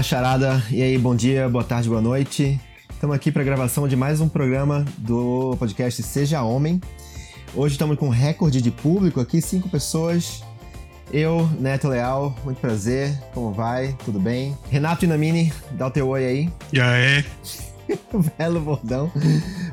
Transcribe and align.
Fala, 0.00 0.02
charada. 0.02 0.62
E 0.70 0.82
aí, 0.82 0.96
bom 0.96 1.14
dia, 1.14 1.46
boa 1.48 1.62
tarde, 1.62 1.88
boa 1.88 2.00
noite. 2.00 2.58
Estamos 2.90 3.14
aqui 3.14 3.30
para 3.30 3.42
a 3.42 3.44
gravação 3.44 3.86
de 3.86 3.96
mais 3.96 4.20
um 4.20 4.28
programa 4.28 4.84
do 4.96 5.54
podcast 5.58 6.02
Seja 6.02 6.42
Homem. 6.42 6.80
Hoje 7.54 7.74
estamos 7.74 7.98
com 7.98 8.06
um 8.06 8.10
recorde 8.10 8.62
de 8.62 8.70
público 8.70 9.20
aqui, 9.20 9.42
cinco 9.42 9.68
pessoas. 9.68 10.42
Eu, 11.12 11.46
Neto 11.58 11.88
Leal, 11.88 12.34
muito 12.44 12.60
prazer. 12.60 13.12
Como 13.34 13.52
vai? 13.52 13.94
Tudo 14.04 14.18
bem? 14.18 14.56
Renato 14.70 15.04
Inamini, 15.04 15.52
dá 15.72 15.88
o 15.88 15.90
teu 15.90 16.08
oi 16.08 16.24
aí. 16.24 16.52
E 16.72 16.80
aí? 16.80 17.24
Belo 18.38 18.60
bordão. 18.60 19.12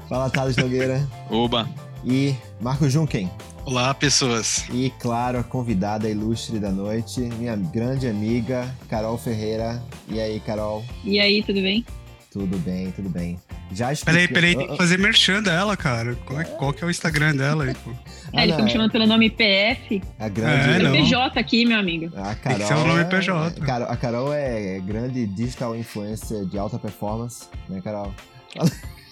Fala, 0.09 0.29
Thales 0.29 0.57
Nogueira. 0.57 1.07
Oba. 1.29 1.69
E 2.03 2.35
Marco 2.59 2.89
Junken. 2.89 3.29
Olá, 3.67 3.93
pessoas. 3.93 4.65
E, 4.71 4.89
claro, 4.97 5.39
a 5.39 5.43
convidada 5.43 6.09
ilustre 6.09 6.57
da 6.57 6.71
noite, 6.71 7.19
minha 7.19 7.53
grande 7.53 8.07
amiga, 8.07 8.65
Carol 8.87 9.17
Ferreira. 9.17 9.83
E 10.07 10.21
aí, 10.21 10.39
Carol? 10.39 10.85
E 11.03 11.19
aí, 11.19 11.43
tudo 11.43 11.59
bem? 11.59 11.85
Tudo 12.31 12.57
bem, 12.59 12.91
tudo 12.91 13.09
bem. 13.09 13.37
Já 13.73 13.91
expliquei... 13.91 14.29
Peraí, 14.29 14.53
peraí, 14.53 14.55
tem 14.55 14.71
que 14.71 14.77
fazer 14.77 14.97
merchan 14.97 15.43
dela, 15.43 15.75
cara. 15.75 16.15
Qual, 16.25 16.39
é, 16.39 16.45
qual 16.45 16.71
que 16.71 16.81
é 16.81 16.87
o 16.87 16.89
Instagram 16.89 17.35
dela 17.35 17.65
aí, 17.65 17.73
pô? 17.83 17.91
É, 18.31 18.43
eles 18.43 18.51
estão 18.51 18.63
me 18.63 18.71
chamando 18.71 18.89
pelo 18.89 19.05
nome 19.05 19.29
PF. 19.29 20.01
A 20.17 20.29
grande... 20.29 20.85
É, 20.85 20.91
PJ 20.93 21.37
aqui, 21.37 21.65
meu 21.65 21.77
amigo. 21.77 22.09
A 22.15 22.35
Carol 22.35 22.59
que 22.59 22.65
ser 22.67 22.73
o 22.73 22.87
nome 22.87 23.01
é... 23.01 23.03
PJ. 23.03 23.83
A 23.83 23.97
Carol 23.97 24.33
é 24.33 24.79
grande 24.79 25.25
digital 25.25 25.75
influencer 25.75 26.45
de 26.45 26.57
alta 26.57 26.79
performance, 26.79 27.43
né, 27.67 27.81
Carol? 27.83 28.13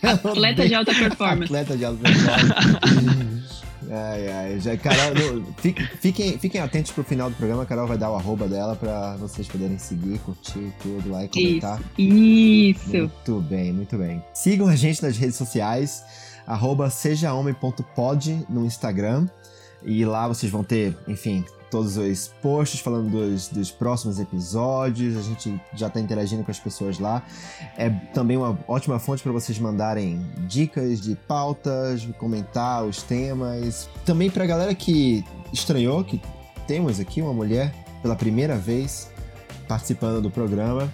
Atleta 0.01 0.65
de 0.65 0.75
alta 0.75 0.93
performance. 0.93 1.43
Atleta 1.53 1.75
de 1.75 1.83
alta 1.83 1.99
performance. 2.01 3.54
Ai, 3.89 4.31
ai, 4.31 4.59
já, 4.59 4.75
Carol, 4.77 5.43
fiquem, 5.99 6.37
fiquem 6.39 6.61
atentos 6.61 6.91
pro 6.91 7.03
final 7.03 7.29
do 7.29 7.35
programa, 7.35 7.63
a 7.63 7.65
Carol 7.65 7.87
vai 7.87 7.97
dar 7.97 8.11
o 8.11 8.15
arroba 8.15 8.47
dela 8.47 8.75
pra 8.75 9.15
vocês 9.17 9.47
poderem 9.47 9.77
seguir, 9.77 10.17
curtir 10.19 10.73
tudo 10.81 11.11
lá 11.11 11.23
e 11.23 11.27
comentar. 11.27 11.81
Isso. 11.97 12.97
Muito 12.97 13.41
bem, 13.41 13.73
muito 13.73 13.97
bem. 13.97 14.23
Sigam 14.33 14.67
a 14.67 14.75
gente 14.75 15.03
nas 15.03 15.17
redes 15.17 15.35
sociais, 15.35 16.03
arroba 16.47 16.89
sejahomem.pod 16.89 18.45
no 18.49 18.65
Instagram. 18.65 19.27
E 19.83 20.03
lá 20.03 20.27
vocês 20.27 20.51
vão 20.51 20.63
ter, 20.63 20.97
enfim, 21.07 21.45
todos 21.69 21.97
os 21.97 22.27
posts 22.41 22.79
falando 22.79 23.09
dos, 23.09 23.47
dos 23.49 23.71
próximos 23.71 24.19
episódios. 24.19 25.17
A 25.17 25.21
gente 25.21 25.59
já 25.73 25.87
está 25.87 25.99
interagindo 25.99 26.43
com 26.43 26.51
as 26.51 26.59
pessoas 26.59 26.99
lá. 26.99 27.23
É 27.77 27.89
também 27.89 28.37
uma 28.37 28.57
ótima 28.67 28.99
fonte 28.99 29.23
para 29.23 29.31
vocês 29.31 29.59
mandarem 29.59 30.25
dicas 30.47 31.01
de 31.01 31.15
pautas, 31.15 32.07
comentar 32.17 32.83
os 32.83 33.01
temas. 33.01 33.89
Também 34.05 34.29
para 34.29 34.43
a 34.43 34.47
galera 34.47 34.75
que 34.75 35.23
estranhou 35.51 36.03
que 36.03 36.21
temos 36.67 36.99
aqui 36.99 37.21
uma 37.21 37.33
mulher 37.33 37.73
pela 38.01 38.15
primeira 38.15 38.57
vez 38.57 39.09
participando 39.67 40.21
do 40.21 40.29
programa. 40.29 40.91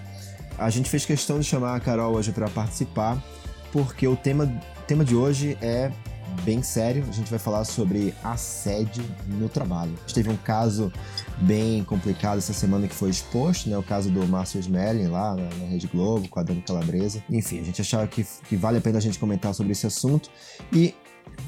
A 0.57 0.69
gente 0.69 0.89
fez 0.89 1.05
questão 1.05 1.39
de 1.39 1.45
chamar 1.45 1.75
a 1.75 1.79
Carol 1.79 2.13
hoje 2.13 2.31
para 2.31 2.49
participar, 2.49 3.21
porque 3.71 4.07
o 4.07 4.15
tema, 4.15 4.47
tema 4.87 5.03
de 5.03 5.15
hoje 5.15 5.57
é 5.61 5.91
bem 6.43 6.61
sério. 6.61 7.05
A 7.07 7.11
gente 7.11 7.29
vai 7.29 7.39
falar 7.39 7.63
sobre 7.65 8.13
assédio 8.23 9.03
no 9.27 9.49
trabalho. 9.49 9.93
A 9.97 10.01
gente 10.01 10.13
teve 10.13 10.29
um 10.29 10.37
caso 10.37 10.91
bem 11.39 11.83
complicado 11.83 12.37
essa 12.37 12.53
semana 12.53 12.87
que 12.87 12.95
foi 12.95 13.09
exposto, 13.09 13.69
né? 13.69 13.77
O 13.77 13.83
caso 13.83 14.09
do 14.09 14.25
Márcio 14.27 14.59
Smelling 14.59 15.07
lá 15.07 15.35
na, 15.35 15.43
na, 15.43 15.65
Rede 15.65 15.87
Globo, 15.87 16.27
com 16.27 16.39
a 16.39 16.43
Dani 16.43 16.61
Calabresa. 16.61 17.23
Enfim, 17.29 17.59
a 17.59 17.63
gente 17.63 17.81
achava 17.81 18.07
que, 18.07 18.25
que 18.47 18.55
vale 18.55 18.77
a 18.77 18.81
pena 18.81 18.97
a 18.97 19.01
gente 19.01 19.17
comentar 19.17 19.53
sobre 19.53 19.71
esse 19.71 19.87
assunto. 19.87 20.29
E, 20.71 20.93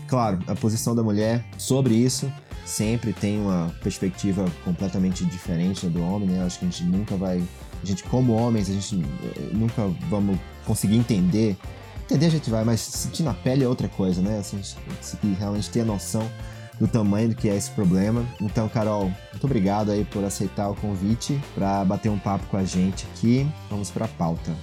claro, 0.08 0.40
a 0.48 0.56
posição 0.56 0.96
da 0.96 1.04
mulher 1.04 1.46
sobre 1.58 1.94
isso 1.94 2.32
sempre 2.66 3.14
tem 3.14 3.40
uma 3.40 3.74
perspectiva 3.84 4.46
completamente 4.64 5.26
diferente 5.26 5.88
do 5.88 6.02
homem, 6.02 6.30
né? 6.30 6.44
Acho 6.44 6.60
que 6.60 6.66
a 6.66 6.70
gente 6.70 6.84
nunca 6.84 7.16
vai. 7.16 7.44
A 7.82 7.86
gente, 7.86 8.04
como 8.04 8.34
homens, 8.34 8.70
a 8.70 8.74
gente 8.74 8.96
eh, 8.96 9.50
nunca 9.52 9.88
vamos 10.10 10.40
conseguir 10.66 10.96
entender 10.96 11.58
Entender 12.04 12.26
a 12.26 12.30
gente 12.30 12.50
vai, 12.50 12.66
mas 12.66 12.82
sentir 12.82 13.24
na 13.24 13.34
pele 13.34 13.64
é 13.64 13.68
outra 13.68 13.88
coisa, 13.88 14.22
né? 14.22 14.40
Assim, 14.40 14.62
se 14.62 15.18
realmente 15.40 15.70
ter 15.70 15.82
a 15.82 15.86
noção 15.86 16.30
do 16.78 16.86
tamanho 16.86 17.30
do 17.30 17.36
que 17.36 17.48
é 17.48 17.56
esse 17.56 17.72
problema. 17.72 18.28
Então, 18.42 18.68
Carol, 18.68 19.06
muito 19.32 19.46
obrigado 19.46 19.90
aí 19.90 20.04
por 20.04 20.22
aceitar 20.24 20.70
o 20.70 20.76
convite 20.76 21.40
para 21.56 21.86
bater 21.86 22.10
um 22.10 22.20
papo 22.20 22.46
com 22.48 22.58
a 22.58 22.66
gente 22.66 23.06
aqui. 23.06 23.48
Vamos 23.70 23.90
para 23.90 24.04
a 24.04 24.10
pauta. 24.10 24.54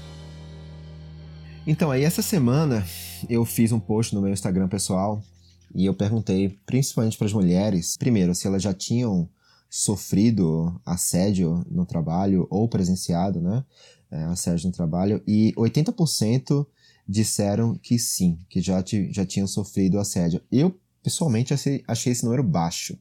Então, 1.66 1.90
aí 1.90 2.04
essa 2.04 2.20
semana 2.20 2.84
eu 3.26 3.42
fiz 3.46 3.72
um 3.72 3.80
post 3.80 4.14
no 4.14 4.20
meu 4.20 4.32
Instagram 4.32 4.68
pessoal 4.68 5.22
e 5.74 5.86
eu 5.86 5.94
perguntei 5.94 6.60
principalmente 6.66 7.16
para 7.16 7.26
as 7.26 7.32
mulheres, 7.32 7.96
primeiro, 7.96 8.34
se 8.34 8.46
elas 8.46 8.62
já 8.62 8.74
tinham 8.74 9.26
sofrido 9.70 10.78
assédio 10.84 11.64
no 11.70 11.86
trabalho 11.86 12.46
ou 12.50 12.68
presenciado, 12.68 13.40
né? 13.40 13.64
É, 14.10 14.24
assédio 14.24 14.66
no 14.66 14.72
trabalho 14.72 15.22
e 15.26 15.54
80% 15.56 16.66
disseram 17.06 17.76
que 17.76 17.98
sim, 17.98 18.38
que 18.48 18.60
já, 18.60 18.82
já 19.10 19.26
tinham 19.26 19.46
sofrido 19.46 19.98
assédio. 19.98 20.40
Eu, 20.50 20.78
pessoalmente, 21.02 21.54
achei, 21.54 21.82
achei 21.86 22.12
esse 22.12 22.24
número 22.24 22.42
baixo. 22.42 22.98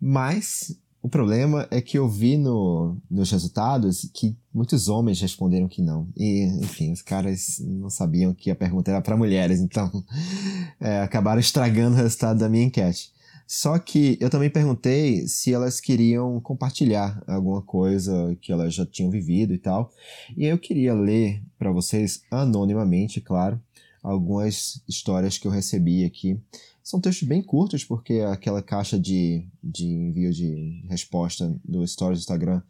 Mas 0.00 0.76
o 1.02 1.08
problema 1.08 1.66
é 1.70 1.80
que 1.80 1.98
eu 1.98 2.08
vi 2.08 2.36
no, 2.36 2.96
nos 3.10 3.30
resultados 3.32 4.08
que 4.14 4.36
muitos 4.54 4.88
homens 4.88 5.20
responderam 5.20 5.66
que 5.66 5.82
não. 5.82 6.08
E, 6.16 6.44
enfim, 6.62 6.92
os 6.92 7.02
caras 7.02 7.58
não 7.60 7.90
sabiam 7.90 8.32
que 8.32 8.50
a 8.50 8.54
pergunta 8.54 8.92
era 8.92 9.02
para 9.02 9.16
mulheres, 9.16 9.58
então 9.58 9.90
é, 10.78 11.00
acabaram 11.00 11.40
estragando 11.40 11.96
o 11.96 11.98
resultado 11.98 12.38
da 12.38 12.48
minha 12.48 12.64
enquete. 12.64 13.12
Só 13.46 13.78
que 13.78 14.16
eu 14.20 14.30
também 14.30 14.48
perguntei 14.48 15.26
se 15.26 15.52
elas 15.52 15.80
queriam 15.80 16.40
compartilhar 16.40 17.22
alguma 17.26 17.60
coisa 17.62 18.36
que 18.40 18.52
elas 18.52 18.74
já 18.74 18.86
tinham 18.86 19.10
vivido 19.10 19.52
e 19.52 19.58
tal. 19.58 19.92
E 20.36 20.46
eu 20.46 20.58
queria 20.58 20.94
ler 20.94 21.42
para 21.58 21.70
vocês, 21.70 22.22
anonimamente, 22.30 23.20
claro, 23.20 23.60
algumas 24.02 24.82
histórias 24.88 25.38
que 25.38 25.46
eu 25.46 25.52
recebi 25.52 26.04
aqui. 26.04 26.40
São 26.82 27.00
textos 27.00 27.28
bem 27.28 27.42
curtos, 27.42 27.84
porque 27.84 28.20
aquela 28.20 28.60
caixa 28.60 28.98
de, 28.98 29.46
de 29.62 29.86
envio 29.86 30.32
de 30.32 30.84
resposta 30.88 31.54
do 31.64 31.86
Stories 31.86 32.18
do 32.18 32.22
Instagram 32.22 32.60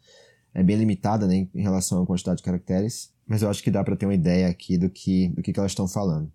é 0.53 0.61
bem 0.61 0.75
limitada 0.75 1.25
né, 1.25 1.47
em 1.53 1.61
relação 1.61 2.03
à 2.03 2.05
quantidade 2.05 2.37
de 2.37 2.43
caracteres. 2.43 3.11
Mas 3.25 3.41
eu 3.41 3.49
acho 3.49 3.63
que 3.63 3.71
dá 3.71 3.83
para 3.83 3.95
ter 3.95 4.05
uma 4.05 4.13
ideia 4.13 4.47
aqui 4.47 4.77
do 4.77 4.89
que, 4.89 5.29
do 5.29 5.41
que, 5.41 5.51
que 5.51 5.59
elas 5.59 5.71
estão 5.71 5.87
falando. 5.87 6.31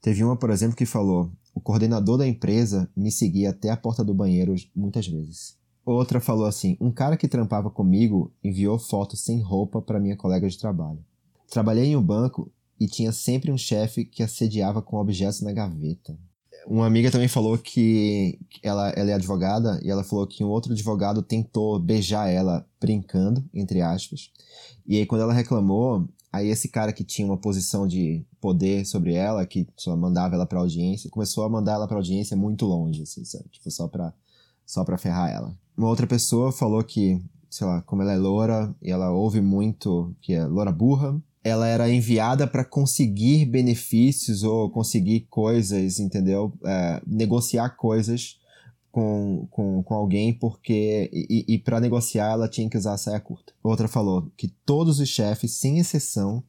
Teve 0.00 0.24
uma, 0.24 0.36
por 0.36 0.50
exemplo, 0.50 0.76
que 0.76 0.86
falou: 0.86 1.30
o 1.54 1.60
coordenador 1.60 2.18
da 2.18 2.26
empresa 2.26 2.88
me 2.96 3.10
seguia 3.10 3.50
até 3.50 3.70
a 3.70 3.76
porta 3.76 4.04
do 4.04 4.14
banheiro 4.14 4.54
muitas 4.74 5.06
vezes. 5.06 5.56
Outra 5.84 6.20
falou 6.20 6.46
assim: 6.46 6.76
um 6.80 6.90
cara 6.90 7.16
que 7.16 7.28
trampava 7.28 7.70
comigo 7.70 8.32
enviou 8.42 8.78
fotos 8.78 9.20
sem 9.20 9.40
roupa 9.40 9.82
para 9.82 10.00
minha 10.00 10.16
colega 10.16 10.48
de 10.48 10.58
trabalho. 10.58 11.04
Trabalhei 11.50 11.86
em 11.86 11.96
um 11.96 12.02
banco 12.02 12.50
e 12.78 12.86
tinha 12.86 13.12
sempre 13.12 13.50
um 13.50 13.58
chefe 13.58 14.04
que 14.04 14.22
assediava 14.22 14.80
com 14.80 14.96
objetos 14.96 15.40
na 15.40 15.52
gaveta. 15.52 16.16
Uma 16.66 16.86
amiga 16.86 17.10
também 17.10 17.26
falou 17.26 17.58
que 17.58 18.38
ela, 18.62 18.90
ela 18.90 19.10
é 19.10 19.14
advogada 19.14 19.80
e 19.82 19.90
ela 19.90 20.04
falou 20.04 20.26
que 20.26 20.44
um 20.44 20.48
outro 20.48 20.72
advogado 20.72 21.20
tentou 21.20 21.78
beijar 21.78 22.28
ela 22.28 22.64
brincando, 22.80 23.44
entre 23.52 23.80
aspas. 23.80 24.30
E 24.86 24.96
aí, 24.96 25.04
quando 25.04 25.22
ela 25.22 25.32
reclamou, 25.32 26.08
Aí 26.32 26.48
esse 26.48 26.68
cara 26.68 26.92
que 26.92 27.04
tinha 27.04 27.26
uma 27.26 27.36
posição 27.36 27.86
de 27.86 28.24
poder 28.42 28.84
sobre 28.84 29.14
ela, 29.14 29.46
que 29.46 29.68
só 29.76 29.96
mandava 29.96 30.34
ela 30.34 30.44
pra 30.44 30.58
audiência, 30.58 31.08
começou 31.08 31.44
a 31.44 31.48
mandar 31.48 31.74
ela 31.74 31.86
pra 31.86 31.96
audiência 31.96 32.36
muito 32.36 32.66
longe, 32.66 33.02
assim, 33.02 33.24
sabe? 33.24 33.48
Tipo, 33.48 33.70
só 33.70 33.86
pra, 33.86 34.12
só 34.66 34.84
pra 34.84 34.98
ferrar 34.98 35.30
ela. 35.30 35.56
Uma 35.76 35.88
outra 35.88 36.08
pessoa 36.08 36.50
falou 36.50 36.82
que, 36.82 37.22
sei 37.48 37.64
lá, 37.64 37.80
como 37.82 38.02
ela 38.02 38.12
é 38.12 38.16
loura 38.16 38.74
e 38.82 38.90
ela 38.90 39.12
ouve 39.12 39.40
muito 39.40 40.12
que 40.20 40.34
é 40.34 40.44
loura 40.44 40.72
burra, 40.72 41.22
ela 41.44 41.68
era 41.68 41.88
enviada 41.88 42.46
para 42.46 42.64
conseguir 42.64 43.46
benefícios 43.46 44.42
ou 44.42 44.68
conseguir 44.70 45.20
coisas, 45.30 46.00
entendeu? 46.00 46.52
É, 46.64 47.00
negociar 47.06 47.70
coisas 47.70 48.40
com, 48.90 49.46
com, 49.50 49.82
com 49.84 49.94
alguém 49.94 50.34
porque 50.34 51.08
e, 51.12 51.44
e 51.48 51.58
para 51.58 51.80
negociar 51.80 52.32
ela 52.32 52.48
tinha 52.48 52.68
que 52.68 52.76
usar 52.76 52.94
a 52.94 52.98
saia 52.98 53.20
curta. 53.20 53.52
Outra 53.62 53.86
falou 53.86 54.30
que 54.36 54.48
todos 54.66 54.98
os 54.98 55.08
chefes, 55.08 55.58
sem 55.58 55.78
exceção, 55.78 56.42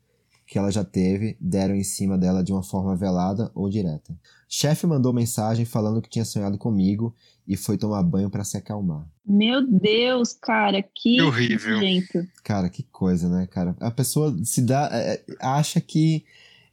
que 0.45 0.57
ela 0.57 0.71
já 0.71 0.83
teve, 0.83 1.37
deram 1.39 1.75
em 1.75 1.83
cima 1.83 2.17
dela 2.17 2.43
de 2.43 2.51
uma 2.51 2.63
forma 2.63 2.95
velada 2.95 3.51
ou 3.55 3.69
direta. 3.69 4.15
Chefe 4.47 4.85
mandou 4.85 5.13
mensagem 5.13 5.65
falando 5.65 6.01
que 6.01 6.09
tinha 6.09 6.25
sonhado 6.25 6.57
comigo 6.57 7.15
e 7.47 7.57
foi 7.57 7.77
tomar 7.77 8.03
banho 8.03 8.29
para 8.29 8.43
se 8.43 8.57
acalmar. 8.57 9.07
Meu 9.25 9.65
Deus, 9.65 10.33
cara, 10.33 10.83
que, 10.83 11.21
horrível. 11.21 11.79
Jeito. 11.79 12.27
Cara, 12.43 12.69
que 12.69 12.83
coisa, 12.83 13.29
né, 13.29 13.47
cara? 13.47 13.75
A 13.79 13.89
pessoa 13.89 14.35
se 14.43 14.61
dá 14.61 14.89
é, 14.91 15.13
é 15.13 15.23
acha 15.39 15.79
que 15.81 16.23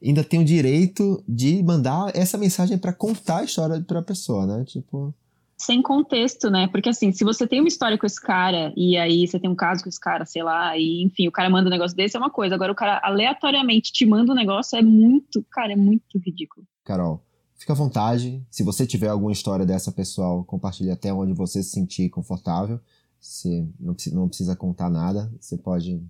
ainda 0.02 0.24
tem 0.24 0.40
o 0.40 0.44
direito 0.44 1.22
de 1.28 1.62
mandar 1.62 2.14
essa 2.14 2.38
mensagem 2.38 2.78
para 2.78 2.92
contar 2.92 3.38
a 3.38 3.44
história 3.44 3.80
para 3.80 4.00
a 4.00 4.02
pessoa, 4.02 4.46
né? 4.46 4.64
Tipo, 4.64 5.14
sem 5.60 5.82
contexto, 5.82 6.48
né? 6.48 6.66
Porque 6.68 6.88
assim, 6.88 7.12
se 7.12 7.22
você 7.22 7.46
tem 7.46 7.60
uma 7.60 7.68
história 7.68 7.98
com 7.98 8.06
esse 8.06 8.20
cara 8.20 8.72
e 8.74 8.96
aí 8.96 9.28
você 9.28 9.38
tem 9.38 9.50
um 9.50 9.54
caso 9.54 9.82
com 9.82 9.90
esse 9.90 10.00
cara, 10.00 10.24
sei 10.24 10.42
lá, 10.42 10.76
e 10.76 11.04
enfim, 11.04 11.28
o 11.28 11.32
cara 11.32 11.50
manda 11.50 11.68
um 11.68 11.70
negócio 11.70 11.94
desse 11.94 12.16
é 12.16 12.18
uma 12.18 12.30
coisa. 12.30 12.54
Agora 12.54 12.72
o 12.72 12.74
cara 12.74 12.98
aleatoriamente 13.04 13.92
te 13.92 14.06
manda 14.06 14.32
um 14.32 14.34
negócio 14.34 14.78
é 14.78 14.82
muito, 14.82 15.44
cara, 15.50 15.74
é 15.74 15.76
muito 15.76 16.18
ridículo. 16.18 16.66
Carol, 16.82 17.22
fica 17.58 17.74
à 17.74 17.76
vontade. 17.76 18.42
Se 18.50 18.64
você 18.64 18.86
tiver 18.86 19.08
alguma 19.08 19.32
história 19.32 19.66
dessa 19.66 19.92
pessoal, 19.92 20.42
compartilhe 20.44 20.90
até 20.90 21.12
onde 21.12 21.34
você 21.34 21.62
se 21.62 21.70
sentir 21.70 22.08
confortável. 22.08 22.80
Você 23.20 23.68
não 23.78 23.92
precisa, 23.92 24.16
não 24.16 24.28
precisa 24.28 24.56
contar 24.56 24.88
nada. 24.88 25.30
Você 25.38 25.58
pode, 25.58 26.02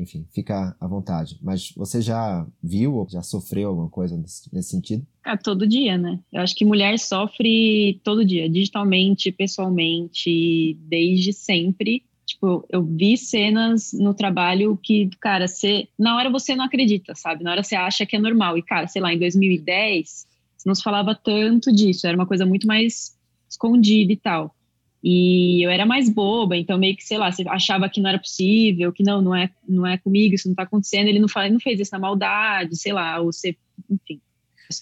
enfim, 0.00 0.26
fica 0.32 0.76
à 0.80 0.86
vontade. 0.86 1.38
Mas 1.42 1.72
você 1.76 2.00
já 2.00 2.46
viu 2.62 2.94
ou 2.94 3.08
já 3.08 3.22
sofreu 3.22 3.68
alguma 3.68 3.88
coisa 3.88 4.16
nesse, 4.16 4.62
sentido? 4.62 5.06
É, 5.24 5.36
todo 5.36 5.66
dia, 5.66 5.98
né? 5.98 6.18
Eu 6.32 6.40
acho 6.40 6.54
que 6.54 6.64
mulher 6.64 6.98
sofre 6.98 8.00
todo 8.02 8.24
dia, 8.24 8.48
digitalmente, 8.48 9.30
pessoalmente, 9.30 10.76
desde 10.80 11.32
sempre. 11.32 12.02
Tipo, 12.26 12.64
eu 12.70 12.82
vi 12.82 13.16
cenas 13.16 13.92
no 13.92 14.14
trabalho 14.14 14.78
que, 14.82 15.10
cara, 15.20 15.46
você, 15.46 15.88
na 15.98 16.16
hora 16.16 16.30
você 16.30 16.54
não 16.54 16.64
acredita, 16.64 17.14
sabe? 17.14 17.44
Na 17.44 17.52
hora 17.52 17.62
você 17.62 17.74
acha 17.74 18.06
que 18.06 18.16
é 18.16 18.18
normal. 18.18 18.56
E, 18.56 18.62
cara, 18.62 18.86
sei 18.86 19.02
lá, 19.02 19.12
em 19.12 19.18
2010, 19.18 20.26
não 20.64 20.74
se 20.74 20.82
falava 20.82 21.14
tanto 21.14 21.72
disso, 21.72 22.06
era 22.06 22.16
uma 22.16 22.26
coisa 22.26 22.46
muito 22.46 22.66
mais 22.66 23.16
escondida 23.48 24.12
e 24.12 24.16
tal. 24.16 24.54
E 25.02 25.64
eu 25.64 25.70
era 25.70 25.86
mais 25.86 26.10
boba, 26.10 26.56
então 26.56 26.78
meio 26.78 26.94
que, 26.94 27.02
sei 27.02 27.16
lá, 27.16 27.30
achava 27.48 27.88
que 27.88 28.00
não 28.00 28.10
era 28.10 28.18
possível, 28.18 28.92
que 28.92 29.02
não, 29.02 29.22
não 29.22 29.34
é, 29.34 29.50
não 29.66 29.86
é 29.86 29.96
comigo, 29.96 30.34
isso 30.34 30.48
não 30.48 30.54
tá 30.54 30.64
acontecendo. 30.64 31.08
Ele 31.08 31.18
não, 31.18 31.28
fala, 31.28 31.48
não 31.48 31.60
fez 31.60 31.80
isso 31.80 31.92
na 31.92 31.98
maldade, 31.98 32.76
sei 32.76 32.92
lá, 32.92 33.18
ou 33.18 33.32
você, 33.32 33.56
enfim, 33.90 34.20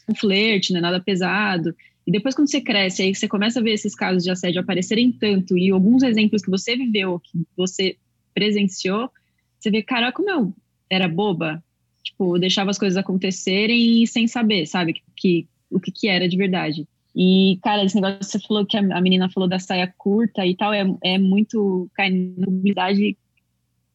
um 0.08 0.14
flerte, 0.14 0.72
não 0.72 0.78
é 0.78 0.82
nada 0.82 1.00
pesado. 1.00 1.74
E 2.06 2.10
depois, 2.10 2.34
quando 2.34 2.50
você 2.50 2.60
cresce, 2.60 3.02
aí 3.02 3.14
você 3.14 3.28
começa 3.28 3.60
a 3.60 3.62
ver 3.62 3.72
esses 3.72 3.94
casos 3.94 4.24
de 4.24 4.30
assédio 4.30 4.60
aparecerem 4.60 5.12
tanto, 5.12 5.56
e 5.56 5.70
alguns 5.70 6.02
exemplos 6.02 6.42
que 6.42 6.50
você 6.50 6.74
viveu, 6.74 7.20
que 7.20 7.38
você 7.56 7.96
presenciou, 8.34 9.10
você 9.58 9.70
vê, 9.70 9.82
cara, 9.82 10.10
como 10.10 10.30
eu 10.30 10.54
era 10.90 11.06
boba. 11.06 11.62
Tipo, 12.02 12.38
deixava 12.38 12.70
as 12.70 12.78
coisas 12.78 12.96
acontecerem 12.96 14.06
sem 14.06 14.26
saber, 14.26 14.66
sabe, 14.66 14.94
que, 14.94 15.02
que 15.16 15.48
o 15.70 15.78
que, 15.78 15.92
que 15.92 16.08
era 16.08 16.28
de 16.28 16.36
verdade. 16.36 16.88
E, 17.20 17.58
cara, 17.64 17.84
esse 17.84 17.96
negócio 17.96 18.18
que 18.20 18.24
você 18.26 18.38
falou 18.38 18.64
que 18.64 18.76
a 18.76 19.00
menina 19.00 19.28
falou 19.28 19.48
da 19.48 19.58
saia 19.58 19.92
curta 19.98 20.46
e 20.46 20.56
tal, 20.56 20.72
é, 20.72 20.86
é 21.02 21.18
muito. 21.18 21.90
Na 21.98 22.46
publicidade. 22.46 23.18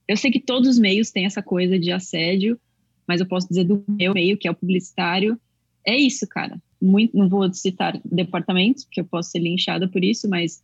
Eu 0.05 0.17
sei 0.17 0.29
que 0.29 0.41
todos 0.41 0.67
os 0.67 0.77
meios 0.77 1.09
têm 1.09 1.25
essa 1.25 1.41
coisa 1.41 1.79
de 1.79 1.89
assédio, 1.89 2.59
mas 3.07 3.21
eu 3.21 3.25
posso 3.25 3.47
dizer 3.47 3.63
do 3.63 3.81
meu 3.87 4.13
meio, 4.13 4.37
que 4.37 4.45
é 4.45 4.51
o 4.51 4.55
publicitário. 4.55 5.39
É 5.87 5.95
isso, 5.95 6.27
cara. 6.27 6.61
Muito, 6.81 7.15
não 7.15 7.29
vou 7.29 7.51
citar 7.53 7.97
departamentos, 8.03 8.83
porque 8.83 8.99
eu 8.99 9.05
posso 9.05 9.29
ser 9.29 9.39
linchada 9.39 9.87
por 9.87 10.03
isso, 10.03 10.29
mas 10.29 10.61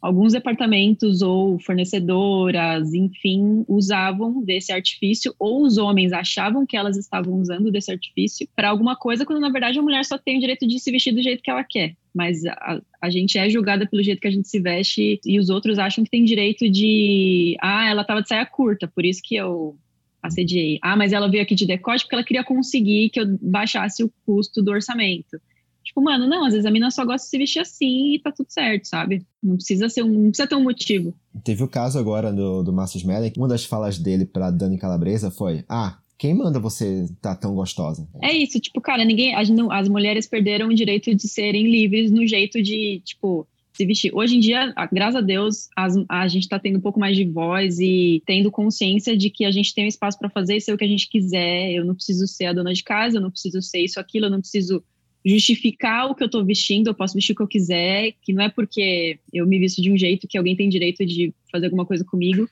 alguns 0.00 0.32
departamentos 0.32 1.22
ou 1.22 1.58
fornecedoras, 1.58 2.94
enfim, 2.94 3.64
usavam 3.68 4.42
desse 4.42 4.72
artifício, 4.72 5.34
ou 5.38 5.62
os 5.62 5.76
homens 5.76 6.12
achavam 6.12 6.64
que 6.64 6.76
elas 6.76 6.96
estavam 6.96 7.34
usando 7.34 7.70
desse 7.70 7.90
artifício 7.90 8.48
para 8.54 8.68
alguma 8.68 8.96
coisa, 8.96 9.26
quando 9.26 9.40
na 9.40 9.50
verdade 9.50 9.78
a 9.78 9.82
mulher 9.82 10.04
só 10.04 10.16
tem 10.16 10.38
o 10.38 10.40
direito 10.40 10.66
de 10.66 10.78
se 10.78 10.90
vestir 10.90 11.12
do 11.12 11.22
jeito 11.22 11.42
que 11.42 11.50
ela 11.50 11.64
quer. 11.64 11.96
Mas 12.14 12.44
a, 12.46 12.80
a 13.02 13.10
gente 13.10 13.38
é 13.38 13.48
julgada 13.50 13.86
pelo 13.86 14.02
jeito 14.02 14.20
que 14.20 14.28
a 14.28 14.30
gente 14.30 14.48
se 14.48 14.60
veste 14.60 15.20
e 15.24 15.38
os 15.38 15.50
outros 15.50 15.78
acham 15.78 16.04
que 16.04 16.10
tem 16.10 16.24
direito 16.24 16.68
de. 16.68 17.56
Ah, 17.60 17.88
ela 17.88 18.02
estava 18.02 18.22
de 18.22 18.28
saia 18.28 18.46
curta, 18.46 18.88
por 18.88 19.04
isso 19.04 19.20
que 19.22 19.36
eu 19.36 19.76
assediei. 20.22 20.78
Ah, 20.82 20.96
mas 20.96 21.12
ela 21.12 21.30
veio 21.30 21.42
aqui 21.42 21.54
de 21.54 21.66
decote 21.66 22.04
porque 22.04 22.14
ela 22.14 22.24
queria 22.24 22.44
conseguir 22.44 23.10
que 23.10 23.20
eu 23.20 23.38
baixasse 23.40 24.02
o 24.02 24.12
custo 24.24 24.62
do 24.62 24.70
orçamento. 24.70 25.40
Tipo, 25.88 26.02
mano, 26.02 26.26
não, 26.26 26.44
às 26.44 26.52
vezes 26.52 26.66
a 26.66 26.70
mina 26.70 26.90
só 26.90 27.02
gosta 27.02 27.24
de 27.24 27.30
se 27.30 27.38
vestir 27.38 27.60
assim 27.60 28.14
e 28.14 28.18
tá 28.18 28.30
tudo 28.30 28.50
certo, 28.50 28.84
sabe? 28.84 29.24
Não 29.42 29.56
precisa 29.56 29.88
ser 29.88 30.02
um, 30.02 30.12
não 30.12 30.28
precisa 30.28 30.46
ter 30.46 30.54
um 30.54 30.62
motivo. 30.62 31.14
Teve 31.42 31.62
o 31.62 31.68
caso 31.68 31.98
agora 31.98 32.30
do, 32.30 32.62
do 32.62 32.74
Márcio 32.74 32.98
Smelling, 32.98 33.32
uma 33.38 33.48
das 33.48 33.64
falas 33.64 33.98
dele 33.98 34.26
pra 34.26 34.50
Dani 34.50 34.76
Calabresa 34.76 35.30
foi: 35.30 35.64
Ah, 35.66 35.96
quem 36.18 36.34
manda 36.34 36.60
você 36.60 37.06
tá 37.22 37.34
tão 37.34 37.54
gostosa? 37.54 38.06
É 38.22 38.30
isso, 38.30 38.60
tipo, 38.60 38.82
cara, 38.82 39.02
ninguém. 39.02 39.34
As, 39.34 39.48
as 39.70 39.88
mulheres 39.88 40.26
perderam 40.26 40.68
o 40.68 40.74
direito 40.74 41.14
de 41.14 41.26
serem 41.26 41.70
livres 41.70 42.10
no 42.10 42.26
jeito 42.26 42.62
de, 42.62 43.00
tipo, 43.02 43.48
se 43.72 43.86
vestir. 43.86 44.14
Hoje 44.14 44.36
em 44.36 44.40
dia, 44.40 44.74
graças 44.92 45.16
a 45.16 45.22
Deus, 45.22 45.68
as, 45.74 45.94
a 46.06 46.28
gente 46.28 46.42
está 46.42 46.58
tendo 46.58 46.76
um 46.76 46.82
pouco 46.82 47.00
mais 47.00 47.16
de 47.16 47.24
voz 47.24 47.78
e 47.80 48.22
tendo 48.26 48.50
consciência 48.50 49.16
de 49.16 49.30
que 49.30 49.46
a 49.46 49.50
gente 49.50 49.74
tem 49.74 49.86
um 49.86 49.88
espaço 49.88 50.18
para 50.18 50.28
fazer 50.28 50.56
e 50.56 50.60
ser 50.60 50.74
o 50.74 50.76
que 50.76 50.84
a 50.84 50.88
gente 50.88 51.08
quiser. 51.08 51.72
Eu 51.72 51.86
não 51.86 51.94
preciso 51.94 52.26
ser 52.26 52.44
a 52.44 52.52
dona 52.52 52.74
de 52.74 52.84
casa, 52.84 53.16
eu 53.16 53.22
não 53.22 53.30
preciso 53.30 53.62
ser 53.62 53.78
isso, 53.78 53.98
aquilo, 53.98 54.26
eu 54.26 54.30
não 54.30 54.40
preciso 54.40 54.84
justificar 55.24 56.10
o 56.10 56.14
que 56.14 56.22
eu 56.22 56.26
estou 56.26 56.44
vestindo, 56.44 56.88
eu 56.88 56.94
posso 56.94 57.14
vestir 57.14 57.32
o 57.32 57.36
que 57.36 57.42
eu 57.42 57.48
quiser, 57.48 58.12
que 58.22 58.32
não 58.32 58.42
é 58.42 58.48
porque 58.48 59.18
eu 59.32 59.46
me 59.46 59.58
visto 59.58 59.82
de 59.82 59.90
um 59.90 59.96
jeito 59.96 60.28
que 60.28 60.38
alguém 60.38 60.56
tem 60.56 60.68
direito 60.68 61.04
de 61.04 61.32
fazer 61.50 61.66
alguma 61.66 61.84
coisa 61.84 62.04
comigo. 62.04 62.48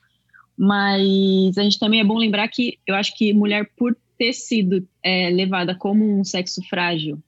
Mas 0.57 1.57
a 1.57 1.63
gente 1.63 1.79
também 1.79 1.99
é 1.99 2.03
bom 2.03 2.17
lembrar 2.17 2.47
que 2.47 2.77
eu 2.85 2.95
acho 2.95 3.15
que 3.15 3.31
mulher, 3.33 3.69
por 3.77 3.95
ter 4.17 4.33
sido 4.33 4.87
é, 5.03 5.29
levada 5.29 5.75
como 5.75 6.19
um 6.19 6.23
sexo 6.23 6.61
frágil 6.67 7.21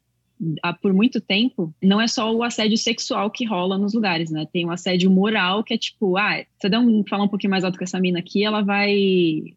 por 0.82 0.94
muito 0.94 1.20
tempo, 1.20 1.74
não 1.82 2.00
é 2.00 2.08
só 2.08 2.34
o 2.34 2.44
assédio 2.44 2.78
sexual 2.78 3.30
que 3.30 3.46
rola 3.46 3.78
nos 3.78 3.94
lugares, 3.94 4.32
né? 4.32 4.46
Tem 4.52 4.66
o 4.66 4.72
assédio 4.72 5.12
moral 5.12 5.64
que 5.64 5.74
é 5.74 5.78
tipo, 5.78 6.18
ah, 6.18 6.44
você 6.58 6.70
dá 6.70 6.80
um, 6.80 7.04
falar 7.08 7.24
um 7.24 7.28
pouquinho 7.28 7.52
mais 7.52 7.64
alto 7.64 7.78
com 7.78 7.84
essa 7.84 8.00
mina 8.00 8.20
aqui, 8.20 8.44
ela 8.44 8.62
vai, 8.62 8.96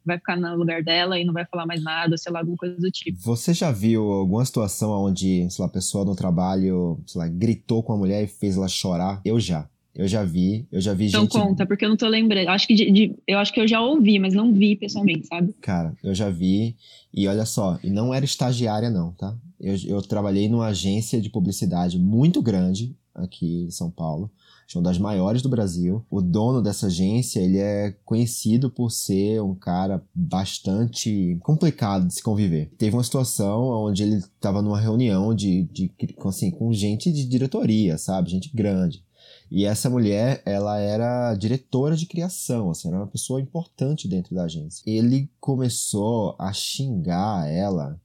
vai 0.05 0.19
ficar 0.19 0.37
no 0.37 0.57
lugar 0.57 0.83
dela 0.83 1.19
e 1.19 1.25
não 1.25 1.33
vai 1.33 1.47
falar 1.47 1.67
mais 1.67 1.83
nada, 1.83 2.17
sei 2.17 2.33
lá, 2.33 2.41
alguma 2.41 2.57
coisa 2.57 2.77
do 2.77 2.91
tipo. 2.91 3.19
Você 3.21 3.55
já 3.55 3.71
viu 3.71 4.11
alguma 4.13 4.45
situação 4.45 4.91
onde, 4.91 5.49
sei 5.51 5.63
lá, 5.63 5.67
a 5.67 5.73
pessoa 5.73 6.05
no 6.05 6.17
trabalho, 6.17 7.01
sei 7.07 7.21
lá, 7.21 7.29
gritou 7.29 7.83
com 7.83 7.93
a 7.93 7.97
mulher 7.97 8.25
e 8.25 8.27
fez 8.27 8.57
ela 8.57 8.69
chorar? 8.69 9.21
Eu 9.25 9.39
já. 9.39 9.69
Eu 9.95 10.09
já 10.09 10.25
vi, 10.25 10.67
eu 10.73 10.81
já 10.81 10.95
vi 10.95 11.09
então 11.09 11.23
gente. 11.23 11.31
Então 11.31 11.49
conta, 11.49 11.67
porque 11.67 11.85
eu 11.85 11.89
não 11.89 11.97
tô 11.97 12.09
lembrando. 12.09 12.49
Acho 12.49 12.67
que 12.67 12.75
de, 12.75 12.91
de, 12.91 13.17
eu 13.27 13.39
acho 13.39 13.53
que 13.53 13.61
eu 13.61 13.69
já 13.69 13.81
ouvi, 13.81 14.19
mas 14.19 14.33
não 14.33 14.53
vi 14.53 14.75
pessoalmente, 14.75 15.27
sabe? 15.27 15.55
Cara, 15.61 15.95
eu 16.03 16.15
já 16.15 16.31
vi. 16.31 16.77
E 17.13 17.29
olha 17.29 17.45
só, 17.45 17.79
e 17.85 17.91
não 17.91 18.13
era 18.13 18.25
estagiária, 18.25 18.89
não, 18.89 19.13
tá? 19.13 19.37
Eu, 19.61 19.77
eu 19.87 20.03
trabalhei 20.03 20.49
numa 20.49 20.69
agência 20.69 21.21
de 21.21 21.29
publicidade 21.29 21.99
muito 21.99 22.41
grande 22.41 22.97
aqui 23.15 23.65
em 23.65 23.71
São 23.71 23.91
Paulo. 23.91 24.31
Acho 24.67 24.79
uma 24.79 24.85
das 24.85 24.97
maiores 24.97 25.43
do 25.43 25.49
Brasil. 25.51 26.03
O 26.11 26.23
dono 26.23 26.63
dessa 26.63 26.87
agência, 26.87 27.41
ele 27.41 27.59
é 27.59 27.95
conhecido 28.07 28.71
por 28.71 28.91
ser 28.91 29.43
um 29.43 29.55
cara 29.55 30.03
bastante 30.15 31.37
complicado 31.43 32.07
de 32.07 32.15
se 32.15 32.23
conviver. 32.23 32.73
Teve 32.79 32.97
uma 32.97 33.05
situação 33.05 33.65
onde 33.65 34.03
ele 34.03 34.17
estava 34.17 34.63
numa 34.63 34.81
reunião 34.81 35.35
de, 35.35 35.65
de 35.65 35.91
assim, 36.25 36.51
com 36.51 36.73
gente 36.73 37.13
de 37.13 37.27
diretoria, 37.27 37.99
sabe? 37.99 38.31
Gente 38.31 38.51
grande. 38.55 39.05
E 39.55 39.67
essa 39.67 39.91
mulher, 39.91 40.43
ela 40.47 40.79
era 40.79 41.35
diretora 41.35 41.95
de 41.95 42.07
criação, 42.07 42.71
assim, 42.71 42.89
era 42.89 42.97
uma 42.97 43.07
pessoa 43.07 43.39
importante 43.39 44.09
dentro 44.09 44.35
da 44.35 44.45
agência. 44.45 44.83
Ele 44.87 45.31
começou 45.39 46.35
a 46.39 46.55
xingar 46.55 47.47
ela. 47.47 48.01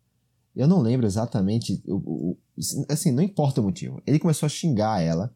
Eu 0.53 0.67
não 0.67 0.81
lembro 0.81 1.07
exatamente, 1.07 1.81
o, 1.87 1.95
o, 1.95 2.37
assim, 2.89 3.13
não 3.13 3.23
importa 3.23 3.61
o 3.61 3.63
motivo. 3.63 4.01
Ele 4.05 4.19
começou 4.19 4.45
a 4.45 4.49
xingar 4.49 5.01
ela 5.01 5.33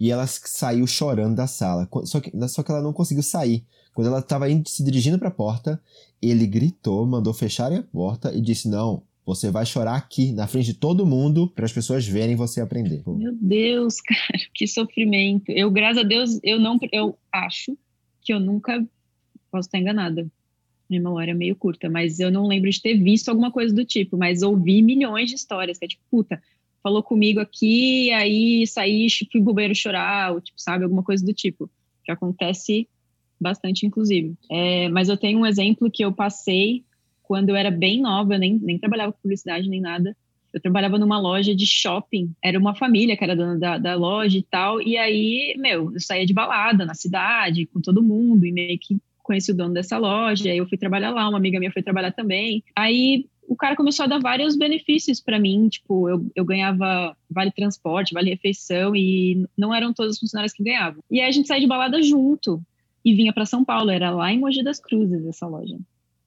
e 0.00 0.10
ela 0.10 0.26
saiu 0.26 0.86
chorando 0.86 1.36
da 1.36 1.46
sala. 1.46 1.86
Só 2.04 2.18
que, 2.18 2.32
só 2.48 2.62
que 2.62 2.70
ela 2.70 2.80
não 2.80 2.94
conseguiu 2.94 3.22
sair. 3.22 3.62
Quando 3.94 4.06
ela 4.06 4.20
estava 4.20 4.46
se 4.64 4.82
dirigindo 4.82 5.18
para 5.18 5.28
a 5.28 5.30
porta, 5.30 5.78
ele 6.22 6.46
gritou, 6.46 7.04
mandou 7.04 7.34
fecharem 7.34 7.76
a 7.76 7.82
porta 7.82 8.32
e 8.32 8.40
disse: 8.40 8.70
Não, 8.70 9.02
você 9.26 9.50
vai 9.50 9.66
chorar 9.66 9.96
aqui, 9.96 10.30
na 10.30 10.46
frente 10.46 10.66
de 10.66 10.74
todo 10.74 11.04
mundo, 11.04 11.48
para 11.48 11.64
as 11.64 11.72
pessoas 11.72 12.06
verem 12.06 12.36
você 12.36 12.60
aprender. 12.60 13.02
Meu 13.04 13.34
Deus, 13.34 14.00
cara, 14.06 14.38
que 14.54 14.68
sofrimento. 14.68 15.50
Eu, 15.50 15.68
graças 15.68 15.98
a 15.98 16.06
Deus, 16.06 16.38
eu 16.44 16.60
não, 16.60 16.78
eu 16.92 17.18
acho 17.32 17.76
que 18.22 18.32
eu 18.32 18.38
nunca 18.38 18.86
posso 19.50 19.66
estar 19.66 19.78
enganada. 19.78 20.30
Minha 20.88 21.02
memória 21.02 21.32
é 21.32 21.34
meio 21.34 21.56
curta, 21.56 21.90
mas 21.90 22.20
eu 22.20 22.30
não 22.30 22.46
lembro 22.46 22.70
de 22.70 22.80
ter 22.80 22.94
visto 22.94 23.28
alguma 23.28 23.50
coisa 23.50 23.74
do 23.74 23.84
tipo, 23.84 24.16
mas 24.16 24.42
ouvi 24.42 24.80
milhões 24.80 25.28
de 25.28 25.34
histórias, 25.34 25.76
que 25.76 25.84
é 25.84 25.88
tipo, 25.88 26.04
puta, 26.08 26.40
falou 26.80 27.02
comigo 27.02 27.40
aqui, 27.40 28.12
aí 28.12 28.64
saí, 28.64 29.08
fui 29.10 29.42
pro 29.42 29.52
banheiro 29.52 29.74
chorar, 29.74 30.32
ou 30.32 30.40
tipo, 30.40 30.60
sabe, 30.60 30.84
alguma 30.84 31.02
coisa 31.02 31.26
do 31.26 31.32
tipo. 31.32 31.68
Que 32.04 32.12
acontece 32.12 32.88
bastante, 33.40 33.84
inclusive. 33.84 34.36
É, 34.48 34.88
mas 34.88 35.08
eu 35.08 35.16
tenho 35.16 35.40
um 35.40 35.46
exemplo 35.46 35.90
que 35.90 36.04
eu 36.04 36.12
passei 36.12 36.84
quando 37.26 37.50
eu 37.50 37.56
era 37.56 37.70
bem 37.70 38.00
nova, 38.00 38.34
eu 38.34 38.38
nem, 38.38 38.58
nem 38.58 38.78
trabalhava 38.78 39.12
com 39.12 39.20
publicidade 39.20 39.68
nem 39.68 39.80
nada. 39.80 40.16
Eu 40.52 40.60
trabalhava 40.60 40.98
numa 40.98 41.18
loja 41.18 41.54
de 41.54 41.66
shopping, 41.66 42.32
era 42.42 42.58
uma 42.58 42.74
família 42.74 43.16
que 43.16 43.24
era 43.24 43.36
dona 43.36 43.58
da, 43.58 43.78
da 43.78 43.94
loja 43.94 44.38
e 44.38 44.42
tal, 44.42 44.80
e 44.80 44.96
aí, 44.96 45.54
meu, 45.58 45.92
eu 45.92 46.00
saía 46.00 46.24
de 46.24 46.32
balada 46.32 46.86
na 46.86 46.94
cidade 46.94 47.66
com 47.66 47.80
todo 47.80 48.02
mundo, 48.02 48.46
e 48.46 48.52
meio 48.52 48.78
que 48.78 48.96
conheci 49.22 49.50
o 49.50 49.56
dono 49.56 49.74
dessa 49.74 49.98
loja, 49.98 50.54
eu 50.54 50.66
fui 50.68 50.78
trabalhar 50.78 51.10
lá, 51.10 51.28
uma 51.28 51.36
amiga 51.36 51.58
minha 51.58 51.72
foi 51.72 51.82
trabalhar 51.82 52.12
também. 52.12 52.62
Aí 52.74 53.26
o 53.48 53.56
cara 53.56 53.76
começou 53.76 54.04
a 54.04 54.06
dar 54.06 54.20
vários 54.20 54.56
benefícios 54.56 55.20
para 55.20 55.38
mim, 55.38 55.68
tipo, 55.68 56.08
eu, 56.08 56.24
eu 56.34 56.44
ganhava 56.44 57.16
vale 57.28 57.50
transporte, 57.50 58.14
vale 58.14 58.30
refeição, 58.30 58.94
e 58.94 59.44
não 59.58 59.74
eram 59.74 59.92
todos 59.92 60.14
os 60.14 60.20
funcionários 60.20 60.52
que 60.52 60.62
ganhavam. 60.62 61.02
E 61.10 61.20
aí 61.20 61.28
a 61.28 61.32
gente 61.32 61.48
saía 61.48 61.60
de 61.60 61.66
balada 61.66 62.00
junto 62.02 62.62
e 63.04 63.14
vinha 63.14 63.32
para 63.32 63.44
São 63.44 63.64
Paulo, 63.64 63.90
era 63.90 64.10
lá 64.10 64.32
em 64.32 64.38
Mogi 64.38 64.62
das 64.62 64.80
Cruzes 64.80 65.26
essa 65.26 65.46
loja. 65.46 65.76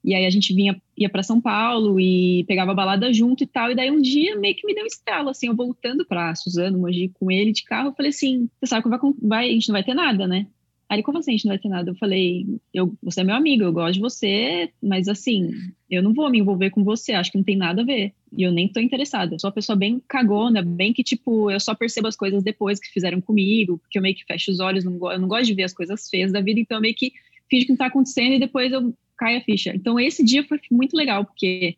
E 0.02 0.14
aí 0.14 0.24
a 0.24 0.30
gente 0.30 0.54
vinha, 0.54 0.80
ia 1.00 1.08
para 1.08 1.22
São 1.22 1.40
Paulo 1.40 1.98
e 1.98 2.44
pegava 2.44 2.74
balada 2.74 3.12
junto 3.12 3.42
e 3.42 3.46
tal. 3.46 3.70
E 3.70 3.74
daí 3.74 3.90
um 3.90 4.00
dia 4.00 4.36
meio 4.36 4.54
que 4.54 4.66
me 4.66 4.74
deu 4.74 4.84
um 4.84 4.86
estalo, 4.86 5.30
assim, 5.30 5.48
eu 5.48 5.56
voltando 5.56 6.04
pra 6.04 6.34
Suzano, 6.34 6.78
Mogi, 6.78 7.10
com 7.14 7.30
ele 7.30 7.52
de 7.52 7.64
carro, 7.64 7.88
eu 7.88 7.94
falei 7.94 8.10
assim, 8.10 8.48
você 8.60 8.66
sabe 8.66 8.82
que 8.82 8.88
vai, 8.88 8.98
vai, 9.22 9.48
a 9.48 9.52
gente 9.52 9.68
não 9.68 9.74
vai 9.74 9.84
ter 9.84 9.94
nada, 9.94 10.26
né? 10.26 10.46
Aí 10.90 10.96
ele, 10.96 11.04
como 11.04 11.18
assim 11.18 11.30
a 11.30 11.34
gente 11.34 11.44
não 11.44 11.52
vai 11.52 11.58
ter 11.58 11.68
nada? 11.68 11.88
Eu 11.88 11.94
falei, 11.94 12.44
eu, 12.74 12.92
você 13.00 13.20
é 13.20 13.24
meu 13.24 13.36
amigo, 13.36 13.62
eu 13.62 13.72
gosto 13.72 13.94
de 13.94 14.00
você, 14.00 14.70
mas 14.82 15.06
assim, 15.06 15.52
eu 15.88 16.02
não 16.02 16.12
vou 16.12 16.28
me 16.28 16.40
envolver 16.40 16.70
com 16.70 16.82
você, 16.82 17.12
acho 17.12 17.30
que 17.30 17.38
não 17.38 17.44
tem 17.44 17.56
nada 17.56 17.82
a 17.82 17.84
ver. 17.84 18.12
E 18.36 18.42
eu 18.42 18.50
nem 18.50 18.66
tô 18.66 18.80
interessada. 18.80 19.38
Sou 19.38 19.48
uma 19.48 19.54
pessoa 19.54 19.76
bem 19.76 20.02
cagona, 20.08 20.62
bem 20.62 20.92
que, 20.92 21.04
tipo, 21.04 21.48
eu 21.48 21.60
só 21.60 21.76
percebo 21.76 22.08
as 22.08 22.16
coisas 22.16 22.42
depois 22.42 22.80
que 22.80 22.88
fizeram 22.88 23.20
comigo, 23.20 23.78
porque 23.78 23.98
eu 23.98 24.02
meio 24.02 24.16
que 24.16 24.24
fecho 24.24 24.50
os 24.50 24.58
olhos, 24.58 24.84
não, 24.84 25.12
eu 25.12 25.18
não 25.20 25.28
gosto 25.28 25.46
de 25.46 25.54
ver 25.54 25.62
as 25.62 25.72
coisas 25.72 26.10
feias 26.10 26.32
da 26.32 26.40
vida, 26.40 26.58
então 26.58 26.78
eu 26.78 26.82
meio 26.82 26.94
que 26.96 27.12
finge 27.48 27.66
que 27.66 27.70
não 27.70 27.76
tá 27.76 27.86
acontecendo 27.86 28.34
e 28.34 28.40
depois 28.40 28.72
eu 28.72 28.92
cai 29.20 29.36
a 29.36 29.40
ficha. 29.42 29.72
Então, 29.76 30.00
esse 30.00 30.24
dia 30.24 30.42
foi 30.44 30.58
muito 30.70 30.96
legal, 30.96 31.26
porque 31.26 31.76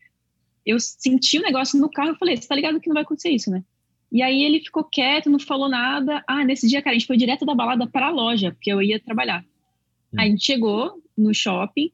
eu 0.65 0.79
senti 0.79 1.39
o 1.39 1.41
um 1.41 1.45
negócio 1.45 1.81
no 1.81 1.91
carro 1.91 2.13
e 2.13 2.19
falei, 2.19 2.37
você 2.37 2.47
tá 2.47 2.55
ligado 2.55 2.81
que 2.81 2.89
não 2.89 2.95
vai 2.95 3.03
acontecer 3.03 3.31
isso, 3.31 3.51
né? 3.51 3.65
E 4.13 4.23
aí 4.23 4.45
ele 4.45 4.61
ficou 4.61 4.85
quieto, 4.85 5.29
não 5.29 5.41
falou 5.41 5.69
nada. 5.69 6.23
Ah, 6.29 6.45
nesse 6.45 6.69
dia, 6.69 6.81
cara, 6.81 6.95
a 6.95 6.99
gente 6.99 7.09
foi 7.09 7.17
direto 7.17 7.45
da 7.45 7.55
balada 7.55 7.87
para 7.87 8.07
a 8.07 8.11
loja, 8.11 8.53
porque 8.53 8.73
eu 8.73 8.81
ia 8.81 9.01
trabalhar. 9.01 9.45
Hum. 10.13 10.21
Aí 10.21 10.29
a 10.29 10.31
gente 10.31 10.45
chegou 10.45 11.03
no 11.19 11.35
shopping, 11.35 11.91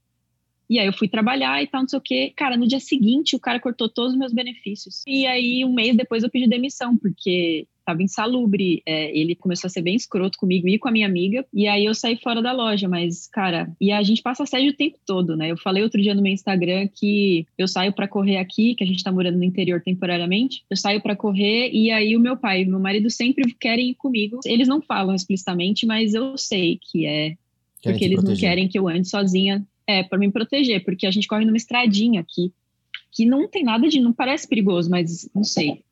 e 0.68 0.78
aí 0.78 0.86
eu 0.86 0.92
fui 0.92 1.08
trabalhar 1.08 1.62
e 1.62 1.66
tal, 1.66 1.80
não 1.80 1.88
sei 1.88 1.98
o 1.98 2.02
quê. 2.02 2.32
Cara, 2.36 2.56
no 2.56 2.66
dia 2.66 2.80
seguinte 2.80 3.34
o 3.34 3.40
cara 3.40 3.58
cortou 3.58 3.88
todos 3.88 4.12
os 4.12 4.18
meus 4.18 4.34
benefícios. 4.34 5.02
E 5.06 5.26
aí 5.26 5.64
um 5.64 5.72
mês 5.72 5.96
depois 5.96 6.22
eu 6.22 6.30
pedi 6.30 6.46
demissão, 6.46 6.94
porque 6.96 7.66
tava 7.88 8.02
insalubre. 8.02 8.82
É, 8.84 9.16
ele 9.16 9.34
começou 9.34 9.68
a 9.68 9.70
ser 9.70 9.80
bem 9.80 9.96
escroto 9.96 10.38
comigo 10.38 10.68
e 10.68 10.78
com 10.78 10.88
a 10.88 10.92
minha 10.92 11.06
amiga. 11.06 11.44
E 11.52 11.66
aí 11.66 11.84
eu 11.84 11.94
saí 11.94 12.16
fora 12.16 12.42
da 12.42 12.52
loja, 12.52 12.86
mas, 12.86 13.26
cara, 13.26 13.72
e 13.80 13.90
a 13.90 14.02
gente 14.02 14.22
passa 14.22 14.42
assédio 14.42 14.70
o 14.70 14.76
tempo 14.76 14.98
todo, 15.06 15.36
né? 15.36 15.50
Eu 15.50 15.56
falei 15.56 15.82
outro 15.82 16.00
dia 16.00 16.14
no 16.14 16.22
meu 16.22 16.32
Instagram 16.32 16.88
que 16.94 17.46
eu 17.56 17.66
saio 17.66 17.92
para 17.92 18.06
correr 18.06 18.36
aqui, 18.36 18.74
que 18.74 18.84
a 18.84 18.86
gente 18.86 19.02
tá 19.02 19.10
morando 19.10 19.38
no 19.38 19.44
interior 19.44 19.80
temporariamente. 19.80 20.62
Eu 20.68 20.76
saio 20.76 21.00
para 21.00 21.16
correr 21.16 21.70
e 21.72 21.90
aí 21.90 22.14
o 22.14 22.20
meu 22.20 22.36
pai 22.36 22.62
e 22.62 22.66
meu 22.66 22.80
marido 22.80 23.08
sempre 23.10 23.54
querem 23.54 23.90
ir 23.90 23.94
comigo. 23.94 24.40
Eles 24.44 24.68
não 24.68 24.82
falam 24.82 25.14
explicitamente, 25.14 25.86
mas 25.86 26.12
eu 26.12 26.36
sei 26.36 26.78
que 26.80 27.06
é 27.06 27.36
Querem 27.80 27.94
porque 27.94 28.04
eles 28.04 28.16
proteger. 28.16 28.34
não 28.34 28.40
querem 28.50 28.68
que 28.68 28.78
eu 28.78 28.88
ande 28.88 29.08
sozinha 29.08 29.66
é, 29.86 30.02
para 30.02 30.18
me 30.18 30.30
proteger, 30.30 30.84
porque 30.84 31.06
a 31.06 31.10
gente 31.10 31.26
corre 31.26 31.44
numa 31.44 31.56
estradinha 31.56 32.20
aqui, 32.20 32.52
que 33.18 33.26
não 33.26 33.48
tem 33.48 33.64
nada 33.64 33.88
de. 33.88 33.98
não 33.98 34.12
parece 34.12 34.46
perigoso, 34.46 34.88
mas 34.88 35.28
não 35.34 35.42
sei. 35.42 35.82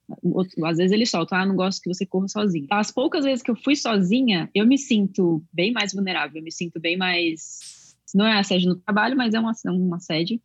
Às 0.64 0.76
vezes 0.76 0.92
ele 0.92 1.04
solta, 1.04 1.34
ah, 1.34 1.44
não 1.44 1.56
gosto 1.56 1.82
que 1.82 1.92
você 1.92 2.06
corra 2.06 2.28
sozinho. 2.28 2.68
As 2.70 2.92
poucas 2.92 3.24
vezes 3.24 3.42
que 3.42 3.50
eu 3.50 3.56
fui 3.56 3.74
sozinha, 3.74 4.48
eu 4.54 4.64
me 4.64 4.78
sinto 4.78 5.42
bem 5.52 5.72
mais 5.72 5.92
vulnerável, 5.92 6.36
eu 6.36 6.44
me 6.44 6.52
sinto 6.52 6.78
bem 6.78 6.96
mais. 6.96 7.96
Não 8.14 8.24
é 8.24 8.38
assédio 8.38 8.68
no 8.68 8.76
trabalho, 8.76 9.16
mas 9.16 9.34
é 9.34 9.40
uma, 9.40 9.52
uma 9.64 9.96
assédio. 9.96 10.40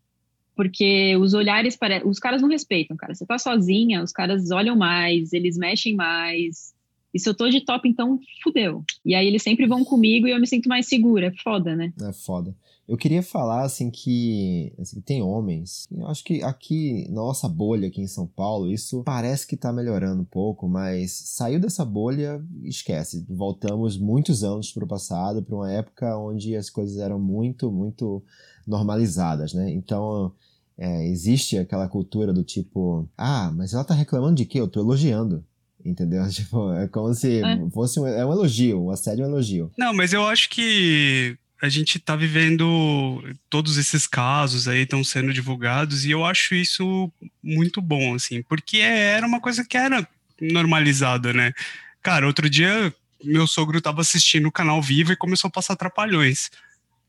Porque 0.56 1.16
os 1.18 1.36
olhares, 1.36 1.76
para... 1.76 2.06
os 2.08 2.18
caras 2.18 2.42
não 2.42 2.50
respeitam, 2.50 2.98
cara. 2.98 3.14
Você 3.14 3.28
tá 3.28 3.38
sozinha, 3.38 4.02
os 4.02 4.12
caras 4.12 4.50
olham 4.50 4.76
mais, 4.76 5.34
eles 5.34 5.60
mexem 5.60 5.94
mais. 5.94 6.74
E 7.14 7.20
se 7.20 7.30
eu 7.30 7.36
tô 7.36 7.48
de 7.48 7.62
top, 7.62 7.88
então 7.88 8.20
fudeu. 8.42 8.84
E 9.06 9.14
aí 9.14 9.28
eles 9.28 9.44
sempre 9.44 9.68
vão 9.68 9.86
comigo 9.86 10.28
e 10.28 10.32
eu 10.32 10.40
me 10.40 10.48
sinto 10.48 10.68
mais 10.68 10.88
segura. 10.88 11.28
É 11.28 11.44
foda, 11.44 11.76
né? 11.76 11.94
É 12.02 12.12
foda. 12.12 12.56
Eu 12.91 12.98
queria 12.98 13.24
falar, 13.24 13.63
assim, 13.63 13.89
que 13.89 14.74
assim, 14.77 15.00
tem 15.00 15.24
homens. 15.24 15.88
Eu 15.89 16.07
acho 16.07 16.25
que 16.25 16.43
aqui, 16.43 17.07
nossa 17.10 17.48
bolha 17.48 17.88
aqui 17.88 18.01
em 18.01 18.07
São 18.07 18.27
Paulo, 18.27 18.69
isso 18.69 19.01
parece 19.05 19.48
que 19.48 19.55
tá 19.55 19.71
melhorando 19.71 20.24
um 20.24 20.25
pouco, 20.25 20.67
mas 20.67 21.13
saiu 21.13 21.57
dessa 21.57 21.86
bolha, 21.86 22.43
esquece. 22.65 23.25
Voltamos 23.29 23.98
muitos 23.98 24.43
anos 24.43 24.74
pro 24.74 24.86
passado, 24.86 25.41
para 25.41 25.55
uma 25.55 25.71
época 25.71 26.17
onde 26.17 26.53
as 26.53 26.69
coisas 26.69 26.98
eram 26.98 27.17
muito, 27.17 27.71
muito 27.71 28.21
normalizadas, 28.67 29.53
né? 29.53 29.71
Então, 29.71 30.33
é, 30.77 31.07
existe 31.07 31.57
aquela 31.57 31.88
cultura 31.88 32.33
do 32.33 32.43
tipo, 32.43 33.07
ah, 33.17 33.53
mas 33.55 33.74
ela 33.74 33.86
tá 33.86 33.93
reclamando 33.93 34.36
de 34.36 34.45
quê? 34.45 34.60
Eu 34.60 34.67
tô 34.67 34.81
elogiando. 34.81 35.45
Entendeu? 35.83 36.27
Tipo, 36.29 36.74
é 36.74 36.88
como 36.88 37.13
se 37.13 37.41
é. 37.41 37.69
fosse 37.69 38.00
um, 38.00 38.05
é 38.05 38.25
um 38.25 38.33
elogio, 38.33 38.83
um 38.83 38.91
assédio 38.91 39.24
é 39.24 39.27
um 39.27 39.31
elogio. 39.31 39.71
Não, 39.77 39.93
mas 39.93 40.13
eu 40.13 40.24
acho 40.27 40.50
que 40.50 41.38
a 41.62 41.70
gente 41.70 41.98
está 41.98 42.15
vivendo 42.15 43.24
todos 43.50 43.77
esses 43.77 44.08
casos 44.08 44.68
aí 44.68 44.82
estão 44.82 45.03
sendo 45.03 45.32
divulgados 45.32 46.06
e 46.06 46.12
eu 46.12 46.25
acho 46.25 46.56
isso 46.56 47.12
muito 47.41 47.80
bom 47.80 48.15
assim 48.15 48.41
porque 48.41 48.77
era 48.77 49.25
uma 49.27 49.39
coisa 49.39 49.63
que 49.63 49.77
era 49.77 50.08
normalizada 50.41 51.32
né? 51.32 51.53
Cara 52.01 52.25
outro 52.25 52.50
dia 52.50 52.94
meu 53.24 53.46
sogro 53.46 53.77
estava 53.77 54.01
assistindo 54.01 54.48
o 54.48 54.51
canal 54.51 54.82
Viva 54.82 55.13
e 55.13 55.15
começou 55.15 55.48
a 55.48 55.51
passar 55.51 55.75
trapalhões. 55.75 56.50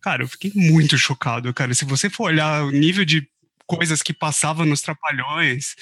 Cara 0.03 0.23
eu 0.23 0.29
fiquei 0.29 0.53
muito 0.55 0.99
chocado 0.99 1.53
cara. 1.55 1.73
Se 1.73 1.87
você 1.87 2.11
for 2.11 2.25
olhar 2.25 2.65
o 2.65 2.71
nível 2.71 3.07
de 3.07 3.27
coisas 3.67 4.03
que 4.03 4.13
passavam 4.13 4.67
nos 4.67 4.83
trapalhões 4.83 5.77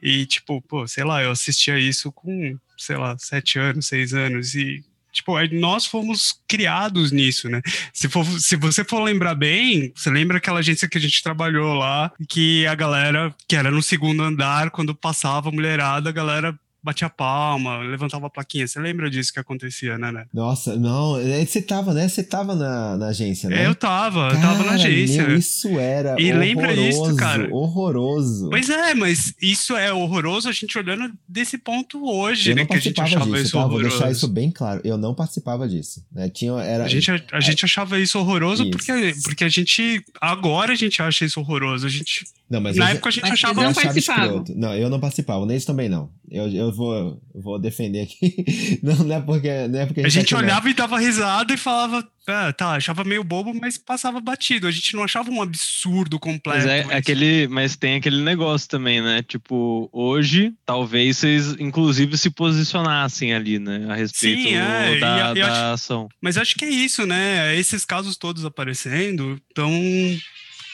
e 0.00 0.24
tipo 0.24 0.62
pô 0.62 0.88
sei 0.88 1.04
lá 1.04 1.22
eu 1.22 1.32
assistia 1.32 1.78
isso 1.78 2.10
com 2.10 2.58
sei 2.78 2.96
lá 2.96 3.14
sete 3.18 3.58
anos 3.58 3.88
seis 3.88 4.14
anos 4.14 4.54
e 4.54 4.82
Tipo, 5.12 5.34
nós 5.52 5.86
fomos 5.86 6.34
criados 6.46 7.10
nisso, 7.10 7.48
né? 7.48 7.60
Se, 7.92 8.08
for, 8.08 8.24
se 8.24 8.56
você 8.56 8.84
for 8.84 9.02
lembrar 9.02 9.34
bem, 9.34 9.92
você 9.94 10.10
lembra 10.10 10.38
aquela 10.38 10.60
agência 10.60 10.88
que 10.88 10.98
a 10.98 11.00
gente 11.00 11.22
trabalhou 11.22 11.74
lá, 11.74 12.12
que 12.28 12.66
a 12.66 12.74
galera, 12.74 13.34
que 13.48 13.56
era 13.56 13.70
no 13.70 13.82
segundo 13.82 14.22
andar, 14.22 14.70
quando 14.70 14.94
passava 14.94 15.48
a 15.48 15.52
mulherada, 15.52 16.10
a 16.10 16.12
galera 16.12 16.58
batia 16.82 17.10
palma, 17.10 17.78
levantava 17.78 18.26
a 18.26 18.30
plaquinha. 18.30 18.66
Você 18.66 18.80
lembra 18.80 19.10
disso 19.10 19.32
que 19.32 19.40
acontecia, 19.40 19.98
né, 19.98 20.10
né? 20.12 20.26
Nossa, 20.32 20.76
não, 20.76 21.18
é, 21.18 21.44
você 21.44 21.60
tava, 21.60 21.92
né? 21.92 22.08
Você 22.08 22.22
tava 22.22 22.54
na, 22.54 22.96
na 22.96 23.08
agência, 23.08 23.48
né? 23.48 23.66
Eu 23.66 23.74
tava, 23.74 24.28
cara, 24.28 24.34
eu 24.34 24.40
tava 24.40 24.64
na 24.64 24.72
agência. 24.72 25.26
Meu, 25.26 25.36
isso 25.36 25.68
era 25.78 26.20
e 26.20 26.32
lembra 26.32 26.72
isso, 26.72 27.14
cara? 27.16 27.48
Horroroso. 27.52 28.48
Pois 28.50 28.70
é, 28.70 28.94
mas 28.94 29.34
isso 29.40 29.76
é 29.76 29.92
horroroso 29.92 30.48
a 30.48 30.52
gente 30.52 30.76
olhando 30.78 31.12
desse 31.28 31.58
ponto 31.58 32.04
hoje, 32.08 32.50
eu 32.50 32.56
né? 32.56 32.64
Que 32.64 32.74
a 32.74 32.80
gente 32.80 33.00
achava 33.00 33.24
disso, 33.26 33.42
isso 33.42 33.52
tá? 33.52 33.58
horroroso. 33.58 33.82
Vou 33.82 33.90
deixar 33.90 34.10
isso 34.10 34.28
bem 34.28 34.50
claro. 34.50 34.80
Eu 34.84 34.96
não 34.96 35.14
participava 35.14 35.68
disso, 35.68 36.04
né? 36.12 36.28
Tinha, 36.28 36.52
era, 36.62 36.84
a 36.84 36.88
gente, 36.88 37.10
a, 37.10 37.14
a 37.32 37.38
é, 37.38 37.40
gente 37.40 37.64
achava 37.64 37.98
isso 37.98 38.18
horroroso 38.18 38.62
isso. 38.62 38.70
Porque, 38.70 39.14
porque 39.24 39.44
a 39.44 39.48
gente, 39.48 40.04
agora 40.20 40.72
a 40.72 40.76
gente 40.76 41.02
acha 41.02 41.24
isso 41.24 41.40
horroroso. 41.40 41.86
A 41.86 41.90
gente 41.90 42.24
não, 42.50 42.60
mas 42.60 42.76
Na 42.76 42.90
época 42.90 43.08
a 43.08 43.12
gente 43.12 43.22
mas 43.22 43.32
achava... 43.32 43.62
Não 43.62 43.72
participava. 43.72 44.44
Não, 44.56 44.74
eu 44.74 44.90
não 44.90 44.98
participava, 44.98 45.46
nem 45.46 45.56
isso 45.56 45.68
também 45.68 45.88
não. 45.88 46.10
Eu, 46.28 46.48
eu 46.48 46.72
vou, 46.72 47.22
vou 47.32 47.60
defender 47.60 48.02
aqui. 48.02 48.80
Não, 48.82 48.94
não 48.96 49.16
é 49.16 49.20
porque, 49.20 49.68
não 49.68 49.80
é 49.80 49.86
porque 49.86 50.00
a 50.00 50.08
gente. 50.08 50.18
A 50.18 50.20
gente 50.20 50.34
olhava 50.34 50.70
e 50.70 50.74
dava 50.74 50.98
risada 50.98 51.52
e 51.52 51.56
falava, 51.56 52.06
ah, 52.26 52.52
tá, 52.52 52.72
achava 52.72 53.02
meio 53.04 53.24
bobo, 53.24 53.52
mas 53.52 53.76
passava 53.76 54.20
batido. 54.20 54.66
A 54.66 54.70
gente 54.70 54.94
não 54.94 55.02
achava 55.02 55.30
um 55.30 55.42
absurdo 55.42 56.18
completo. 56.18 56.58
Mas, 56.58 56.66
é, 56.66 56.84
mas... 56.84 56.96
aquele, 56.96 57.48
mas 57.48 57.76
tem 57.76 57.96
aquele 57.96 58.22
negócio 58.22 58.68
também, 58.68 59.02
né? 59.02 59.22
Tipo, 59.22 59.88
hoje, 59.92 60.54
talvez 60.64 61.18
vocês, 61.18 61.56
inclusive, 61.58 62.16
se 62.16 62.30
posicionassem 62.30 63.34
ali, 63.34 63.58
né? 63.58 63.86
A 63.88 63.94
respeito 63.94 64.42
Sim, 64.42 64.54
é, 64.54 64.98
da, 64.98 65.32
e, 65.34 65.40
da 65.40 65.46
acho, 65.46 65.74
ação. 65.74 66.08
Mas 66.20 66.38
acho 66.38 66.54
que 66.54 66.64
é 66.64 66.70
isso, 66.70 67.04
né? 67.06 67.56
Esses 67.56 67.84
casos 67.84 68.16
todos 68.16 68.44
aparecendo 68.44 69.40
estão 69.48 69.70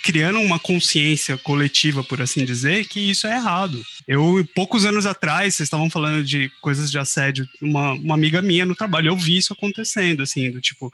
criando 0.07 0.41
uma 0.41 0.61
consciência 0.61 1.37
coletiva, 1.37 2.05
por 2.05 2.23
assim 2.23 2.45
dizer, 2.45 2.87
que 2.87 3.11
isso 3.11 3.27
é 3.27 3.35
errado. 3.35 3.83
Eu, 4.07 4.47
poucos 4.55 4.87
anos 4.87 5.05
atrás, 5.05 5.57
vocês 5.57 5.67
estavam 5.67 5.91
falando 5.91 6.23
de 6.23 6.49
coisas 6.61 6.93
de 6.93 6.97
assédio, 6.97 7.45
uma, 7.61 7.93
uma 7.95 8.15
amiga 8.15 8.41
minha 8.41 8.65
no 8.65 8.77
trabalho, 8.77 9.09
eu 9.09 9.17
vi 9.17 9.37
isso 9.37 9.53
acontecendo, 9.53 10.23
assim, 10.23 10.49
do 10.53 10.61
tipo, 10.61 10.93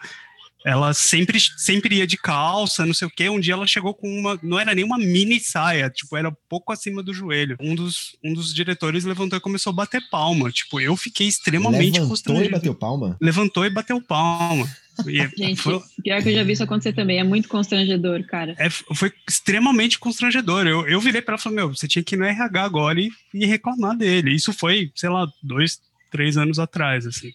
ela 0.64 0.94
sempre, 0.94 1.38
sempre 1.56 1.96
ia 1.96 2.06
de 2.06 2.16
calça, 2.16 2.86
não 2.86 2.94
sei 2.94 3.08
o 3.08 3.10
quê. 3.10 3.28
Um 3.28 3.40
dia 3.40 3.54
ela 3.54 3.66
chegou 3.66 3.94
com 3.94 4.08
uma. 4.08 4.38
Não 4.42 4.58
era 4.58 4.74
nem 4.74 4.84
uma 4.84 4.98
mini 4.98 5.40
saia, 5.40 5.90
tipo, 5.90 6.16
era 6.16 6.30
pouco 6.48 6.72
acima 6.72 7.02
do 7.02 7.12
joelho. 7.12 7.56
Um 7.60 7.74
dos, 7.74 8.16
um 8.24 8.32
dos 8.32 8.54
diretores 8.54 9.04
levantou 9.04 9.36
e 9.36 9.42
começou 9.42 9.70
a 9.70 9.74
bater 9.74 10.00
palma. 10.10 10.50
Tipo, 10.50 10.80
eu 10.80 10.96
fiquei 10.96 11.26
extremamente 11.26 11.94
Levantou 11.94 12.08
constrangido. 12.08 12.44
Levantou 12.44 12.58
e 12.58 12.60
bateu 12.60 12.74
palma? 12.74 13.16
Levantou 13.20 13.66
e 13.66 13.70
bateu 13.70 14.00
palma. 14.00 14.68
E 15.06 15.28
Gente, 15.36 15.60
foi... 15.60 15.80
pior 16.02 16.22
que 16.22 16.28
eu 16.28 16.34
já 16.34 16.44
vi 16.44 16.52
isso 16.52 16.62
acontecer 16.62 16.92
também, 16.92 17.18
é 17.18 17.24
muito 17.24 17.48
constrangedor, 17.48 18.24
cara. 18.26 18.54
É, 18.58 18.68
foi 18.70 19.12
extremamente 19.28 19.98
constrangedor. 19.98 20.66
Eu, 20.66 20.86
eu 20.86 21.00
virei 21.00 21.22
para 21.22 21.34
ela 21.34 21.40
e 21.40 21.42
falei, 21.42 21.56
meu, 21.56 21.68
você 21.68 21.88
tinha 21.88 22.02
que 22.02 22.14
ir 22.14 22.18
no 22.18 22.24
RH 22.24 22.62
agora 22.62 23.00
e, 23.00 23.10
e 23.34 23.46
reclamar 23.46 23.96
dele. 23.96 24.34
Isso 24.34 24.52
foi, 24.52 24.90
sei 24.94 25.08
lá, 25.08 25.26
dois, 25.42 25.80
três 26.10 26.36
anos 26.36 26.58
atrás, 26.58 27.06
assim. 27.06 27.32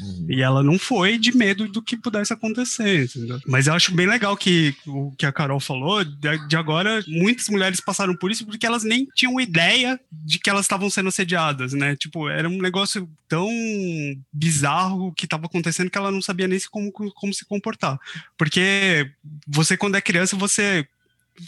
Uhum. 0.00 0.26
E 0.28 0.42
ela 0.42 0.62
não 0.62 0.78
foi 0.78 1.18
de 1.18 1.36
medo 1.36 1.68
do 1.68 1.82
que 1.82 1.96
pudesse 1.96 2.32
acontecer, 2.32 3.04
entendeu? 3.04 3.40
Mas 3.46 3.66
eu 3.66 3.74
acho 3.74 3.94
bem 3.94 4.06
legal 4.06 4.36
que 4.36 4.74
o 4.86 5.12
que 5.12 5.26
a 5.26 5.32
Carol 5.32 5.60
falou, 5.60 6.04
de, 6.04 6.48
de 6.48 6.56
agora, 6.56 7.02
muitas 7.06 7.48
mulheres 7.48 7.80
passaram 7.80 8.14
por 8.16 8.30
isso 8.30 8.46
porque 8.46 8.66
elas 8.66 8.84
nem 8.84 9.06
tinham 9.14 9.40
ideia 9.40 9.98
de 10.10 10.38
que 10.38 10.48
elas 10.48 10.64
estavam 10.64 10.88
sendo 10.88 11.08
assediadas, 11.08 11.72
né? 11.72 11.96
Tipo, 11.96 12.28
era 12.28 12.48
um 12.48 12.58
negócio 12.60 13.08
tão 13.28 13.48
bizarro 14.32 15.12
que 15.12 15.26
estava 15.26 15.46
acontecendo 15.46 15.90
que 15.90 15.98
ela 15.98 16.10
não 16.10 16.22
sabia 16.22 16.48
nem 16.48 16.58
como, 16.70 16.92
como 16.92 17.34
se 17.34 17.44
comportar. 17.44 17.98
Porque 18.36 19.10
você, 19.46 19.76
quando 19.76 19.96
é 19.96 20.00
criança, 20.00 20.36
você 20.36 20.86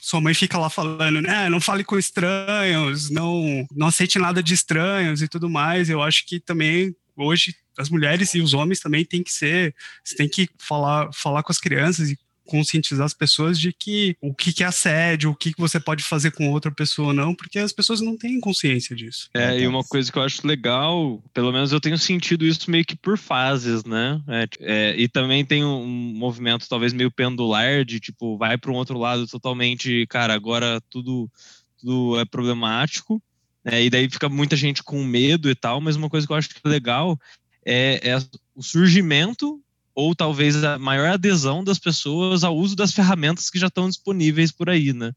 sua 0.00 0.20
mãe 0.20 0.34
fica 0.34 0.58
lá 0.58 0.70
falando, 0.70 1.20
né? 1.20 1.48
Não 1.48 1.60
fale 1.60 1.82
com 1.82 1.98
estranhos, 1.98 3.10
não, 3.10 3.66
não 3.74 3.88
aceite 3.88 4.18
nada 4.18 4.42
de 4.42 4.54
estranhos 4.54 5.22
e 5.22 5.28
tudo 5.28 5.50
mais. 5.50 5.90
Eu 5.90 6.02
acho 6.02 6.26
que 6.26 6.38
também 6.38 6.94
hoje 7.24 7.54
as 7.78 7.88
mulheres 7.88 8.34
e 8.34 8.40
os 8.40 8.52
homens 8.54 8.80
também 8.80 9.04
têm 9.04 9.22
que 9.22 9.32
ser, 9.32 9.74
tem 10.16 10.28
que 10.28 10.48
falar, 10.58 11.10
falar 11.12 11.42
com 11.42 11.52
as 11.52 11.58
crianças 11.58 12.10
e 12.10 12.18
conscientizar 12.50 13.06
as 13.06 13.14
pessoas 13.14 13.58
de 13.58 13.72
que 13.72 14.16
o 14.20 14.34
que 14.34 14.62
é 14.62 14.66
assédio, 14.66 15.30
o 15.30 15.36
que 15.36 15.52
você 15.56 15.78
pode 15.78 16.02
fazer 16.02 16.32
com 16.32 16.50
outra 16.50 16.72
pessoa 16.72 17.08
ou 17.08 17.14
não, 17.14 17.32
porque 17.32 17.60
as 17.60 17.72
pessoas 17.72 18.00
não 18.00 18.18
têm 18.18 18.40
consciência 18.40 18.96
disso. 18.96 19.30
É, 19.32 19.60
e 19.60 19.68
uma 19.68 19.84
coisa 19.84 20.10
que 20.10 20.18
eu 20.18 20.22
acho 20.22 20.44
legal, 20.44 21.22
pelo 21.32 21.52
menos 21.52 21.70
eu 21.70 21.80
tenho 21.80 21.96
sentido 21.96 22.44
isso 22.44 22.68
meio 22.68 22.84
que 22.84 22.96
por 22.96 23.16
fases, 23.16 23.84
né? 23.84 24.20
É, 24.26 24.48
é, 24.60 24.96
e 24.96 25.08
também 25.08 25.44
tem 25.44 25.64
um 25.64 25.86
movimento 25.86 26.68
talvez 26.68 26.92
meio 26.92 27.10
pendular 27.10 27.84
de 27.84 28.00
tipo, 28.00 28.36
vai 28.36 28.58
para 28.58 28.72
um 28.72 28.76
outro 28.76 28.98
lado 28.98 29.28
totalmente, 29.28 30.04
cara, 30.08 30.34
agora 30.34 30.80
tudo, 30.90 31.30
tudo 31.78 32.18
é 32.18 32.24
problemático. 32.24 33.22
É, 33.64 33.82
e 33.84 33.90
daí 33.90 34.08
fica 34.08 34.28
muita 34.28 34.56
gente 34.56 34.82
com 34.82 35.02
medo 35.04 35.50
e 35.50 35.54
tal, 35.54 35.80
mas 35.80 35.96
uma 35.96 36.08
coisa 36.08 36.26
que 36.26 36.32
eu 36.32 36.36
acho 36.36 36.48
legal 36.64 37.18
é, 37.64 38.00
é 38.10 38.18
o 38.54 38.62
surgimento 38.62 39.60
ou 39.94 40.14
talvez 40.14 40.62
a 40.64 40.78
maior 40.78 41.10
adesão 41.10 41.62
das 41.62 41.78
pessoas 41.78 42.42
ao 42.42 42.56
uso 42.56 42.74
das 42.74 42.92
ferramentas 42.92 43.50
que 43.50 43.58
já 43.58 43.66
estão 43.66 43.88
disponíveis 43.88 44.50
por 44.50 44.70
aí, 44.70 44.92
né? 44.92 45.12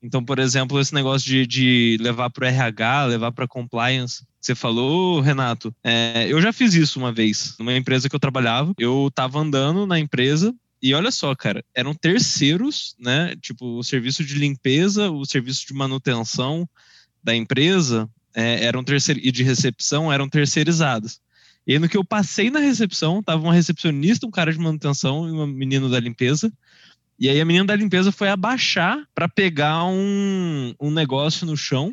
Então, 0.00 0.24
por 0.24 0.38
exemplo, 0.38 0.78
esse 0.78 0.94
negócio 0.94 1.28
de, 1.28 1.46
de 1.46 1.98
levar 2.00 2.30
para 2.30 2.44
o 2.44 2.48
RH, 2.48 3.06
levar 3.06 3.32
para 3.32 3.48
compliance, 3.48 4.24
você 4.40 4.54
falou, 4.54 5.20
Renato, 5.20 5.74
é, 5.82 6.26
eu 6.28 6.40
já 6.40 6.52
fiz 6.52 6.74
isso 6.74 7.00
uma 7.00 7.12
vez, 7.12 7.56
numa 7.58 7.76
empresa 7.76 8.08
que 8.08 8.14
eu 8.14 8.20
trabalhava. 8.20 8.72
Eu 8.78 9.08
estava 9.08 9.40
andando 9.40 9.86
na 9.86 9.98
empresa 9.98 10.54
e 10.80 10.94
olha 10.94 11.10
só, 11.10 11.34
cara, 11.34 11.64
eram 11.74 11.92
terceiros, 11.94 12.94
né? 12.98 13.34
Tipo, 13.42 13.78
o 13.78 13.82
serviço 13.82 14.24
de 14.24 14.34
limpeza, 14.34 15.10
o 15.10 15.24
serviço 15.24 15.66
de 15.66 15.74
manutenção 15.74 16.68
da 17.22 17.34
empresa 17.34 18.08
é, 18.34 18.64
eram 18.64 18.84
terceir, 18.84 19.20
e 19.22 19.32
de 19.32 19.42
recepção 19.42 20.12
eram 20.12 20.28
terceirizados. 20.28 21.20
E 21.66 21.78
no 21.78 21.88
que 21.88 21.96
eu 21.96 22.04
passei 22.04 22.50
na 22.50 22.60
recepção, 22.60 23.22
tava 23.22 23.42
uma 23.42 23.52
recepcionista, 23.52 24.26
um 24.26 24.30
cara 24.30 24.52
de 24.52 24.58
manutenção 24.58 25.28
e 25.28 25.30
uma 25.30 25.46
menina 25.46 25.88
da 25.88 26.00
limpeza. 26.00 26.50
E 27.18 27.28
aí 27.28 27.40
a 27.40 27.44
menina 27.44 27.66
da 27.66 27.76
limpeza 27.76 28.10
foi 28.10 28.28
abaixar 28.28 29.04
para 29.14 29.28
pegar 29.28 29.84
um, 29.84 30.74
um 30.80 30.90
negócio 30.90 31.46
no 31.46 31.56
chão. 31.56 31.92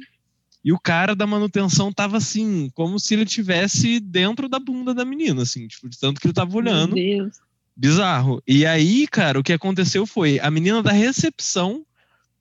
E 0.64 0.72
o 0.72 0.80
cara 0.80 1.16
da 1.16 1.28
manutenção 1.28 1.92
tava 1.92 2.18
assim, 2.18 2.70
como 2.74 3.00
se 3.00 3.14
ele 3.14 3.26
tivesse 3.26 4.00
dentro 4.00 4.48
da 4.48 4.60
bunda 4.60 4.94
da 4.94 5.04
menina, 5.04 5.44
assim, 5.44 5.68
tipo, 5.68 5.90
de 5.90 6.00
tanto 6.00 6.22
que 6.22 6.28
ele 6.28 6.34
tava 6.34 6.56
olhando. 6.56 6.96
Meu 6.96 7.24
Deus. 7.24 7.38
Bizarro. 7.76 8.42
E 8.48 8.66
aí, 8.66 9.06
cara, 9.08 9.40
o 9.40 9.44
que 9.44 9.52
aconteceu 9.52 10.06
foi 10.06 10.40
a 10.40 10.50
menina 10.50 10.82
da 10.82 10.92
recepção 10.92 11.86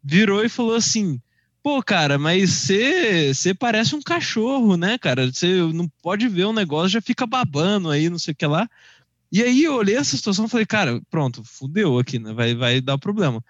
virou 0.03 0.45
e 0.45 0.49
falou 0.49 0.77
assim: 0.77 1.21
Pô, 1.65 1.83
cara, 1.83 2.19
mas 2.19 2.69
você 3.33 3.55
parece 3.59 3.97
um 3.97 4.03
cachorro, 4.03 4.77
né, 4.77 4.99
cara? 4.99 5.33
Você 5.33 5.63
não 5.73 5.89
pode 6.03 6.29
ver 6.29 6.45
um 6.45 6.53
negócio, 6.53 6.91
já 6.91 7.01
fica 7.01 7.27
babando 7.27 7.89
aí, 7.89 8.11
não 8.11 8.19
sei 8.19 8.33
o 8.33 8.37
que 8.37 8.47
lá. 8.47 8.69
E 9.33 9.43
aí 9.43 9.65
eu 9.65 9.75
olhei 9.75 9.97
essa 9.97 10.15
situação 10.15 10.45
e 10.45 10.49
falei, 10.51 10.67
cara, 10.67 11.01
pronto, 11.09 11.43
fudeu 11.43 11.99
aqui, 11.99 12.19
né? 12.19 12.35
Vai, 12.35 12.55
vai 12.55 12.83
dar 12.83 12.99
problema. 12.99 13.43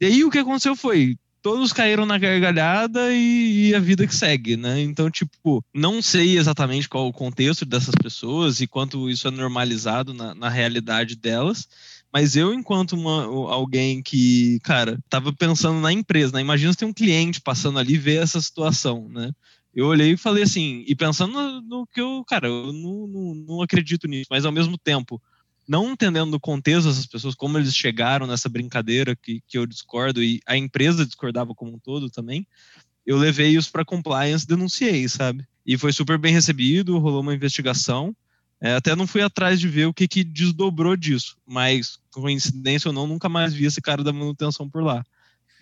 E 0.00 0.06
aí 0.06 0.24
o 0.24 0.30
que 0.30 0.38
aconteceu 0.38 0.74
foi, 0.74 1.18
todos 1.42 1.70
caíram 1.70 2.06
na 2.06 2.16
gargalhada 2.16 3.12
e, 3.12 3.68
e, 3.68 3.74
a 3.74 3.80
vida 3.80 4.06
que 4.06 4.14
segue, 4.14 4.56
né? 4.56 4.80
Então, 4.80 5.10
tipo, 5.10 5.62
não 5.74 6.00
sei 6.00 6.38
exatamente 6.38 6.88
qual 6.88 7.06
o 7.06 7.12
contexto 7.12 7.66
dessas 7.66 7.94
pessoas 7.94 8.60
e 8.60 8.66
quanto 8.66 9.10
isso 9.10 9.28
é 9.28 9.30
normalizado 9.30 10.14
na, 10.14 10.34
na 10.34 10.48
realidade 10.48 11.16
delas, 11.16 11.68
mas 12.12 12.36
eu, 12.36 12.54
enquanto 12.54 12.92
uma, 12.92 13.24
alguém 13.52 14.02
que, 14.02 14.58
cara, 14.62 14.98
tava 15.08 15.32
pensando 15.32 15.80
na 15.80 15.92
empresa, 15.92 16.32
né? 16.34 16.40
Imagina 16.40 16.72
se 16.72 16.78
tem 16.78 16.88
um 16.88 16.92
cliente 16.92 17.40
passando 17.40 17.78
ali 17.78 17.94
e 17.94 17.98
vê 17.98 18.16
essa 18.16 18.40
situação, 18.40 19.08
né? 19.08 19.30
Eu 19.74 19.86
olhei 19.86 20.12
e 20.12 20.16
falei 20.16 20.42
assim, 20.42 20.84
e 20.86 20.94
pensando 20.94 21.60
no, 21.62 21.86
que 21.86 22.00
eu, 22.00 22.24
cara, 22.26 22.48
eu 22.48 22.72
não, 22.72 23.06
não, 23.06 23.34
não 23.34 23.62
acredito 23.62 24.08
nisso, 24.08 24.28
mas 24.30 24.44
ao 24.44 24.52
mesmo 24.52 24.78
tempo, 24.78 25.20
não 25.68 25.92
entendendo 25.92 26.32
o 26.34 26.40
contexto 26.40 26.88
dessas 26.88 27.06
pessoas, 27.06 27.34
como 27.34 27.58
eles 27.58 27.76
chegaram 27.76 28.26
nessa 28.26 28.48
brincadeira 28.48 29.14
que, 29.14 29.42
que 29.46 29.58
eu 29.58 29.66
discordo 29.66 30.22
e 30.22 30.40
a 30.46 30.56
empresa 30.56 31.04
discordava 31.04 31.54
como 31.54 31.74
um 31.74 31.78
todo 31.78 32.10
também, 32.10 32.46
eu 33.04 33.18
levei 33.18 33.54
isso 33.56 33.70
para 33.70 33.84
compliance, 33.84 34.46
denunciei, 34.46 35.08
sabe? 35.08 35.46
E 35.64 35.76
foi 35.76 35.92
super 35.92 36.18
bem 36.18 36.32
recebido, 36.32 36.98
rolou 36.98 37.20
uma 37.20 37.34
investigação. 37.34 38.16
É, 38.60 38.74
até 38.74 38.96
não 38.96 39.06
fui 39.06 39.22
atrás 39.22 39.60
de 39.60 39.68
ver 39.68 39.86
o 39.86 39.94
que, 39.94 40.08
que 40.08 40.24
desdobrou 40.24 40.96
disso, 40.96 41.36
mas 41.46 41.98
coincidência 42.10 42.88
ou 42.88 42.92
não, 42.92 43.06
nunca 43.06 43.28
mais 43.28 43.54
vi 43.54 43.66
esse 43.66 43.80
cara 43.80 44.02
da 44.02 44.12
manutenção 44.12 44.68
por 44.68 44.82
lá. 44.82 45.04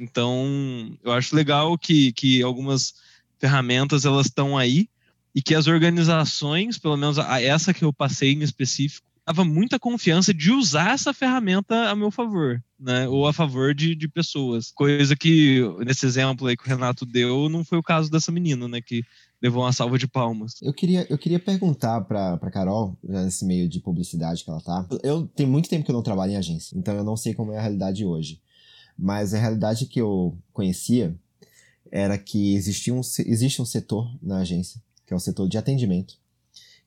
Então, 0.01 0.97
eu 1.03 1.13
acho 1.13 1.37
legal 1.37 1.77
que, 1.77 2.13
que 2.13 2.43
algumas 2.43 2.95
ferramentas 3.39 4.05
elas 4.05 4.27
estão 4.27 4.57
aí 4.57 4.89
e 5.35 5.43
que 5.43 5.55
as 5.55 5.67
organizações, 5.67 6.79
pelo 6.79 6.97
menos 6.97 7.19
a, 7.19 7.41
essa 7.41 7.75
que 7.75 7.85
eu 7.85 7.93
passei 7.93 8.33
em 8.33 8.43
específico, 8.43 9.07
dava 9.27 9.45
muita 9.45 9.79
confiança 9.79 10.33
de 10.33 10.53
usar 10.53 10.95
essa 10.95 11.13
ferramenta 11.13 11.91
a 11.91 11.97
meu 11.97 12.13
favor, 12.13 12.63
né? 12.79 13.09
Ou 13.09 13.27
a 13.27 13.33
favor 13.33 13.75
de, 13.75 13.97
de 13.97 14.07
pessoas. 14.07 14.71
Coisa 14.71 15.17
que, 15.17 15.61
nesse 15.85 16.07
exemplo 16.07 16.47
aí 16.47 16.57
que 16.57 16.65
o 16.65 16.69
Renato 16.69 17.05
deu, 17.05 17.49
não 17.49 17.65
foi 17.65 17.77
o 17.77 17.83
caso 17.83 18.09
dessa 18.09 18.31
menina, 18.31 18.69
né? 18.69 18.81
Que 18.81 19.03
levou 19.43 19.65
uma 19.65 19.73
salva 19.73 19.99
de 19.99 20.07
palmas. 20.07 20.55
Eu 20.63 20.73
queria, 20.73 21.05
eu 21.11 21.19
queria 21.19 21.41
perguntar 21.41 22.03
pra, 22.03 22.37
pra 22.37 22.53
Carol, 22.53 22.97
nesse 23.03 23.45
meio 23.45 23.69
de 23.69 23.81
publicidade 23.81 24.45
que 24.45 24.51
ela 24.51 24.61
tá. 24.61 24.87
Eu 25.03 25.27
tenho 25.27 25.49
muito 25.49 25.69
tempo 25.69 25.85
que 25.85 25.91
eu 25.91 25.95
não 25.95 26.03
trabalho 26.03 26.33
em 26.33 26.37
agência, 26.37 26.79
então 26.79 26.95
eu 26.95 27.05
não 27.05 27.17
sei 27.17 27.35
como 27.35 27.53
é 27.53 27.59
a 27.59 27.63
realidade 27.63 28.05
hoje. 28.05 28.41
Mas 28.97 29.35
a 29.35 29.39
realidade 29.39 29.87
que 29.87 30.01
eu 30.01 30.39
conhecia 30.53 31.15
era 31.91 32.17
que 32.17 32.55
existia 32.55 32.95
um, 32.95 33.01
existe 33.01 33.61
um 33.61 33.67
setor 33.67 34.09
na 34.23 34.39
agência, 34.39 34.81
que 35.05 35.13
é 35.13 35.17
o 35.17 35.21
setor 35.21 35.49
de 35.49 35.59
atendimento, 35.59 36.15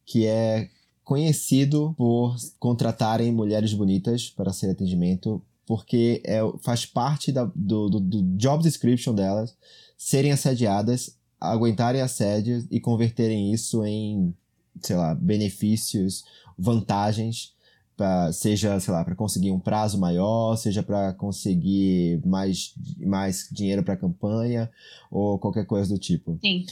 que 0.06 0.25
é 0.25 0.69
conhecido 1.10 1.95
por 1.98 2.36
contratarem 2.60 3.32
mulheres 3.32 3.74
bonitas 3.74 4.30
para 4.30 4.54
ser 4.54 4.69
atendimento, 4.69 5.41
porque 5.65 6.22
é, 6.24 6.39
faz 6.62 6.86
parte 6.86 7.32
da, 7.32 7.45
do, 7.56 7.89
do, 7.89 8.00
do 8.00 8.22
job 8.38 8.62
description 8.62 9.15
delas 9.15 9.58
serem 9.98 10.32
assediadas, 10.32 11.17
aguentarem 11.41 12.00
assédio 12.00 12.63
e 12.69 12.80
converterem 12.80 13.52
isso 13.52 13.84
em, 13.84 14.36
sei 14.84 14.95
lá, 14.95 15.15
benefícios, 15.15 16.24
vantagens, 16.56 17.56
pra, 17.98 18.32
seja, 18.32 18.80
sei 18.80 18.93
lá, 18.93 19.04
para 19.04 19.15
conseguir 19.15 19.50
um 19.50 19.60
prazo 19.60 19.98
maior, 19.98 20.58
seja 20.58 20.84
para 20.84 21.12
conseguir 21.13 22.22
mais, 22.24 22.76
mais 23.00 23.50
dinheiro 23.52 23.82
para 23.82 23.95
a 23.95 23.98
campanha 23.98 24.69
ou 25.10 25.39
qualquer 25.39 25.65
coisa 25.65 25.91
do 25.91 26.00
tipo. 26.00 26.38
Sim. 26.39 26.67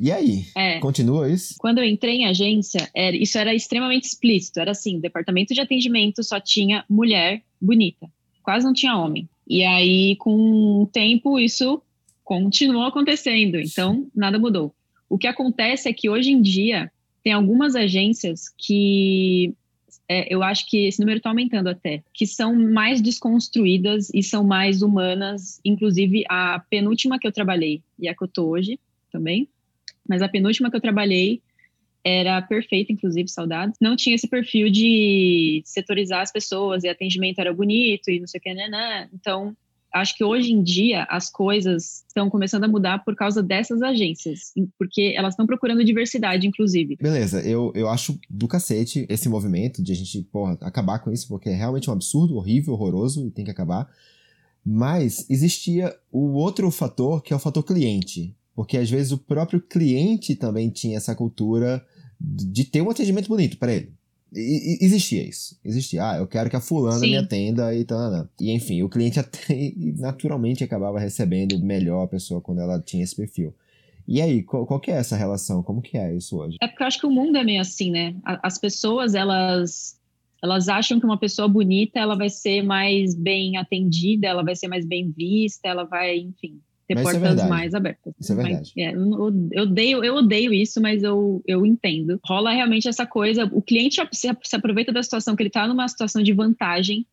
E 0.00 0.10
aí? 0.10 0.46
É. 0.56 0.78
Continua 0.78 1.30
isso? 1.30 1.56
Quando 1.58 1.76
eu 1.76 1.84
entrei 1.84 2.16
em 2.16 2.26
agência, 2.26 2.88
era, 2.94 3.14
isso 3.14 3.36
era 3.36 3.54
extremamente 3.54 4.04
explícito. 4.04 4.58
Era 4.58 4.70
assim: 4.70 4.96
o 4.96 5.00
departamento 5.00 5.52
de 5.52 5.60
atendimento 5.60 6.24
só 6.24 6.40
tinha 6.40 6.86
mulher 6.88 7.42
bonita, 7.60 8.10
quase 8.42 8.64
não 8.64 8.72
tinha 8.72 8.96
homem. 8.96 9.28
E 9.46 9.62
aí, 9.62 10.16
com 10.16 10.82
o 10.82 10.86
tempo, 10.86 11.38
isso 11.38 11.82
continuou 12.24 12.84
acontecendo. 12.84 13.60
Então, 13.60 14.06
nada 14.16 14.38
mudou. 14.38 14.74
O 15.06 15.18
que 15.18 15.26
acontece 15.26 15.86
é 15.86 15.92
que 15.92 16.08
hoje 16.08 16.30
em 16.30 16.40
dia 16.40 16.90
tem 17.22 17.34
algumas 17.34 17.76
agências 17.76 18.44
que 18.56 19.52
é, 20.08 20.32
eu 20.32 20.42
acho 20.42 20.66
que 20.66 20.86
esse 20.86 20.98
número 20.98 21.18
está 21.18 21.28
aumentando 21.28 21.68
até, 21.68 22.02
que 22.14 22.26
são 22.26 22.54
mais 22.54 23.02
desconstruídas 23.02 24.08
e 24.14 24.22
são 24.22 24.44
mais 24.44 24.80
humanas. 24.80 25.60
Inclusive, 25.62 26.24
a 26.26 26.64
penúltima 26.70 27.18
que 27.18 27.26
eu 27.26 27.32
trabalhei 27.32 27.82
e 27.98 28.08
a 28.08 28.14
que 28.14 28.24
eu 28.24 28.28
tô 28.28 28.46
hoje 28.46 28.80
também 29.12 29.46
mas 30.10 30.22
a 30.22 30.28
penúltima 30.28 30.68
que 30.68 30.76
eu 30.76 30.80
trabalhei 30.80 31.40
era 32.04 32.42
perfeita, 32.42 32.92
inclusive, 32.92 33.28
saudades. 33.28 33.76
Não 33.80 33.94
tinha 33.94 34.16
esse 34.16 34.26
perfil 34.26 34.68
de 34.68 35.62
setorizar 35.64 36.20
as 36.20 36.32
pessoas 36.32 36.82
e 36.82 36.88
atendimento 36.88 37.38
era 37.38 37.54
bonito 37.54 38.10
e 38.10 38.18
não 38.18 38.26
sei 38.26 38.38
o 38.38 38.42
que, 38.42 38.52
né, 38.52 38.66
né? 38.66 39.08
Então, 39.14 39.56
acho 39.94 40.16
que 40.16 40.24
hoje 40.24 40.52
em 40.52 40.64
dia 40.64 41.04
as 41.04 41.30
coisas 41.30 42.04
estão 42.08 42.28
começando 42.28 42.64
a 42.64 42.68
mudar 42.68 43.04
por 43.04 43.14
causa 43.14 43.40
dessas 43.40 43.82
agências, 43.82 44.52
porque 44.76 45.14
elas 45.16 45.34
estão 45.34 45.46
procurando 45.46 45.84
diversidade, 45.84 46.44
inclusive. 46.44 46.96
Beleza, 46.96 47.40
eu, 47.42 47.70
eu 47.76 47.88
acho 47.88 48.18
do 48.28 48.48
cacete 48.48 49.06
esse 49.08 49.28
movimento 49.28 49.80
de 49.80 49.92
a 49.92 49.94
gente, 49.94 50.22
porra, 50.22 50.58
acabar 50.60 50.98
com 50.98 51.12
isso, 51.12 51.28
porque 51.28 51.50
é 51.50 51.54
realmente 51.54 51.88
um 51.88 51.92
absurdo, 51.92 52.34
horrível, 52.34 52.74
horroroso 52.74 53.28
e 53.28 53.30
tem 53.30 53.44
que 53.44 53.50
acabar. 53.52 53.88
Mas 54.66 55.24
existia 55.30 55.94
o 56.10 56.32
outro 56.32 56.68
fator, 56.72 57.22
que 57.22 57.32
é 57.32 57.36
o 57.36 57.40
fator 57.40 57.62
cliente. 57.62 58.34
Porque 58.54 58.76
às 58.76 58.90
vezes 58.90 59.12
o 59.12 59.18
próprio 59.18 59.60
cliente 59.60 60.34
também 60.34 60.70
tinha 60.70 60.96
essa 60.96 61.14
cultura 61.14 61.84
de 62.20 62.64
ter 62.64 62.82
um 62.82 62.90
atendimento 62.90 63.28
bonito 63.28 63.56
para 63.58 63.72
ele. 63.72 63.92
E, 64.32 64.78
e, 64.80 64.84
existia 64.84 65.26
isso. 65.26 65.58
Existia. 65.64 66.10
Ah, 66.10 66.18
eu 66.18 66.26
quero 66.26 66.50
que 66.50 66.56
a 66.56 66.60
fulana 66.60 66.98
Sim. 66.98 67.10
me 67.10 67.16
atenda 67.16 67.74
e 67.74 67.84
tal. 67.84 68.28
E 68.40 68.52
enfim, 68.52 68.82
o 68.82 68.88
cliente 68.88 69.18
até 69.20 69.72
naturalmente 69.96 70.62
acabava 70.62 71.00
recebendo 71.00 71.58
melhor 71.58 72.04
a 72.04 72.08
pessoa 72.08 72.40
quando 72.40 72.60
ela 72.60 72.80
tinha 72.80 73.02
esse 73.02 73.16
perfil. 73.16 73.54
E 74.06 74.20
aí, 74.20 74.42
qual, 74.42 74.66
qual 74.66 74.80
que 74.80 74.90
é 74.90 74.94
essa 74.94 75.16
relação? 75.16 75.62
Como 75.62 75.80
que 75.80 75.96
é 75.96 76.14
isso 76.14 76.36
hoje? 76.36 76.56
É 76.60 76.66
porque 76.66 76.82
eu 76.82 76.86
acho 76.86 76.98
que 76.98 77.06
o 77.06 77.10
mundo 77.10 77.36
é 77.36 77.44
meio 77.44 77.60
assim, 77.60 77.90
né? 77.90 78.14
As 78.24 78.58
pessoas, 78.58 79.14
elas 79.14 79.98
elas 80.42 80.68
acham 80.68 80.98
que 80.98 81.04
uma 81.04 81.18
pessoa 81.18 81.46
bonita 81.46 82.00
ela 82.00 82.16
vai 82.16 82.30
ser 82.30 82.62
mais 82.62 83.14
bem 83.14 83.58
atendida, 83.58 84.26
ela 84.26 84.42
vai 84.42 84.56
ser 84.56 84.68
mais 84.68 84.86
bem 84.86 85.10
vista, 85.10 85.68
ela 85.68 85.84
vai, 85.84 86.16
enfim, 86.16 86.58
ter 86.90 86.94
mas 86.96 87.06
é 87.06 87.20
portas 87.20 87.38
é 87.38 87.48
mais 87.48 87.74
abertas. 87.74 88.14
Isso 88.18 88.32
é 88.32 88.34
verdade. 88.34 88.72
Mas, 88.76 88.86
é, 88.86 88.94
eu, 88.94 89.62
odeio, 89.62 90.04
eu 90.04 90.14
odeio 90.16 90.52
isso, 90.52 90.80
mas 90.80 91.04
eu, 91.04 91.40
eu 91.46 91.64
entendo. 91.64 92.18
Rola 92.24 92.50
realmente 92.50 92.88
essa 92.88 93.06
coisa, 93.06 93.44
o 93.52 93.62
cliente 93.62 94.00
se, 94.12 94.28
se 94.42 94.56
aproveita 94.56 94.92
da 94.92 95.02
situação 95.02 95.36
que 95.36 95.42
ele 95.42 95.48
está 95.48 95.68
numa 95.68 95.86
situação 95.86 96.20
de 96.22 96.32
vantagem, 96.32 97.06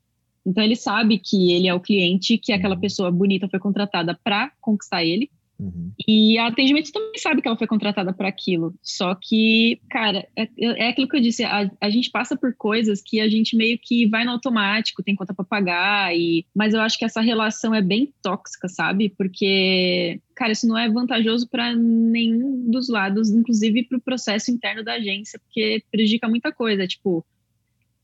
então 0.46 0.64
ele 0.64 0.76
sabe 0.76 1.20
que 1.20 1.52
ele 1.52 1.68
é 1.68 1.74
o 1.74 1.80
cliente, 1.80 2.38
que 2.38 2.52
aquela 2.52 2.74
uhum. 2.74 2.82
pessoa 2.82 3.12
bonita 3.12 3.48
foi 3.48 3.60
contratada 3.60 4.18
para 4.24 4.52
conquistar 4.60 5.04
ele. 5.04 5.30
Uhum. 5.60 5.92
E 6.08 6.38
a 6.38 6.48
atendimento 6.48 6.92
também 6.92 7.18
sabe 7.18 7.42
que 7.42 7.48
ela 7.48 7.58
foi 7.58 7.66
contratada 7.66 8.14
para 8.14 8.28
aquilo. 8.28 8.76
Só 8.82 9.16
que, 9.16 9.82
cara, 9.90 10.28
é, 10.36 10.48
é, 10.60 10.90
aquilo 10.90 11.08
que 11.08 11.18
eu 11.18 11.22
disse: 11.22 11.44
a, 11.44 11.70
a, 11.82 11.90
gente 11.90 12.12
passa 12.12 12.38
por 12.38 12.54
coisas 12.56 13.02
que 13.02 13.20
a 13.20 13.28
gente 13.28 13.56
meio 13.56 13.78
que 13.82 14.08
vai 14.08 14.24
no 14.24 14.32
automático, 14.32 15.02
tem 15.02 15.16
conta 15.16 15.34
para 15.34 15.44
pagar. 15.44 16.16
E, 16.16 16.46
mas 16.56 16.74
eu 16.74 16.82
acho 16.82 16.98
que 16.98 17.06
essa 17.06 17.22
relação 17.22 17.74
é 17.74 17.82
bem 17.82 18.14
tóxica, 18.22 18.68
sabe? 18.68 19.10
Porque, 19.18 20.22
cara, 20.36 20.52
isso 20.52 20.68
não 20.68 20.78
é 20.78 20.88
vantajoso 20.90 21.50
para 21.50 21.76
nenhum 21.76 22.70
dos 22.70 22.88
lados, 22.88 23.32
inclusive 23.32 23.84
para 23.84 23.98
o 23.98 24.02
processo 24.02 24.52
interno 24.52 24.84
da 24.84 24.94
agência, 24.94 25.40
porque 25.40 25.84
prejudica 25.92 26.30
muita 26.30 26.52
coisa. 26.52 26.86
Tipo, 26.86 27.26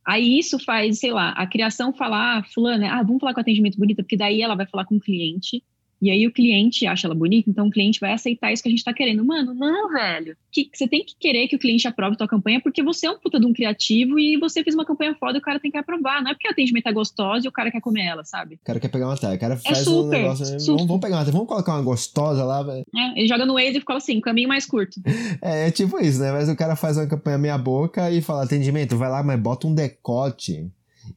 Aí 0.06 0.38
isso 0.38 0.60
faz, 0.60 1.00
sei 1.00 1.12
lá, 1.12 1.30
a 1.30 1.48
criação 1.48 1.94
falar, 1.94 2.40
ah, 2.40 2.44
fulana, 2.44 2.92
ah, 2.92 3.04
vamos 3.04 3.22
falar 3.22 3.34
com 3.34 3.40
atendimento 3.40 3.78
bonita, 3.78 4.04
porque 4.04 4.18
daí 4.18 4.42
ela 4.42 4.54
vai 4.54 4.66
falar 4.66 4.84
com 4.84 4.96
o 4.96 5.00
cliente, 5.00 5.64
e 6.04 6.12
aí 6.12 6.28
o 6.28 6.32
cliente 6.32 6.86
acha 6.86 7.08
ela 7.08 7.16
bonita, 7.16 7.50
então 7.50 7.68
o 7.68 7.72
cliente 7.72 8.00
vai 8.00 8.12
aceitar 8.12 8.52
isso 8.52 8.62
que 8.62 8.68
a 8.68 8.72
gente 8.72 8.84
tá 8.84 8.94
querendo. 8.94 9.24
Mano, 9.24 9.54
não, 9.54 9.90
velho. 9.92 10.36
Que, 10.52 10.70
você 10.74 10.88
tem 10.88 11.04
que 11.06 11.16
querer 11.18 11.48
que 11.48 11.56
o 11.56 11.60
cliente 11.60 11.88
aprove 11.88 12.18
tua 12.18 12.28
campanha, 12.28 12.60
porque 12.62 12.84
você 12.84 13.08
é 13.08 13.12
um 13.12 13.18
puta 13.18 13.40
de 13.40 13.46
um 13.46 13.54
criativo 13.54 14.20
e 14.20 14.38
você 14.38 14.64
fez 14.64 14.76
uma 14.76 14.86
campanha 14.86 15.16
foda 15.20 15.38
e 15.38 15.40
o 15.40 15.42
cara 15.42 15.60
tem 15.60 15.72
que 15.72 15.78
aprovar. 15.78 16.22
Não 16.22 16.32
é 16.32 16.34
porque 16.34 16.48
a 16.48 16.52
atendimento 16.52 16.88
é 16.88 16.92
gostosa 16.94 17.46
e 17.46 17.50
o 17.50 17.52
cara 17.52 17.72
quer 17.72 17.80
comer 17.82 18.04
ela, 18.06 18.24
sabe? 18.24 18.56
O 18.56 18.66
cara 18.66 18.80
quer 18.80 18.90
pegar 18.90 19.08
uma 19.08 19.18
tela, 19.18 19.36
o 19.36 19.40
cara 19.40 19.54
É 19.54 19.58
faz 19.58 19.88
um 19.88 20.04
super, 20.04 20.18
negócio. 20.20 20.46
né? 20.46 20.60
super. 20.60 20.72
Vamos, 20.74 20.88
vamos 20.88 21.02
pegar 21.02 21.16
uma 21.18 21.24
tela, 21.24 21.32
vamos 21.34 21.48
colocar 21.48 21.74
uma 21.74 21.82
gostosa 21.82 22.44
lá, 22.44 22.62
velho. 22.64 22.84
É, 22.96 23.20
ele 23.20 23.28
joga 23.28 23.46
no 23.46 23.54
Waze 23.54 23.78
e 23.78 23.82
fala 23.82 23.98
assim, 23.98 24.20
caminho 24.20 24.50
mais 24.50 24.66
curto. 24.66 25.02
É, 25.42 25.68
é 25.68 25.72
tipo 25.72 26.00
isso, 26.00 26.20
né? 26.20 26.32
Mas 26.32 26.48
o 26.50 26.56
cara 26.56 26.76
faz 26.76 26.98
uma 26.98 27.08
campanha 27.08 27.38
meia 27.38 27.58
boca 27.58 28.10
e 28.12 28.22
fala, 28.22 28.44
atendimento, 28.44 28.98
vai 28.98 29.10
lá, 29.10 29.24
mas 29.24 29.40
bota 29.40 29.68
um 29.68 29.74
decote. 29.74 30.68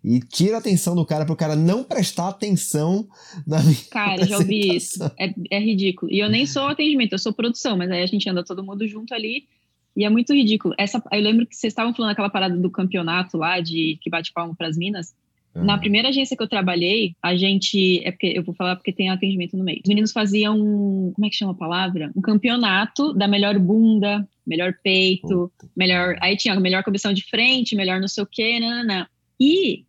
E 0.03 0.21
tira 0.21 0.57
a 0.57 0.59
atenção 0.59 0.95
do 0.95 1.05
cara 1.07 1.25
pro 1.25 1.37
cara 1.37 1.55
não 1.57 1.85
prestar 1.85 2.29
atenção 2.29 3.07
na 3.47 3.61
minha 3.63 3.77
Cara, 3.91 4.27
já 4.27 4.39
ouvi 4.39 4.77
isso. 4.77 5.03
É, 5.19 5.33
é 5.51 5.61
ridículo. 5.61 6.13
E 6.13 6.19
eu 6.19 6.29
nem 6.29 6.47
sou 6.47 6.65
atendimento, 6.69 7.13
eu 7.13 7.19
sou 7.19 7.33
produção, 7.33 7.77
mas 7.77 7.91
aí 7.91 8.03
a 8.03 8.07
gente 8.07 8.29
anda 8.29 8.45
todo 8.45 8.65
mundo 8.65 8.87
junto 8.87 9.15
ali. 9.15 9.45
E 9.97 10.05
é 10.05 10.11
muito 10.11 10.35
ridículo. 10.35 10.75
Essa, 10.79 11.03
eu 11.13 11.21
lembro 11.21 11.47
que 11.47 11.57
vocês 11.57 11.71
estavam 11.71 11.95
falando 11.95 12.11
aquela 12.13 12.29
parada 12.29 12.57
do 12.57 12.71
campeonato 12.71 13.37
lá, 13.39 13.61
de 13.61 13.99
que 14.03 14.11
bate 14.11 14.33
palma 14.33 14.55
pras 14.57 14.77
minas. 14.77 15.15
Na 15.65 15.79
primeira 15.79 16.11
agência 16.11 16.37
que 16.37 16.43
eu 16.43 16.49
trabalhei, 16.49 17.15
a 17.23 17.35
gente. 17.35 18.03
É 18.05 18.11
porque 18.11 18.27
eu 18.27 18.43
vou 18.45 18.55
falar 18.55 18.77
porque 18.77 18.93
tem 18.93 19.09
atendimento 19.09 19.57
no 19.57 19.65
meio. 19.65 19.81
Os 19.83 19.89
meninos 19.89 20.13
faziam. 20.13 20.55
um- 20.55 21.13
Como 21.15 21.27
é 21.27 21.31
que 21.31 21.37
chama 21.37 21.53
a 21.53 21.55
palavra? 21.55 22.13
Um 22.15 22.21
campeonato 22.21 23.15
da 23.15 23.27
melhor 23.27 23.59
bunda, 23.59 24.29
melhor 24.47 24.75
peito, 24.85 25.51
melhor. 25.75 26.19
Aí 26.21 26.37
tinha 26.37 26.53
a 26.53 26.61
melhor 26.61 26.85
comissão 26.85 27.11
de 27.11 27.25
frente, 27.25 27.75
melhor 27.75 27.99
não 28.03 28.09
sei 28.09 28.23
o 28.23 28.27
quê, 28.31 28.61
nananã. 28.61 29.07
E 29.41 29.85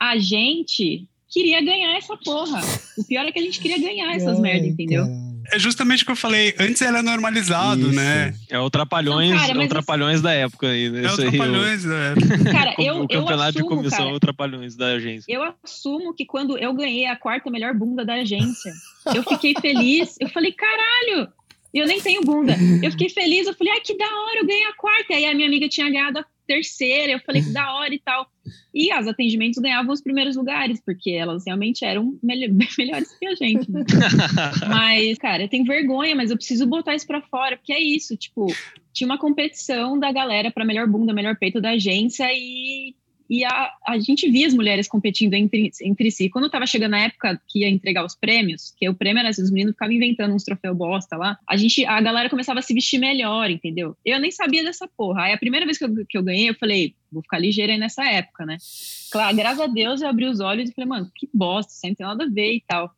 a 0.00 0.18
gente 0.18 1.08
queria 1.28 1.60
ganhar 1.60 1.96
essa 1.96 2.16
porra. 2.16 2.60
O 2.96 3.04
pior 3.04 3.26
é 3.26 3.32
que 3.32 3.38
a 3.38 3.42
gente 3.42 3.60
queria 3.60 3.78
ganhar 3.78 4.14
essas 4.14 4.36
Ai, 4.36 4.42
merda, 4.42 4.66
entendeu? 4.66 5.04
É 5.50 5.58
justamente 5.58 6.02
o 6.02 6.06
que 6.06 6.12
eu 6.12 6.16
falei. 6.16 6.54
Antes 6.58 6.82
era 6.82 7.02
normalizado, 7.02 7.80
Isso. 7.80 7.92
né? 7.92 8.34
É 8.50 8.58
o 8.58 8.68
Trapalhões, 8.68 9.30
Não, 9.30 9.38
cara, 9.38 9.52
é 9.52 9.64
o 9.64 9.68
Trapalhões 9.68 10.20
da 10.20 10.32
época 10.32 10.68
aí. 10.68 10.90
né? 10.90 11.04
É 11.04 11.06
o 11.06 11.06
Isso 11.06 11.22
aí, 11.22 11.30
Trapalhões, 11.30 11.84
é. 11.86 12.14
Cara, 12.52 12.74
o, 12.78 12.82
eu, 12.82 12.94
o 12.96 13.02
eu 13.02 13.08
campeonato 13.08 13.52
de 13.52 13.58
assumo, 13.58 13.76
comissão 13.76 13.98
cara, 13.98 14.10
é 14.10 14.14
o 14.14 14.20
Trapalhões 14.20 14.76
da 14.76 14.86
agência. 14.88 15.32
eu 15.32 15.42
assumo 15.64 16.12
que 16.12 16.26
quando 16.26 16.58
eu 16.58 16.74
ganhei 16.74 17.06
a 17.06 17.16
quarta 17.16 17.50
melhor 17.50 17.72
bunda 17.74 18.04
da 18.04 18.14
agência, 18.14 18.72
eu 19.14 19.22
fiquei 19.22 19.54
feliz. 19.58 20.16
Eu 20.20 20.28
falei, 20.28 20.52
caralho, 20.52 21.28
eu 21.72 21.86
nem 21.86 22.00
tenho 22.00 22.22
bunda. 22.22 22.54
Eu 22.82 22.90
fiquei 22.90 23.08
feliz, 23.08 23.46
eu 23.46 23.54
falei, 23.54 23.72
ai, 23.72 23.80
que 23.80 23.96
da 23.96 24.04
hora, 24.04 24.40
eu 24.40 24.46
ganhei 24.46 24.64
a 24.64 24.74
quarta. 24.74 25.14
Aí 25.14 25.24
a 25.24 25.34
minha 25.34 25.48
amiga 25.48 25.68
tinha 25.68 25.88
ganhado 25.88 26.18
a 26.18 26.24
terceira, 26.48 27.12
eu 27.12 27.20
falei, 27.20 27.42
que 27.42 27.50
da 27.50 27.74
hora 27.74 27.94
e 27.94 28.00
tal. 28.00 28.26
E 28.74 28.90
as 28.90 29.06
atendimentos 29.06 29.58
ganhavam 29.60 29.92
os 29.92 30.00
primeiros 30.00 30.34
lugares, 30.34 30.80
porque 30.84 31.10
elas 31.10 31.44
realmente 31.46 31.84
eram 31.84 32.18
melho- 32.22 32.56
melhores 32.78 33.16
que 33.18 33.26
a 33.26 33.34
gente. 33.34 33.70
né? 33.70 33.84
Mas, 34.68 35.18
cara, 35.18 35.42
eu 35.44 35.48
tenho 35.48 35.64
vergonha, 35.64 36.16
mas 36.16 36.30
eu 36.30 36.36
preciso 36.36 36.66
botar 36.66 36.94
isso 36.94 37.06
pra 37.06 37.20
fora, 37.20 37.56
porque 37.56 37.72
é 37.72 37.80
isso, 37.80 38.16
tipo, 38.16 38.46
tinha 38.92 39.06
uma 39.06 39.18
competição 39.18 39.98
da 39.98 40.10
galera 40.10 40.50
pra 40.50 40.64
melhor 40.64 40.88
bunda, 40.88 41.12
melhor 41.12 41.36
peito 41.36 41.60
da 41.60 41.70
agência 41.70 42.26
e, 42.32 42.94
e 43.28 43.44
a, 43.44 43.70
a 43.86 43.98
gente 43.98 44.30
via 44.30 44.46
as 44.46 44.54
mulheres 44.54 44.88
competindo 44.88 45.34
entre, 45.34 45.70
entre 45.82 46.10
si. 46.10 46.30
Quando 46.30 46.48
tava 46.48 46.66
chegando 46.66 46.94
a 46.94 47.00
época 47.00 47.40
que 47.46 47.60
ia 47.60 47.68
entregar 47.68 48.04
os 48.04 48.14
prêmios, 48.14 48.74
que 48.76 48.88
o 48.88 48.94
prêmio 48.94 49.20
era 49.20 49.28
assim, 49.28 49.42
os 49.42 49.50
meninos 49.50 49.74
ficavam 49.74 49.94
inventando 49.94 50.34
uns 50.34 50.44
troféu 50.44 50.74
bosta 50.74 51.16
lá, 51.16 51.38
a 51.46 51.56
gente, 51.56 51.84
a 51.84 52.00
galera 52.00 52.30
começava 52.30 52.60
a 52.60 52.62
se 52.62 52.72
vestir 52.72 52.98
melhor, 52.98 53.50
entendeu? 53.50 53.96
Eu 54.04 54.18
nem 54.18 54.30
sabia 54.30 54.64
dessa 54.64 54.88
porra. 54.88 55.24
Aí 55.24 55.32
a 55.32 55.38
primeira 55.38 55.66
vez 55.66 55.76
que 55.76 55.84
eu, 55.84 56.06
que 56.08 56.16
eu 56.16 56.22
ganhei, 56.22 56.48
eu 56.48 56.54
falei, 56.54 56.94
vou 57.12 57.22
ficar 57.22 57.38
ligeira 57.38 57.72
aí 57.72 57.78
nessa 57.78 58.04
época, 58.04 58.46
né? 58.46 58.56
Claro, 59.12 59.36
graças 59.36 59.60
a 59.60 59.66
Deus 59.66 60.00
eu 60.00 60.08
abri 60.08 60.24
os 60.26 60.40
olhos 60.40 60.70
e 60.70 60.74
falei, 60.74 60.88
mano, 60.88 61.10
que 61.14 61.28
bosta, 61.32 61.72
isso 61.72 61.80
aí 61.84 61.90
não 61.90 61.96
tem 61.96 62.06
nada 62.06 62.24
a 62.24 62.28
ver 62.28 62.54
e 62.54 62.64
tal. 62.66 62.90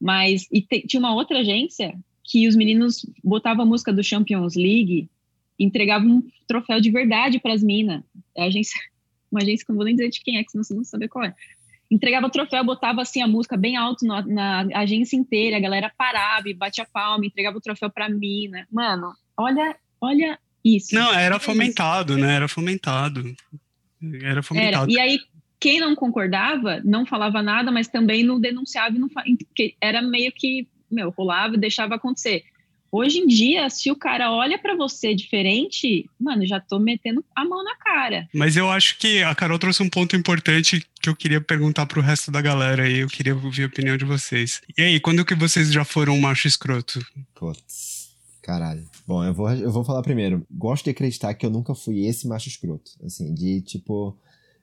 Mas 0.00 0.46
e 0.52 0.60
te- 0.60 0.86
tinha 0.86 1.00
uma 1.00 1.14
outra 1.14 1.38
agência 1.40 1.94
que 2.24 2.46
os 2.46 2.54
meninos 2.54 3.06
botavam 3.24 3.64
a 3.64 3.66
música 3.66 3.92
do 3.92 4.04
Champions 4.04 4.54
League 4.54 5.08
entregavam 5.58 6.08
um 6.08 6.22
troféu 6.46 6.80
de 6.80 6.90
verdade 6.90 7.40
para 7.40 7.54
as 7.54 7.62
minas. 7.62 8.02
A 8.36 8.44
agência, 8.44 8.78
uma 9.30 9.40
agência 9.42 9.64
que 9.64 9.70
eu 9.70 9.74
não 9.74 9.78
vou 9.78 9.84
nem 9.84 9.94
dizer 9.94 10.10
de 10.10 10.20
quem 10.20 10.38
é, 10.38 10.44
que 10.44 10.50
senão 10.50 10.64
vocês 10.64 10.76
vão 10.76 10.84
saber 10.84 11.08
qual 11.08 11.24
é. 11.24 11.34
Entregava 11.90 12.26
o 12.26 12.30
troféu, 12.30 12.62
botava 12.64 13.00
assim 13.00 13.22
a 13.22 13.26
música 13.26 13.56
bem 13.56 13.76
alto 13.76 14.04
na, 14.04 14.22
na 14.22 14.68
agência 14.74 15.16
inteira, 15.16 15.56
a 15.56 15.60
galera 15.60 15.92
parava 15.96 16.48
e 16.48 16.54
batia 16.54 16.86
palma, 16.92 17.24
entregava 17.24 17.56
o 17.56 17.60
troféu 17.62 17.90
pra 17.90 18.08
mina. 18.08 18.66
Mano, 18.70 19.12
olha, 19.36 19.74
olha 20.00 20.38
isso. 20.62 20.94
Não, 20.94 21.12
era 21.14 21.36
isso. 21.36 21.46
fomentado, 21.46 22.18
né? 22.18 22.34
Era 22.34 22.48
fomentado. 22.48 23.34
Era 24.02 24.28
Era. 24.28 24.42
fomentado. 24.42 24.90
E 24.90 25.00
aí, 25.00 25.18
quem 25.58 25.80
não 25.80 25.94
concordava, 25.94 26.80
não 26.84 27.06
falava 27.06 27.42
nada, 27.42 27.72
mas 27.72 27.88
também 27.88 28.22
não 28.22 28.38
denunciava 28.38 28.98
não 28.98 29.08
fa... 29.08 29.24
porque 29.46 29.74
era 29.80 30.02
meio 30.02 30.30
que, 30.32 30.68
meu, 30.90 31.10
rolava 31.10 31.54
e 31.54 31.58
deixava 31.58 31.94
acontecer. 31.94 32.44
Hoje 32.90 33.18
em 33.18 33.26
dia, 33.26 33.68
se 33.68 33.90
o 33.90 33.96
cara 33.96 34.32
olha 34.32 34.58
pra 34.58 34.74
você 34.74 35.14
diferente, 35.14 36.08
mano, 36.18 36.46
já 36.46 36.58
tô 36.58 36.78
metendo 36.78 37.22
a 37.36 37.44
mão 37.44 37.62
na 37.62 37.76
cara. 37.76 38.28
Mas 38.34 38.56
eu 38.56 38.70
acho 38.70 38.98
que 38.98 39.22
a 39.22 39.34
Carol 39.34 39.58
trouxe 39.58 39.82
um 39.82 39.90
ponto 39.90 40.16
importante 40.16 40.86
que 41.00 41.08
eu 41.08 41.16
queria 41.16 41.40
perguntar 41.40 41.86
pro 41.86 42.00
resto 42.00 42.30
da 42.30 42.40
galera 42.40 42.84
aí. 42.84 43.00
Eu 43.00 43.08
queria 43.08 43.34
ouvir 43.34 43.64
a 43.64 43.66
opinião 43.66 43.96
de 43.96 44.04
vocês. 44.04 44.62
E 44.76 44.82
aí, 44.82 45.00
quando 45.00 45.24
que 45.24 45.34
vocês 45.34 45.70
já 45.70 45.84
foram 45.84 46.14
um 46.14 46.20
macho 46.20 46.48
escroto? 46.48 47.04
Putz, 47.34 48.10
caralho. 48.42 48.88
Bom, 49.06 49.22
eu 49.22 49.34
vou, 49.34 49.50
eu 49.50 49.70
vou 49.70 49.84
falar 49.84 50.02
primeiro. 50.02 50.46
Gosto 50.50 50.84
de 50.84 50.90
acreditar 50.90 51.34
que 51.34 51.44
eu 51.44 51.50
nunca 51.50 51.74
fui 51.74 52.06
esse 52.06 52.26
macho 52.26 52.48
escroto. 52.48 52.92
Assim, 53.04 53.34
de 53.34 53.60
tipo. 53.60 54.16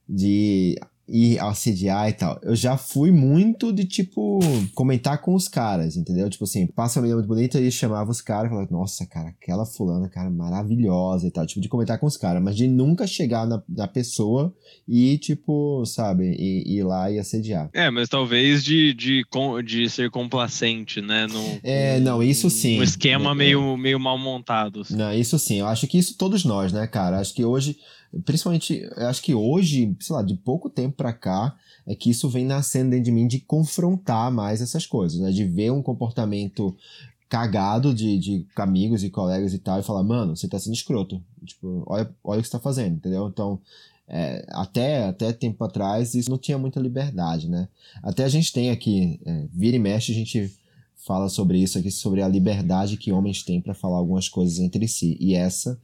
De 0.07 0.79
ir 1.07 1.39
assediar 1.39 2.09
e 2.09 2.13
tal. 2.13 2.39
Eu 2.41 2.55
já 2.55 2.77
fui 2.77 3.11
muito 3.11 3.71
de, 3.71 3.85
tipo, 3.85 4.39
comentar 4.73 5.21
com 5.21 5.35
os 5.35 5.47
caras, 5.47 5.95
entendeu? 5.95 6.29
Tipo 6.29 6.45
assim, 6.45 6.65
passa 6.67 6.99
uma 6.99 7.03
menina 7.03 7.17
muito 7.17 7.27
bonita 7.27 7.59
e 7.59 7.71
chamava 7.71 8.09
os 8.09 8.21
caras 8.21 8.47
e 8.47 8.49
falava, 8.53 8.67
nossa, 8.71 9.05
cara, 9.05 9.29
aquela 9.29 9.65
fulana, 9.65 10.09
cara, 10.09 10.29
maravilhosa 10.29 11.27
e 11.27 11.31
tal. 11.31 11.45
Tipo, 11.45 11.61
de 11.61 11.69
comentar 11.69 11.99
com 11.99 12.07
os 12.07 12.17
caras, 12.17 12.41
mas 12.41 12.55
de 12.55 12.67
nunca 12.67 13.05
chegar 13.05 13.45
na, 13.45 13.61
na 13.69 13.87
pessoa 13.87 14.53
e, 14.87 15.17
tipo, 15.19 15.85
sabe, 15.85 16.35
e, 16.37 16.77
ir 16.77 16.83
lá 16.83 17.11
e 17.11 17.19
assediar. 17.19 17.69
É, 17.73 17.89
mas 17.91 18.09
talvez 18.09 18.63
de, 18.63 18.93
de, 18.93 19.23
de 19.63 19.89
ser 19.89 20.09
complacente, 20.09 21.01
né? 21.01 21.27
No, 21.27 21.59
É, 21.63 21.99
não, 21.99 22.21
isso 22.23 22.49
sim. 22.49 22.79
Um 22.79 22.83
esquema 22.83 23.31
É. 23.31 23.35
meio, 23.35 23.77
meio 23.77 23.99
mal 23.99 24.17
montado. 24.17 24.81
assim. 24.81 24.95
Não, 24.95 25.13
isso 25.13 25.37
sim, 25.37 25.59
eu 25.59 25.67
acho 25.67 25.87
que 25.87 25.97
isso 25.97 26.17
todos 26.17 26.43
nós, 26.45 26.73
né, 26.73 26.87
cara? 26.87 27.19
Acho 27.19 27.33
que 27.33 27.43
hoje, 27.45 27.77
principalmente, 28.23 28.87
acho 28.97 29.21
que 29.21 29.33
hoje, 29.33 29.95
sei 29.99 30.15
lá, 30.15 30.21
de 30.21 30.35
pouco 30.35 30.69
tempo 30.69 30.95
pra 30.95 31.11
cá, 31.11 31.55
é 31.85 31.95
que 31.95 32.09
isso 32.09 32.29
vem 32.29 32.45
nascendo 32.45 32.91
dentro 32.91 33.05
de 33.05 33.11
mim 33.11 33.27
de 33.27 33.39
confrontar 33.39 34.31
mais 34.31 34.61
essas 34.61 34.85
coisas, 34.85 35.19
né? 35.19 35.31
De 35.31 35.43
ver 35.45 35.71
um 35.71 35.81
comportamento 35.81 36.75
cagado 37.27 37.93
de, 37.93 38.17
de 38.17 38.47
amigos 38.55 39.03
e 39.03 39.09
colegas 39.09 39.53
e 39.53 39.59
tal, 39.59 39.79
e 39.79 39.83
falar, 39.83 40.03
mano, 40.03 40.35
você 40.35 40.47
tá 40.47 40.57
sendo 40.59 40.73
escroto. 40.73 41.21
Tipo, 41.43 41.83
olha, 41.87 42.09
olha 42.23 42.39
o 42.39 42.41
que 42.41 42.47
você 42.47 42.51
tá 42.51 42.59
fazendo, 42.59 42.95
entendeu? 42.95 43.27
Então, 43.27 43.59
é, 44.07 44.45
até, 44.49 45.05
até 45.05 45.33
tempo 45.33 45.63
atrás, 45.63 46.13
isso 46.13 46.29
não 46.29 46.37
tinha 46.37 46.57
muita 46.57 46.79
liberdade, 46.79 47.49
né? 47.49 47.67
Até 48.03 48.23
a 48.23 48.29
gente 48.29 48.53
tem 48.53 48.69
aqui, 48.69 49.19
é, 49.25 49.45
vira 49.53 49.75
e 49.75 49.79
mexe, 49.79 50.11
a 50.11 50.15
gente 50.15 50.55
fala 51.05 51.29
sobre 51.29 51.59
isso 51.59 51.77
aqui, 51.77 51.91
sobre 51.91 52.21
a 52.21 52.27
liberdade 52.27 52.97
que 52.97 53.11
homens 53.11 53.43
têm 53.43 53.61
para 53.61 53.75
falar 53.75 53.97
algumas 53.97 54.27
coisas 54.27 54.59
entre 54.59 54.87
si. 54.87 55.15
E 55.19 55.35
essa 55.35 55.79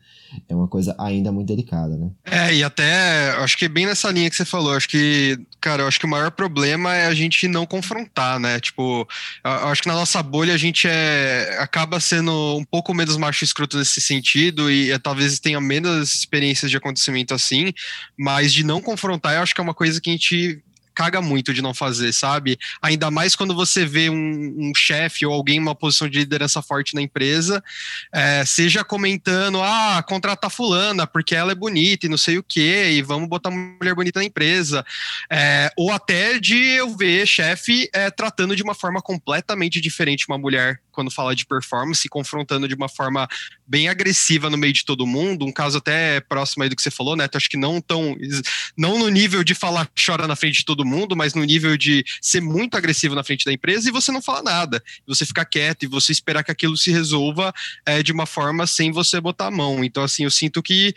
é 0.50 0.56
uma 0.56 0.68
coisa 0.68 0.96
ainda 1.00 1.32
muito 1.32 1.48
delicada, 1.48 1.96
né? 1.96 2.10
É, 2.26 2.56
e 2.56 2.64
até 2.64 3.30
acho 3.38 3.56
que 3.58 3.68
bem 3.68 3.86
nessa 3.86 4.10
linha 4.10 4.30
que 4.30 4.36
você 4.36 4.46
falou, 4.46 4.74
acho 4.74 4.90
que, 4.90 5.40
cara, 5.60 5.84
eu 5.84 5.88
acho 5.88 6.00
que 6.00 6.06
o 6.06 6.10
maior 6.10 6.32
problema 6.32 6.96
é 6.96 7.06
a 7.06 7.14
gente 7.14 7.48
não 7.48 7.68
confrontar, 7.68 8.40
né? 8.40 8.60
Tipo, 8.60 9.08
eu 9.44 9.68
acho 9.68 9.84
que 9.84 9.88
na 9.88 9.94
nossa 9.94 10.24
bolha 10.24 10.56
a 10.56 10.58
gente 10.58 10.88
é, 10.88 11.58
acaba 11.60 12.00
sendo 12.00 12.58
um 12.58 12.66
pouco 12.66 12.94
menos 12.94 13.16
macho 13.16 13.44
escroto 13.44 13.78
nesse 13.78 14.02
sentido 14.02 14.72
e 14.72 14.92
é, 14.92 14.98
talvez 14.98 15.40
tenha 15.40 15.62
menos 15.62 16.16
experiências 16.16 16.72
de 16.72 16.78
acontecimento 16.78 17.34
assim, 17.34 17.72
mas 18.18 18.52
de 18.52 18.64
não 18.64 18.82
confrontar 18.82 19.36
eu 19.36 19.42
acho 19.42 19.54
que 19.54 19.62
é 19.62 19.64
uma 19.64 19.74
coisa 19.74 20.02
que 20.02 20.10
a 20.10 20.14
gente 20.14 20.64
caga 20.94 21.22
muito 21.22 21.54
de 21.54 21.62
não 21.62 21.74
fazer, 21.74 22.14
sabe? 22.14 22.58
Ainda 22.82 23.10
mais 23.12 23.36
quando 23.36 23.56
você 23.56 23.86
vê 23.86 24.10
um, 24.10 24.56
um 24.58 24.72
chefe 24.76 25.26
ou 25.26 25.34
alguém 25.34 25.58
em 25.58 25.60
uma 25.60 25.76
posição 25.76 26.10
de 26.10 26.20
liderança 26.20 26.62
forte 26.62 26.94
na 26.94 27.02
empresa, 27.02 27.64
é, 28.14 28.46
seja 28.46 28.84
comentando, 28.84 29.62
ah, 29.62 30.04
contratar 30.08 30.50
fulana 30.50 31.08
porque 31.08 31.36
ela 31.36 31.52
é 31.52 31.56
bonita 31.56 32.06
e 32.06 32.10
não 32.10 32.18
sei 32.18 32.38
o 32.38 32.44
que, 32.44 32.92
e 32.92 33.02
vamos 33.02 33.28
botar 33.28 33.50
uma 33.50 33.76
mulher 33.80 33.96
bonita 33.96 34.20
na 34.20 34.26
empresa, 34.26 34.86
É, 35.30 35.70
ou 35.78 35.92
até 35.92 36.40
de 36.40 36.56
eu 36.56 36.96
ver 36.96 37.26
chefe 37.26 37.90
é, 37.94 38.10
tratando 38.10 38.56
de 38.56 38.64
uma 38.64 38.74
forma 38.74 39.02
completamente 39.02 39.80
diferente 39.80 40.26
uma 40.28 40.38
mulher 40.38 40.80
quando 40.92 41.10
fala 41.10 41.36
de 41.36 41.46
performance, 41.46 42.08
confrontando 42.10 42.68
de 42.68 42.76
uma 42.76 42.90
forma 42.90 43.28
bem 43.66 43.88
agressiva 43.88 44.50
no 44.50 44.58
meio 44.58 44.74
de 44.74 44.84
todo 44.84 45.08
mundo, 45.08 45.46
um 45.46 45.52
caso 45.52 45.78
até 45.78 46.20
próximo 46.20 46.64
aí 46.64 46.70
do 46.70 46.76
que 46.76 46.82
você 46.82 46.92
falou, 46.92 47.16
Neto, 47.16 47.38
acho 47.38 47.50
que 47.50 47.58
não 47.58 47.80
tão, 47.80 48.16
não 48.78 49.00
no 49.00 49.10
nível 49.10 49.44
de 49.44 49.56
falar 49.56 49.90
chora 50.06 50.28
na 50.28 50.36
frente 50.36 50.60
de 50.60 50.66
todo 50.66 50.81
mundo, 50.86 51.16
mas 51.16 51.34
no 51.34 51.44
nível 51.44 51.78
de 51.78 52.04
ser 52.22 52.42
muito 52.42 52.76
agressivo 52.76 53.16
na 53.16 53.24
frente 53.24 53.46
da 53.46 53.54
empresa 53.54 53.88
e 53.88 53.92
você 53.92 54.12
não 54.12 54.22
fala 54.22 54.42
nada. 54.42 54.84
Você 55.08 55.26
ficar 55.26 55.46
quieto 55.46 55.84
e 55.84 55.88
você 55.88 56.12
esperar 56.12 56.44
que 56.44 56.52
aquilo 56.52 56.78
se 56.78 56.92
resolva 56.92 57.54
é, 57.86 58.02
de 58.04 58.12
uma 58.12 58.26
forma 58.26 58.66
sem 58.68 58.92
você 58.92 59.20
botar 59.20 59.48
a 59.48 59.52
mão. 59.52 59.84
Então, 59.84 60.04
assim, 60.04 60.24
eu 60.24 60.32
sinto 60.32 60.62
que 60.62 60.94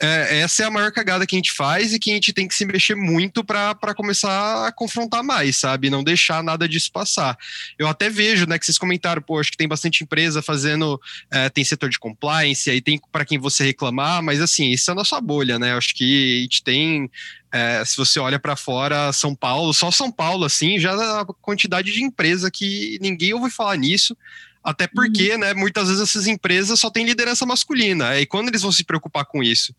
é, 0.00 0.40
essa 0.40 0.64
é 0.64 0.66
a 0.66 0.70
maior 0.70 0.90
cagada 0.90 1.26
que 1.26 1.36
a 1.36 1.38
gente 1.38 1.52
faz 1.52 1.92
e 1.92 1.98
que 1.98 2.10
a 2.10 2.14
gente 2.14 2.32
tem 2.32 2.48
que 2.48 2.54
se 2.54 2.64
mexer 2.64 2.94
muito 2.94 3.44
para 3.44 3.94
começar 3.94 4.66
a 4.66 4.72
confrontar 4.72 5.22
mais, 5.22 5.56
sabe? 5.56 5.88
Não 5.88 6.02
deixar 6.02 6.42
nada 6.42 6.68
disso 6.68 6.90
passar. 6.92 7.38
Eu 7.78 7.86
até 7.86 8.10
vejo, 8.10 8.46
né, 8.46 8.58
que 8.58 8.66
vocês 8.66 8.78
comentaram, 8.78 9.22
pô, 9.22 9.38
acho 9.38 9.50
que 9.50 9.56
tem 9.56 9.68
bastante 9.68 10.02
empresa 10.02 10.42
fazendo, 10.42 11.00
é, 11.30 11.48
tem 11.48 11.64
setor 11.64 11.88
de 11.88 11.98
compliance, 11.98 12.68
aí 12.70 12.80
tem 12.80 13.00
para 13.12 13.24
quem 13.24 13.38
você 13.38 13.64
reclamar, 13.64 14.22
mas 14.22 14.40
assim, 14.40 14.70
isso 14.70 14.90
é 14.90 14.92
a 14.92 14.96
nossa 14.96 15.20
bolha, 15.20 15.58
né? 15.58 15.72
Eu 15.72 15.78
acho 15.78 15.94
que 15.94 16.38
a 16.38 16.42
gente 16.42 16.62
tem 16.62 17.10
é, 17.54 17.84
se 17.84 17.96
você 17.96 18.18
olha 18.18 18.36
para 18.36 18.56
fora, 18.56 19.12
São 19.12 19.32
Paulo, 19.32 19.72
só 19.72 19.88
São 19.88 20.10
Paulo, 20.10 20.44
assim, 20.44 20.80
já 20.80 21.20
a 21.20 21.24
quantidade 21.24 21.92
de 21.92 22.02
empresa 22.02 22.50
que 22.50 22.98
ninguém 23.00 23.32
ouve 23.32 23.48
falar 23.48 23.76
nisso. 23.76 24.16
Até 24.62 24.88
porque, 24.88 25.32
uhum. 25.32 25.38
né, 25.38 25.54
muitas 25.54 25.86
vezes 25.86 26.02
essas 26.02 26.26
empresas 26.26 26.80
só 26.80 26.90
têm 26.90 27.06
liderança 27.06 27.46
masculina. 27.46 28.18
E 28.18 28.26
quando 28.26 28.48
eles 28.48 28.62
vão 28.62 28.72
se 28.72 28.82
preocupar 28.82 29.24
com 29.24 29.40
isso? 29.40 29.72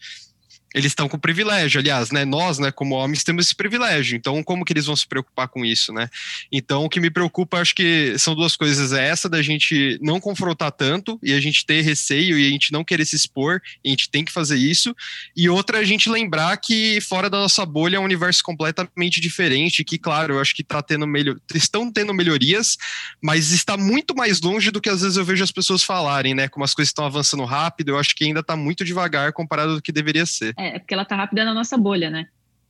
Eles 0.76 0.92
estão 0.92 1.08
com 1.08 1.18
privilégio, 1.18 1.80
aliás, 1.80 2.12
né? 2.12 2.26
Nós, 2.26 2.60
né, 2.60 2.70
como 2.70 2.96
homens, 2.96 3.24
temos 3.24 3.46
esse 3.46 3.56
privilégio. 3.56 4.18
Então, 4.18 4.44
como 4.44 4.66
que 4.66 4.74
eles 4.74 4.86
vão 4.86 4.96
se 4.96 5.08
preocupar 5.08 5.48
com 5.48 5.64
isso, 5.64 5.94
né? 5.94 6.10
Então, 6.52 6.84
o 6.84 6.90
que 6.90 7.00
me 7.00 7.10
preocupa, 7.10 7.60
acho 7.60 7.74
que 7.74 8.20
são 8.20 8.36
duas 8.36 8.58
coisas. 8.58 8.92
É 8.92 9.08
essa 9.08 9.30
da 9.30 9.42
gente 9.42 9.98
não 10.02 10.20
confrontar 10.20 10.74
tanto 10.74 11.18
e 11.24 11.32
a 11.32 11.40
gente 11.40 11.66
ter 11.66 11.80
receio 11.80 12.38
e 12.38 12.46
a 12.46 12.50
gente 12.50 12.74
não 12.74 12.84
querer 12.84 13.06
se 13.06 13.16
expor, 13.16 13.62
a 13.86 13.88
gente 13.88 14.10
tem 14.10 14.26
que 14.26 14.34
fazer 14.34 14.58
isso. 14.58 14.94
E 15.34 15.48
outra, 15.48 15.80
a 15.80 15.84
gente 15.86 16.10
lembrar 16.10 16.58
que 16.58 17.00
fora 17.00 17.30
da 17.30 17.38
nossa 17.38 17.66
bolha 17.66 17.96
é 17.96 18.00
um 18.00 18.04
universo 18.04 18.44
completamente 18.44 19.22
diferente, 19.22 19.82
que, 19.82 19.98
claro, 19.98 20.34
eu 20.34 20.42
acho 20.42 20.54
que 20.54 20.64
tá 20.64 20.82
tendo 20.82 21.08
melhor... 21.08 21.38
estão 21.54 21.90
tendo 21.90 22.14
melhorias, 22.14 22.78
mas 23.24 23.52
está 23.52 23.78
muito 23.78 24.14
mais 24.14 24.42
longe 24.42 24.72
do 24.72 24.82
que 24.82 24.90
às 24.90 25.00
vezes 25.00 25.16
eu 25.16 25.24
vejo 25.24 25.42
as 25.42 25.52
pessoas 25.52 25.84
falarem, 25.84 26.34
né? 26.34 26.50
Como 26.50 26.66
as 26.66 26.74
coisas 26.74 26.90
estão 26.90 27.06
avançando 27.06 27.46
rápido, 27.46 27.90
eu 27.92 27.98
acho 27.98 28.14
que 28.14 28.26
ainda 28.26 28.42
está 28.42 28.58
muito 28.58 28.84
devagar 28.84 29.32
comparado 29.32 29.76
do 29.76 29.82
que 29.82 29.94
deveria 29.94 30.26
ser. 30.26 30.54
É, 30.58 30.65
é, 30.68 30.80
porque 30.80 30.94
ela 30.94 31.06
tá 31.06 31.16
rápida 31.16 31.46
na 31.46 31.54
nossa 31.54 31.78
bolha, 31.78 32.10
né? 32.10 32.28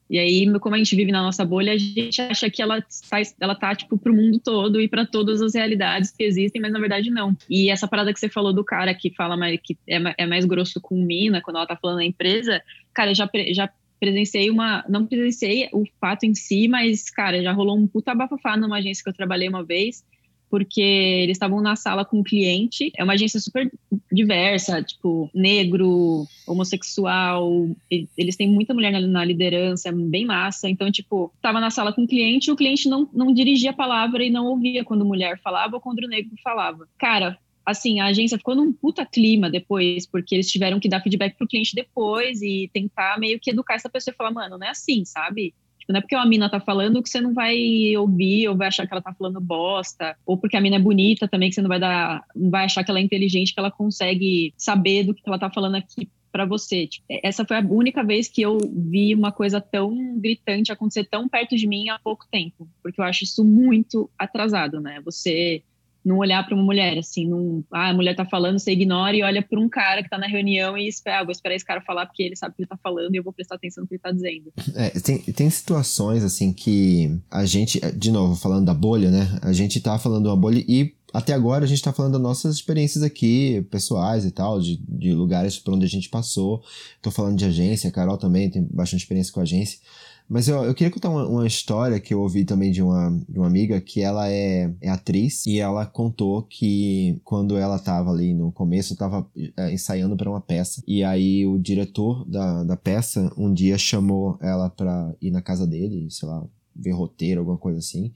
E 0.10 0.20
aí, 0.20 0.60
como 0.60 0.76
a 0.76 0.78
gente 0.78 0.96
vive 0.96 1.12
na 1.12 1.24
nossa 1.24 1.44
bolha, 1.44 1.74
a 1.74 1.78
gente 1.78 2.22
acha 2.22 2.50
que 2.50 2.62
ela 2.62 2.78
está, 2.78 3.18
ela 3.40 3.56
tá 3.56 3.74
tipo 3.74 3.98
pro 3.98 4.14
mundo 4.14 4.40
todo 4.40 4.80
e 4.80 4.88
para 4.88 5.06
todas 5.06 5.42
as 5.42 5.56
realidades 5.56 6.12
que 6.12 6.24
existem, 6.24 6.62
mas 6.62 6.72
na 6.72 6.80
verdade 6.80 7.10
não. 7.10 7.36
E 7.50 7.72
essa 7.72 7.88
parada 7.88 8.14
que 8.14 8.20
você 8.20 8.30
falou 8.30 8.54
do 8.54 8.64
cara 8.64 8.94
que 8.94 9.10
fala 9.16 9.36
mais, 9.36 9.60
que 9.64 9.76
é, 9.88 10.00
é 10.20 10.28
mais 10.28 10.46
grosso 10.46 10.80
com 10.80 10.96
mina 10.96 11.42
quando 11.42 11.58
ela 11.58 11.66
tá 11.66 11.76
falando 11.76 11.98
na 11.98 12.06
empresa, 12.06 12.62
cara, 12.94 13.16
já 13.16 13.28
já 13.52 13.70
presenciei 14.00 14.52
uma, 14.52 14.86
não 14.88 15.08
presenciei 15.08 15.70
o 15.74 15.84
fato 16.00 16.24
em 16.26 16.36
si, 16.36 16.68
mas 16.68 17.10
cara, 17.10 17.42
já 17.42 17.52
rolou 17.52 17.76
um 17.76 17.88
puta 17.88 18.14
bafafá 18.14 18.56
numa 18.56 18.78
agência 18.78 19.04
que 19.04 19.10
eu 19.10 19.14
trabalhei 19.14 19.50
uma 19.50 19.64
vez 19.64 20.04
porque 20.50 20.82
eles 20.82 21.36
estavam 21.36 21.62
na 21.62 21.76
sala 21.76 22.06
com 22.06 22.20
um 22.20 22.24
cliente. 22.24 22.92
É 22.98 23.04
uma 23.04 23.14
agência 23.14 23.40
super 23.40 23.72
diversa, 24.12 24.82
tipo, 24.82 25.30
negro, 25.34 26.26
homossexual. 26.48 27.70
Eles 27.90 28.36
têm 28.36 28.50
muita 28.50 28.74
mulher 28.74 28.92
na, 29.02 29.26
liderança, 29.26 29.92
bem 29.92 30.26
massa. 30.26 30.70
Então, 30.70 30.92
tipo, 30.92 31.34
tava 31.42 31.60
na 31.60 31.70
sala 31.70 31.94
com 31.94 32.04
o 32.04 32.08
cliente, 32.08 32.52
o 32.52 32.56
cliente 32.56 32.88
não, 32.88 33.10
não 33.14 33.34
dirigia 33.34 33.72
a 33.72 33.74
palavra 33.74 34.24
e 34.24 34.30
não 34.30 34.46
ouvia 34.46 34.84
quando 34.84 35.06
mulher 35.06 35.40
falava 35.42 35.76
ou 35.76 35.82
quando 35.82 36.00
o 36.00 36.08
negro 36.08 36.32
falava. 36.44 36.88
Cara, 36.98 37.38
assim, 37.66 38.00
a 38.00 38.06
agência 38.06 38.38
ficou 38.38 38.56
num 38.56 38.72
puta 38.72 39.06
clima 39.06 39.50
depois, 39.50 40.06
porque 40.06 40.36
eles 40.36 40.50
tiveram 40.50 40.80
que 40.80 40.88
dar 40.88 41.02
feedback 41.02 41.36
pro 41.36 41.48
cliente 41.48 41.76
depois 41.76 42.42
e 42.42 42.70
tentar 42.72 43.20
meio 43.20 43.40
que 43.40 43.50
educar 43.50 43.74
essa 43.74 43.90
pessoa 43.90 44.14
e 44.14 44.16
falar, 44.16 44.32
mano, 44.32 44.58
não 44.58 44.68
é 44.68 44.70
assim, 44.70 45.04
sabe? 45.04 45.54
Tipo, 45.86 45.94
não 45.94 46.00
é 46.00 46.02
porque 46.02 46.16
uma 46.16 46.26
mina 46.26 46.50
tá 46.50 46.60
falando 46.60 47.02
que 47.02 47.10
você 47.10 47.22
não 47.22 47.34
vai 47.34 47.96
ouvir 47.98 48.48
ou 48.48 48.58
vai 48.58 48.68
achar 48.68 48.88
que 48.88 48.94
ela 48.94 49.02
tá 49.02 49.14
falando 49.14 49.40
bosta, 49.40 50.18
ou 50.26 50.38
porque 50.38 50.58
a 50.58 50.62
mina 50.62 50.78
é 50.78 50.80
bonita 50.80 51.28
também 51.28 51.50
que 51.50 51.56
você 51.56 51.62
não 51.62 51.70
vai 51.70 51.80
dar, 51.80 52.24
não 52.36 52.50
vai 52.50 52.66
achar 52.66 52.84
que 52.84 52.90
ela 52.90 53.00
é 53.00 53.04
inteligente, 53.04 53.54
que 53.54 53.60
ela 53.60 53.72
consegue 53.72 54.54
saber 54.58 55.04
do 55.04 55.14
que 55.14 55.22
ela 55.26 55.40
tá 55.40 55.50
falando 55.50 55.76
aqui 55.76 56.10
para 56.32 56.46
você. 56.46 56.88
Tipo, 56.88 57.06
essa 57.24 57.46
foi 57.46 57.58
a 57.58 57.62
única 57.62 58.04
vez 58.04 58.28
que 58.28 58.42
eu 58.42 58.58
vi 58.74 59.14
uma 59.14 59.32
coisa 59.32 59.62
tão 59.62 60.20
gritante 60.20 60.72
acontecer 60.72 61.06
tão 61.06 61.30
perto 61.30 61.56
de 61.56 61.68
mim 61.68 61.90
há 61.90 62.00
pouco 62.00 62.26
tempo, 62.30 62.68
porque 62.82 63.00
eu 63.00 63.06
acho 63.06 63.24
isso 63.24 63.46
muito 63.46 64.10
atrasado, 64.18 64.82
né? 64.82 65.00
Você 65.06 65.64
não 66.06 66.20
olhar 66.20 66.46
para 66.46 66.54
uma 66.54 66.64
mulher, 66.64 66.98
assim, 67.00 67.28
não, 67.28 67.64
ah, 67.72 67.90
a 67.90 67.94
mulher 67.94 68.16
tá 68.16 68.24
falando, 68.24 68.60
você 68.60 68.72
ignora 68.72 69.16
e 69.18 69.24
olha 69.24 69.42
para 69.42 69.60
um 69.60 69.68
cara 69.68 70.04
que 70.04 70.10
tá 70.10 70.20
na 70.20 70.28
reunião 70.28 70.78
e 70.78 70.88
espera, 70.88 71.22
ah, 71.22 71.24
vou 71.24 71.32
esperar 71.32 71.56
esse 71.56 71.66
cara 71.66 71.82
falar 71.82 72.06
porque 72.06 72.22
ele 72.22 72.36
sabe 72.36 72.54
o 72.54 72.56
que 72.56 72.62
ele 72.62 72.70
tá 72.70 72.78
falando 72.78 73.14
e 73.14 73.18
eu 73.18 73.24
vou 73.24 73.34
prestar 73.34 73.56
atenção 73.56 73.82
no 73.82 73.88
que 73.88 73.96
ele 73.96 74.02
tá 74.02 74.12
dizendo. 74.12 74.54
É, 74.76 74.90
tem, 75.00 75.18
tem 75.20 75.50
situações, 75.50 76.24
assim, 76.24 76.54
que 76.54 77.20
a 77.32 77.46
gente, 77.46 77.80
de 77.96 78.12
novo, 78.12 78.36
falando 78.36 78.66
da 78.66 78.74
bolha, 78.74 79.10
né, 79.10 79.40
a 79.42 79.52
gente 79.52 79.82
tá 79.82 79.98
falando 79.98 80.28
uma 80.28 80.38
bolha 80.38 80.64
e 80.68 80.94
até 81.16 81.34
agora 81.34 81.64
a 81.64 81.68
gente 81.68 81.82
tá 81.82 81.94
falando 81.94 82.12
das 82.12 82.22
nossas 82.22 82.56
experiências 82.56 83.02
aqui, 83.02 83.66
pessoais 83.72 84.26
e 84.26 84.32
tal, 84.32 84.60
de, 84.60 84.78
de 84.86 85.14
lugares 85.14 85.58
por 85.58 85.74
onde 85.74 85.86
a 85.86 85.90
gente 85.90 86.10
passou. 86.10 86.62
Tô 87.02 87.10
falando 87.10 87.38
de 87.38 87.46
agência, 87.46 87.90
a 87.90 87.94
Carol 87.94 88.18
também 88.18 88.50
tem 88.50 88.68
bastante 88.70 89.02
experiência 89.02 89.32
com 89.32 89.40
agência. 89.40 89.80
Mas 90.28 90.48
eu, 90.48 90.64
eu 90.64 90.74
queria 90.74 90.92
contar 90.92 91.10
uma, 91.10 91.28
uma, 91.28 91.46
história 91.46 92.00
que 92.00 92.14
eu 92.14 92.20
ouvi 92.20 92.46
também 92.46 92.72
de 92.72 92.82
uma, 92.82 93.12
de 93.30 93.38
uma 93.38 93.46
amiga 93.46 93.80
que 93.80 94.02
ela 94.02 94.28
é, 94.28 94.74
é 94.82 94.90
atriz 94.90 95.46
e 95.46 95.60
ela 95.60 95.86
contou 95.86 96.42
que 96.42 97.20
quando 97.24 97.56
ela 97.58 97.76
estava 97.76 98.10
ali 98.10 98.34
no 98.34 98.52
começo, 98.52 98.94
estava 98.94 99.30
é, 99.56 99.72
ensaiando 99.72 100.18
para 100.18 100.30
uma 100.30 100.42
peça 100.42 100.82
e 100.88 101.04
aí 101.04 101.46
o 101.46 101.60
diretor 101.60 102.28
da, 102.28 102.64
da 102.64 102.76
peça 102.76 103.32
um 103.38 103.54
dia 103.54 103.78
chamou 103.78 104.38
ela 104.42 104.68
para 104.68 105.14
ir 105.22 105.30
na 105.30 105.44
casa 105.44 105.68
dele, 105.68 106.08
sei 106.10 106.28
lá, 106.28 106.44
ver 106.76 106.92
roteiro, 106.92 107.42
alguma 107.42 107.58
coisa 107.58 107.78
assim. 107.78 108.12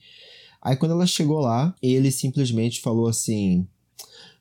Aí 0.61 0.75
quando 0.75 0.91
ela 0.91 1.05
chegou 1.05 1.39
lá, 1.39 1.75
ele 1.81 2.11
simplesmente 2.11 2.81
falou 2.81 3.07
assim: 3.07 3.67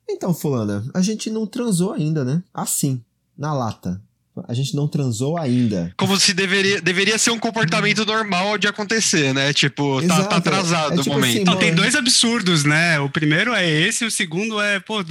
Então, 0.08 0.32
Fulana, 0.32 0.90
a 0.94 1.02
gente 1.02 1.30
não 1.30 1.46
transou 1.46 1.92
ainda, 1.92 2.24
né? 2.24 2.42
Assim, 2.52 3.02
na 3.36 3.52
lata 3.52 4.02
a 4.46 4.54
gente 4.54 4.74
não 4.74 4.86
transou 4.86 5.38
ainda. 5.38 5.92
Como 5.96 6.18
se 6.18 6.34
deveria, 6.34 6.80
deveria 6.80 7.18
ser 7.18 7.30
um 7.30 7.38
comportamento 7.38 8.04
normal 8.04 8.58
de 8.58 8.66
acontecer, 8.66 9.32
né? 9.32 9.52
Tipo, 9.52 10.00
tá, 10.06 10.24
tá, 10.24 10.36
atrasado 10.36 10.92
é, 10.92 11.00
é 11.00 11.02
tipo 11.02 11.10
o 11.10 11.12
momento. 11.14 11.36
Assim, 11.36 11.44
não, 11.44 11.56
tem 11.56 11.74
dois 11.74 11.94
absurdos, 11.94 12.64
né? 12.64 13.00
O 13.00 13.08
primeiro 13.08 13.54
é 13.54 13.68
esse, 13.68 14.04
o 14.04 14.10
segundo 14.10 14.60
é, 14.60 14.78
pô, 14.80 15.02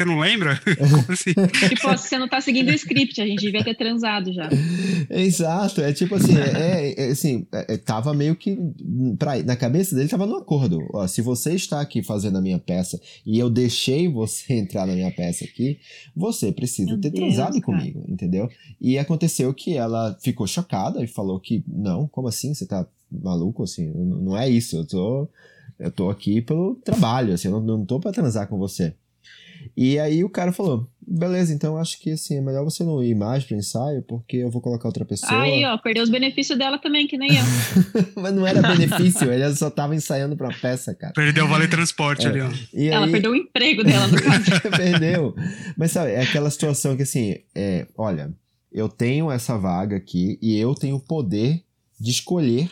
você 0.00 0.04
não 0.04 0.18
lembra? 0.18 0.58
Como 0.78 1.12
assim? 1.12 1.34
tipo, 1.68 1.88
você 1.88 2.18
não 2.18 2.28
tá 2.28 2.40
seguindo 2.40 2.68
o 2.68 2.74
script, 2.74 3.20
a 3.20 3.26
gente 3.26 3.40
devia 3.40 3.62
ter 3.62 3.76
transado 3.76 4.32
já. 4.32 4.48
Exato, 5.10 5.80
é 5.82 5.92
tipo 5.92 6.14
assim, 6.14 6.36
é, 6.38 6.94
é 6.96 7.10
assim, 7.10 7.46
é, 7.52 7.74
é, 7.74 7.76
tava 7.76 8.14
meio 8.14 8.34
que 8.34 8.58
pra, 9.18 9.42
na 9.42 9.56
cabeça 9.56 9.94
dele 9.94 10.08
tava 10.08 10.26
no 10.26 10.36
acordo. 10.36 10.86
Ó, 10.92 11.06
se 11.06 11.20
você 11.20 11.54
está 11.54 11.80
aqui 11.80 12.02
fazendo 12.02 12.38
a 12.38 12.40
minha 12.40 12.58
peça 12.58 13.00
e 13.26 13.38
eu 13.38 13.50
deixei 13.50 14.08
você 14.08 14.54
entrar 14.56 14.86
na 14.86 14.94
minha 14.94 15.10
peça 15.10 15.44
aqui, 15.44 15.78
você 16.16 16.50
precisa 16.50 16.92
Meu 16.92 17.00
ter 17.00 17.10
Deus, 17.10 17.34
transado 17.34 17.60
cara. 17.60 17.62
comigo, 17.62 18.04
entendeu? 18.08 18.48
E 18.80 18.98
aconteceu 18.98 19.52
que 19.52 19.76
ela 19.76 20.16
ficou 20.22 20.46
chocada 20.46 21.02
e 21.04 21.06
falou 21.06 21.38
que 21.38 21.62
não, 21.68 22.08
como 22.08 22.28
assim? 22.28 22.54
Você 22.54 22.66
tá 22.66 22.86
maluco 23.10 23.64
assim? 23.64 23.90
Não 23.92 24.36
é 24.36 24.48
isso, 24.48 24.76
eu 24.76 24.86
tô 24.86 25.28
eu 25.78 25.90
tô 25.90 26.10
aqui 26.10 26.42
pelo 26.42 26.74
trabalho, 26.76 27.32
assim, 27.32 27.48
eu 27.48 27.52
não, 27.58 27.78
não 27.78 27.86
tô 27.86 27.98
para 27.98 28.12
transar 28.12 28.46
com 28.46 28.58
você. 28.58 28.94
E 29.76 29.98
aí 29.98 30.24
o 30.24 30.28
cara 30.28 30.52
falou: 30.52 30.88
beleza, 31.10 31.52
então 31.52 31.76
acho 31.76 31.98
que 31.98 32.12
assim, 32.12 32.36
é 32.36 32.40
melhor 32.40 32.62
você 32.62 32.84
não 32.84 33.02
ir 33.02 33.14
mais 33.14 33.44
pro 33.44 33.56
ensaio, 33.56 34.02
porque 34.02 34.36
eu 34.36 34.50
vou 34.50 34.62
colocar 34.62 34.86
outra 34.88 35.04
pessoa. 35.04 35.42
Aí, 35.42 35.64
ó, 35.64 35.76
perdeu 35.78 36.04
os 36.04 36.08
benefícios 36.08 36.56
dela 36.56 36.78
também, 36.78 37.06
que 37.06 37.18
nem 37.18 37.30
eu. 37.36 37.44
Mas 38.16 38.32
não 38.32 38.46
era 38.46 38.62
benefício, 38.62 39.32
ele 39.32 39.54
só 39.56 39.70
tava 39.70 39.94
ensaiando 39.94 40.36
pra 40.36 40.50
peça, 40.50 40.94
cara. 40.94 41.12
Perdeu 41.12 41.46
o 41.46 41.48
vale 41.48 41.66
transporte 41.66 42.26
é. 42.26 42.30
ali, 42.30 42.40
ó. 42.40 42.50
E 42.72 42.86
ela 42.88 43.06
aí... 43.06 43.12
perdeu 43.12 43.32
o 43.32 43.36
emprego 43.36 43.82
dela, 43.82 44.06
no 44.06 44.16
caso. 44.22 44.44
perdeu. 44.76 45.34
Mas 45.76 45.90
sabe, 45.90 46.12
é 46.12 46.22
aquela 46.22 46.50
situação 46.50 46.96
que 46.96 47.02
assim, 47.02 47.38
é, 47.54 47.86
olha, 47.96 48.32
eu 48.70 48.88
tenho 48.88 49.30
essa 49.30 49.58
vaga 49.58 49.96
aqui 49.96 50.38
e 50.40 50.56
eu 50.56 50.74
tenho 50.74 50.96
o 50.96 51.00
poder 51.00 51.62
de 51.98 52.10
escolher 52.10 52.70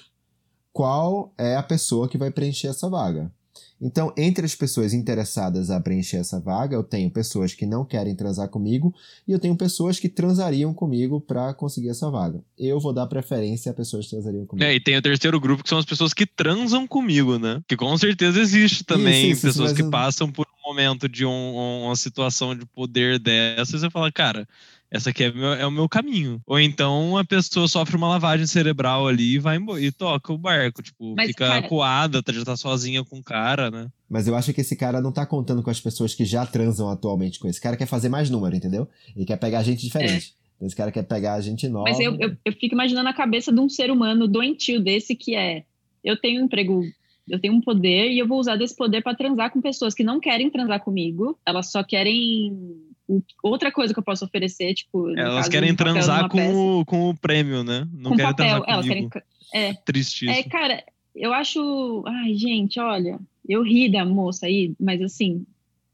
qual 0.72 1.34
é 1.36 1.56
a 1.56 1.62
pessoa 1.62 2.08
que 2.08 2.16
vai 2.16 2.30
preencher 2.30 2.68
essa 2.68 2.88
vaga. 2.88 3.32
Então, 3.80 4.12
entre 4.16 4.44
as 4.44 4.54
pessoas 4.54 4.92
interessadas 4.92 5.70
a 5.70 5.80
preencher 5.80 6.16
essa 6.16 6.40
vaga, 6.40 6.74
eu 6.74 6.82
tenho 6.82 7.10
pessoas 7.10 7.54
que 7.54 7.64
não 7.64 7.84
querem 7.84 8.14
transar 8.14 8.48
comigo 8.48 8.94
e 9.26 9.32
eu 9.32 9.38
tenho 9.38 9.56
pessoas 9.56 10.00
que 10.00 10.08
transariam 10.08 10.74
comigo 10.74 11.20
para 11.20 11.54
conseguir 11.54 11.90
essa 11.90 12.10
vaga. 12.10 12.42
Eu 12.58 12.80
vou 12.80 12.92
dar 12.92 13.06
preferência 13.06 13.70
a 13.70 13.74
pessoas 13.74 14.06
que 14.06 14.10
transariam 14.10 14.46
comigo. 14.46 14.64
É, 14.64 14.74
e 14.74 14.80
tem 14.80 14.96
o 14.96 15.02
terceiro 15.02 15.38
grupo 15.38 15.62
que 15.62 15.68
são 15.68 15.78
as 15.78 15.84
pessoas 15.84 16.12
que 16.12 16.26
transam 16.26 16.86
comigo, 16.86 17.38
né? 17.38 17.62
Que 17.68 17.76
com 17.76 17.96
certeza 17.96 18.40
existe 18.40 18.82
também 18.84 19.30
isso, 19.30 19.46
isso, 19.46 19.58
pessoas 19.58 19.72
que 19.72 19.88
passam 19.88 20.30
por 20.30 20.46
um 20.46 20.68
momento 20.68 21.08
de 21.08 21.24
um, 21.24 21.84
uma 21.84 21.96
situação 21.96 22.56
de 22.56 22.66
poder 22.66 23.18
dessas 23.18 23.74
e 23.74 23.78
você 23.78 23.90
fala, 23.90 24.10
cara, 24.10 24.46
essa 24.90 25.10
aqui 25.10 25.24
é, 25.24 25.32
meu, 25.32 25.52
é 25.52 25.66
o 25.66 25.70
meu 25.70 25.88
caminho. 25.88 26.40
Ou 26.46 26.58
então 26.58 27.16
a 27.16 27.24
pessoa 27.24 27.68
sofre 27.68 27.96
uma 27.96 28.08
lavagem 28.08 28.46
cerebral 28.46 29.06
ali 29.06 29.34
e 29.34 29.38
vai 29.38 29.56
embora, 29.56 29.80
e 29.80 29.92
toca 29.92 30.32
o 30.32 30.38
barco, 30.38 30.82
tipo, 30.82 31.14
Mas, 31.14 31.28
fica 31.28 31.46
cara... 31.46 31.62
coada, 31.68 32.22
tá, 32.22 32.32
já 32.32 32.44
tá 32.44 32.56
sozinha 32.56 33.04
com 33.04 33.18
o 33.18 33.22
cara, 33.22 33.70
né? 33.70 33.88
Mas 34.08 34.26
eu 34.26 34.34
acho 34.34 34.52
que 34.52 34.62
esse 34.62 34.74
cara 34.74 35.00
não 35.00 35.12
tá 35.12 35.26
contando 35.26 35.62
com 35.62 35.70
as 35.70 35.80
pessoas 35.80 36.14
que 36.14 36.24
já 36.24 36.46
transam 36.46 36.88
atualmente 36.88 37.38
com 37.38 37.48
esse 37.48 37.60
cara, 37.60 37.76
quer 37.76 37.86
fazer 37.86 38.08
mais 38.08 38.30
número, 38.30 38.56
entendeu? 38.56 38.88
Ele 39.14 39.26
quer 39.26 39.36
pegar 39.36 39.62
gente 39.62 39.82
diferente. 39.82 40.34
É. 40.34 40.38
Então, 40.56 40.66
esse 40.66 40.76
cara 40.76 40.90
quer 40.90 41.04
pegar 41.04 41.34
a 41.34 41.40
gente 41.40 41.68
nova. 41.68 41.84
Mas 41.88 42.00
eu, 42.00 42.16
eu, 42.18 42.36
eu 42.44 42.52
fico 42.52 42.74
imaginando 42.74 43.08
a 43.08 43.14
cabeça 43.14 43.52
de 43.52 43.60
um 43.60 43.68
ser 43.68 43.90
humano 43.90 44.26
doentio 44.26 44.80
desse 44.80 45.14
que 45.14 45.36
é 45.36 45.64
eu 46.02 46.16
tenho 46.16 46.40
um 46.40 46.46
emprego, 46.46 46.82
eu 47.28 47.38
tenho 47.38 47.54
um 47.54 47.60
poder 47.60 48.10
e 48.10 48.18
eu 48.18 48.26
vou 48.26 48.38
usar 48.38 48.56
desse 48.56 48.74
poder 48.74 49.02
para 49.02 49.16
transar 49.16 49.52
com 49.52 49.60
pessoas 49.60 49.94
que 49.94 50.02
não 50.02 50.18
querem 50.18 50.50
transar 50.50 50.82
comigo, 50.82 51.38
elas 51.44 51.70
só 51.70 51.84
querem 51.84 52.87
outra 53.42 53.72
coisa 53.72 53.92
que 53.92 53.98
eu 53.98 54.04
posso 54.04 54.24
oferecer, 54.24 54.74
tipo. 54.74 55.08
Elas 55.10 55.34
caso, 55.34 55.50
querem 55.50 55.74
transar 55.74 56.28
com 56.28 56.80
o, 56.80 56.84
com 56.84 57.10
o 57.10 57.16
prêmio, 57.16 57.64
né? 57.64 57.88
Não 57.92 58.10
com 58.10 58.16
querem 58.16 58.30
papel, 58.32 58.46
transar 58.46 58.64
elas 58.68 58.86
querem. 58.86 59.10
É. 59.54 59.72
Tristíssimo. 59.84 60.30
É, 60.30 60.42
cara, 60.42 60.84
eu 61.14 61.32
acho. 61.32 62.04
Ai, 62.06 62.34
gente, 62.34 62.78
olha, 62.78 63.18
eu 63.48 63.62
ri 63.62 63.90
da 63.90 64.04
moça 64.04 64.46
aí, 64.46 64.74
mas 64.78 65.00
assim, 65.00 65.46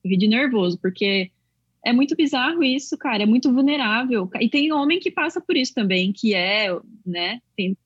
eu 0.02 0.10
ri 0.10 0.16
de 0.16 0.26
nervoso, 0.26 0.78
porque 0.78 1.30
é 1.84 1.92
muito 1.92 2.16
bizarro 2.16 2.64
isso, 2.64 2.96
cara, 2.96 3.22
é 3.22 3.26
muito 3.26 3.52
vulnerável. 3.52 4.28
E 4.40 4.48
tem 4.48 4.72
homem 4.72 4.98
que 4.98 5.10
passa 5.10 5.40
por 5.40 5.56
isso 5.56 5.74
também, 5.74 6.12
que 6.12 6.34
é, 6.34 6.68
né? 7.06 7.40
Tem, 7.56 7.76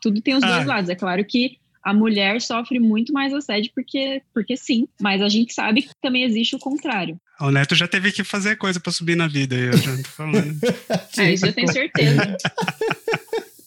tudo 0.00 0.20
tem 0.22 0.34
os 0.34 0.44
ah. 0.44 0.54
dois 0.54 0.66
lados. 0.66 0.90
É 0.90 0.94
claro 0.94 1.24
que 1.24 1.58
a 1.88 1.94
mulher 1.94 2.38
sofre 2.42 2.78
muito 2.78 3.14
mais 3.14 3.32
assédio 3.32 3.72
porque, 3.74 4.20
porque 4.34 4.58
sim, 4.58 4.86
mas 5.00 5.22
a 5.22 5.28
gente 5.30 5.54
sabe 5.54 5.82
que 5.82 5.88
também 6.02 6.22
existe 6.22 6.54
o 6.54 6.58
contrário. 6.58 7.18
O 7.40 7.50
Neto 7.50 7.74
já 7.74 7.88
teve 7.88 8.12
que 8.12 8.22
fazer 8.22 8.56
coisa 8.56 8.78
para 8.78 8.92
subir 8.92 9.16
na 9.16 9.26
vida, 9.26 9.54
eu 9.54 9.74
já 9.74 9.96
tô 9.96 10.08
falando. 10.10 10.60
é, 11.16 11.32
isso 11.32 11.46
eu 11.46 11.52
tenho 11.54 11.72
certeza. 11.72 12.36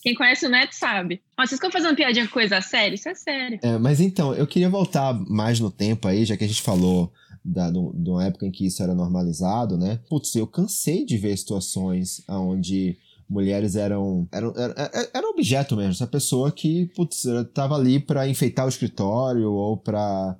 Quem 0.03 0.13
conhece 0.13 0.45
o 0.45 0.49
Neto 0.49 0.73
sabe. 0.73 1.19
Ó, 1.36 1.43
vocês 1.43 1.57
ficam 1.57 1.71
fazendo 1.71 1.95
piadinha 1.95 2.27
com 2.27 2.34
coisa 2.34 2.62
séria? 2.62 2.93
Isso 2.93 3.10
é 3.10 3.15
sério. 3.15 3.60
É, 3.63 3.79
mas 3.79 3.99
então, 3.99 4.36
eu 4.36 4.45
queria 4.45 4.69
voltar 4.69 5.13
mais 5.27 5.60
no 5.60 5.71
tempo 5.71 6.07
aí, 6.07 6.23
já 6.23 6.38
que 6.38 6.43
a 6.43 6.47
gente 6.47 6.62
falou 6.62 7.12
da, 7.43 7.71
de 7.71 8.10
uma 8.10 8.23
época 8.23 8.45
em 8.45 8.51
que 8.51 8.67
isso 8.67 8.84
era 8.84 8.93
normalizado, 8.93 9.79
né? 9.79 9.99
Putz, 10.07 10.36
eu 10.36 10.45
cansei 10.45 11.03
de 11.05 11.17
ver 11.17 11.36
situações 11.36 12.23
onde 12.27 12.99
mulheres 13.31 13.75
eram, 13.75 14.27
eram, 14.31 14.53
eram, 14.55 14.73
eram 15.13 15.29
objeto 15.31 15.77
mesmo. 15.77 15.91
Essa 15.91 16.07
pessoa 16.07 16.51
que, 16.51 16.87
putz, 16.87 17.23
tava 17.53 17.75
ali 17.75 17.99
para 17.99 18.27
enfeitar 18.27 18.65
o 18.65 18.69
escritório 18.69 19.49
ou 19.51 19.77
para 19.77 20.37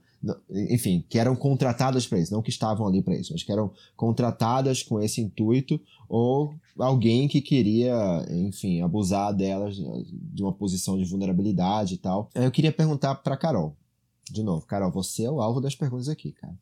enfim, 0.70 1.04
que 1.10 1.18
eram 1.18 1.36
contratadas 1.36 2.06
para 2.06 2.20
isso, 2.20 2.32
não 2.32 2.44
que 2.44 2.52
estavam 2.52 2.88
ali 2.88 3.02
para 3.02 3.16
isso, 3.16 3.34
mas 3.34 3.42
que 3.42 3.52
eram 3.52 3.72
contratadas 3.96 4.84
com 4.84 5.02
esse 5.02 5.20
intuito, 5.20 5.82
ou 6.08 6.54
alguém 6.78 7.28
que 7.28 7.42
queria, 7.42 8.24
enfim, 8.30 8.82
abusar 8.82 9.34
delas 9.34 9.76
de 9.76 10.44
uma 10.44 10.54
posição 10.54 10.96
de 10.96 11.06
vulnerabilidade 11.06 11.96
e 11.96 11.98
tal. 11.98 12.30
Eu 12.36 12.52
queria 12.52 12.72
perguntar 12.72 13.16
para 13.16 13.36
Carol, 13.36 13.76
de 14.30 14.44
novo, 14.44 14.64
Carol, 14.68 14.92
você 14.92 15.24
é 15.24 15.32
o 15.32 15.42
alvo 15.42 15.60
das 15.60 15.76
perguntas 15.76 16.08
aqui, 16.08 16.34
cara. 16.34 16.54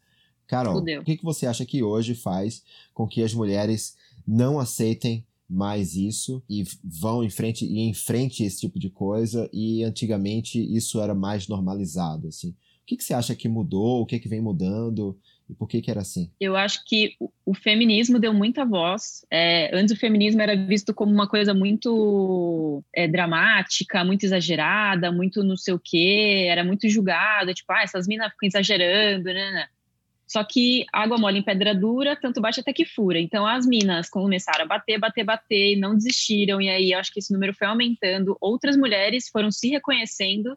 Carol, 0.47 0.75
Fudeu. 0.75 1.01
o 1.01 1.03
que, 1.03 1.17
que 1.17 1.23
você 1.23 1.45
acha 1.45 1.65
que 1.65 1.83
hoje 1.83 2.15
faz 2.15 2.63
com 2.93 3.05
que 3.05 3.21
as 3.21 3.33
mulheres 3.33 3.95
não 4.25 4.57
aceitem 4.57 5.25
mais 5.49 5.95
isso 5.95 6.43
e 6.49 6.63
vão 6.83 7.23
em 7.23 7.29
frente 7.29 7.65
e 7.65 7.79
em 7.79 7.93
frente 7.93 8.43
esse 8.43 8.59
tipo 8.59 8.77
de 8.77 8.89
coisa 8.89 9.49
e 9.51 9.83
antigamente 9.83 10.59
isso 10.59 11.01
era 11.01 11.15
mais 11.15 11.47
normalizado 11.47 12.27
assim 12.27 12.55
que, 12.89 12.97
que 12.97 13.03
você 13.03 13.13
acha 13.13 13.35
que 13.35 13.47
mudou? 13.47 14.01
O 14.01 14.05
que, 14.05 14.19
que 14.19 14.27
vem 14.27 14.41
mudando? 14.41 15.15
E 15.47 15.53
por 15.53 15.67
que, 15.67 15.81
que 15.81 15.91
era 15.91 16.01
assim? 16.01 16.31
Eu 16.39 16.55
acho 16.55 16.83
que 16.85 17.15
o, 17.45 17.53
feminismo 17.53 18.19
deu 18.19 18.33
muita 18.33 18.65
voz. 18.65 19.25
É, 19.31 19.69
antes 19.75 19.95
o 19.95 19.99
feminismo 19.99 20.41
era 20.41 20.55
visto 20.55 20.93
como 20.93 21.11
uma 21.11 21.27
coisa 21.27 21.53
muito 21.53 22.83
é, 22.93 23.07
dramática, 23.07 24.03
muito 24.03 24.23
exagerada, 24.23 25.11
muito 25.11 25.43
não 25.43 25.55
sei 25.55 25.73
o 25.73 25.81
quê, 25.83 26.47
era 26.49 26.63
muito 26.63 26.89
julgada, 26.89 27.53
tipo, 27.53 27.71
ah, 27.71 27.83
essas 27.83 28.07
minas 28.07 28.31
ficam 28.31 28.47
exagerando, 28.47 29.25
né, 29.25 29.51
né? 29.51 29.67
Só 30.29 30.43
que 30.43 30.85
água 30.93 31.17
mole 31.17 31.39
em 31.39 31.43
pedra 31.43 31.73
dura, 31.73 32.15
tanto 32.15 32.39
bate 32.39 32.59
até 32.59 32.71
que 32.71 32.85
fura. 32.85 33.19
Então 33.19 33.45
as 33.45 33.65
minas 33.65 34.09
começaram 34.09 34.63
a 34.63 34.67
bater, 34.67 34.99
bater, 34.99 35.23
bater, 35.23 35.73
e 35.73 35.75
não 35.75 35.95
desistiram. 35.95 36.61
E 36.61 36.69
aí 36.69 36.93
acho 36.93 37.11
que 37.11 37.19
esse 37.19 37.33
número 37.33 37.53
foi 37.53 37.67
aumentando. 37.67 38.37
Outras 38.39 38.77
mulheres 38.77 39.27
foram 39.27 39.51
se 39.51 39.69
reconhecendo 39.69 40.55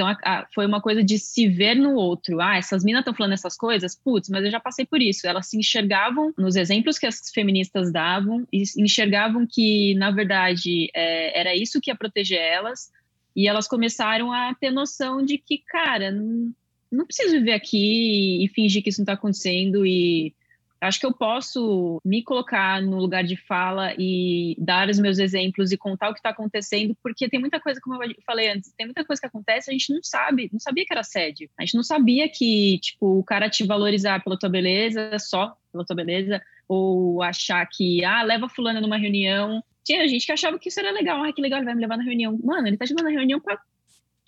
então, 0.00 0.08
a, 0.08 0.16
a, 0.24 0.46
foi 0.54 0.64
uma 0.64 0.80
coisa 0.80 1.04
de 1.04 1.18
se 1.18 1.46
ver 1.46 1.74
no 1.74 1.94
outro. 1.94 2.40
Ah, 2.40 2.56
essas 2.56 2.82
minas 2.82 3.00
estão 3.00 3.12
falando 3.12 3.34
essas 3.34 3.54
coisas? 3.54 3.94
Putz, 3.94 4.30
mas 4.30 4.42
eu 4.42 4.50
já 4.50 4.58
passei 4.58 4.86
por 4.86 5.02
isso. 5.02 5.26
Elas 5.26 5.48
se 5.48 5.58
enxergavam 5.58 6.32
nos 6.38 6.56
exemplos 6.56 6.98
que 6.98 7.06
as 7.06 7.30
feministas 7.34 7.92
davam 7.92 8.46
e 8.50 8.62
enxergavam 8.78 9.46
que, 9.46 9.94
na 9.96 10.10
verdade, 10.10 10.88
é, 10.94 11.38
era 11.38 11.54
isso 11.54 11.82
que 11.82 11.90
ia 11.90 11.94
proteger 11.94 12.40
elas. 12.40 12.90
E 13.36 13.46
elas 13.46 13.68
começaram 13.68 14.32
a 14.32 14.54
ter 14.54 14.70
noção 14.70 15.22
de 15.22 15.36
que, 15.36 15.58
cara, 15.58 16.10
não, 16.10 16.50
não 16.90 17.06
preciso 17.06 17.32
viver 17.32 17.52
aqui 17.52 18.44
e 18.44 18.48
fingir 18.48 18.82
que 18.82 18.90
isso 18.90 19.00
não 19.00 19.04
está 19.04 19.12
acontecendo 19.12 19.86
e 19.86 20.34
acho 20.80 20.98
que 20.98 21.06
eu 21.06 21.12
posso 21.12 22.00
me 22.04 22.22
colocar 22.22 22.80
no 22.80 22.98
lugar 22.98 23.22
de 23.22 23.36
fala 23.36 23.94
e 23.98 24.56
dar 24.58 24.88
os 24.88 24.98
meus 24.98 25.18
exemplos 25.18 25.70
e 25.70 25.76
contar 25.76 26.08
o 26.08 26.12
que 26.14 26.20
está 26.20 26.30
acontecendo, 26.30 26.96
porque 27.02 27.28
tem 27.28 27.38
muita 27.38 27.60
coisa, 27.60 27.80
como 27.80 28.02
eu 28.02 28.14
falei 28.24 28.48
antes, 28.48 28.72
tem 28.72 28.86
muita 28.86 29.04
coisa 29.04 29.20
que 29.20 29.26
acontece, 29.26 29.70
a 29.70 29.72
gente 29.72 29.92
não 29.92 30.02
sabe, 30.02 30.48
não 30.52 30.58
sabia 30.58 30.84
que 30.86 30.92
era 30.92 31.00
assédio. 31.00 31.50
A 31.58 31.64
gente 31.64 31.74
não 31.74 31.82
sabia 31.82 32.28
que, 32.28 32.78
tipo, 32.78 33.18
o 33.18 33.24
cara 33.24 33.50
te 33.50 33.64
valorizar 33.64 34.24
pela 34.24 34.38
tua 34.38 34.48
beleza, 34.48 35.18
só 35.18 35.54
pela 35.70 35.84
tua 35.84 35.96
beleza, 35.96 36.40
ou 36.66 37.22
achar 37.22 37.66
que, 37.66 38.04
ah, 38.04 38.22
leva 38.22 38.48
fulana 38.48 38.80
numa 38.80 38.96
reunião. 38.96 39.62
Tinha 39.84 40.06
gente 40.08 40.24
que 40.24 40.32
achava 40.32 40.58
que 40.58 40.68
isso 40.68 40.80
era 40.80 40.90
legal, 40.92 41.22
ah, 41.22 41.32
que 41.32 41.42
legal, 41.42 41.58
ele 41.58 41.66
vai 41.66 41.74
me 41.74 41.80
levar 41.82 41.98
na 41.98 42.04
reunião. 42.04 42.38
Mano, 42.42 42.66
ele 42.68 42.76
tá 42.76 42.86
te 42.86 42.94
levando 42.94 43.12
na 43.12 43.18
reunião 43.18 43.40
pra 43.40 43.60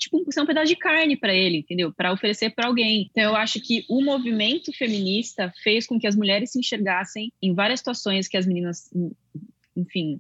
tipo, 0.03 0.25
ser 0.31 0.41
um 0.41 0.47
pedaço 0.47 0.69
de 0.69 0.77
carne 0.77 1.17
para 1.17 1.35
ele, 1.35 1.59
entendeu? 1.59 1.93
Para 1.93 2.12
oferecer 2.12 2.51
para 2.55 2.67
alguém. 2.67 3.09
Então, 3.11 3.25
eu 3.25 3.37
acho 3.37 3.61
que 3.61 3.85
o 3.88 4.03
movimento 4.03 4.73
feminista 4.73 5.53
fez 5.62 5.87
com 5.87 5.99
que 5.99 6.07
as 6.07 6.17
mulheres 6.17 6.53
se 6.53 6.59
enxergassem 6.59 7.33
em 7.41 7.55
várias 7.55 7.81
situações 7.81 8.29
que 8.29 8.37
as 8.37 8.47
meninas, 8.47 8.91
enfim, 9.77 10.19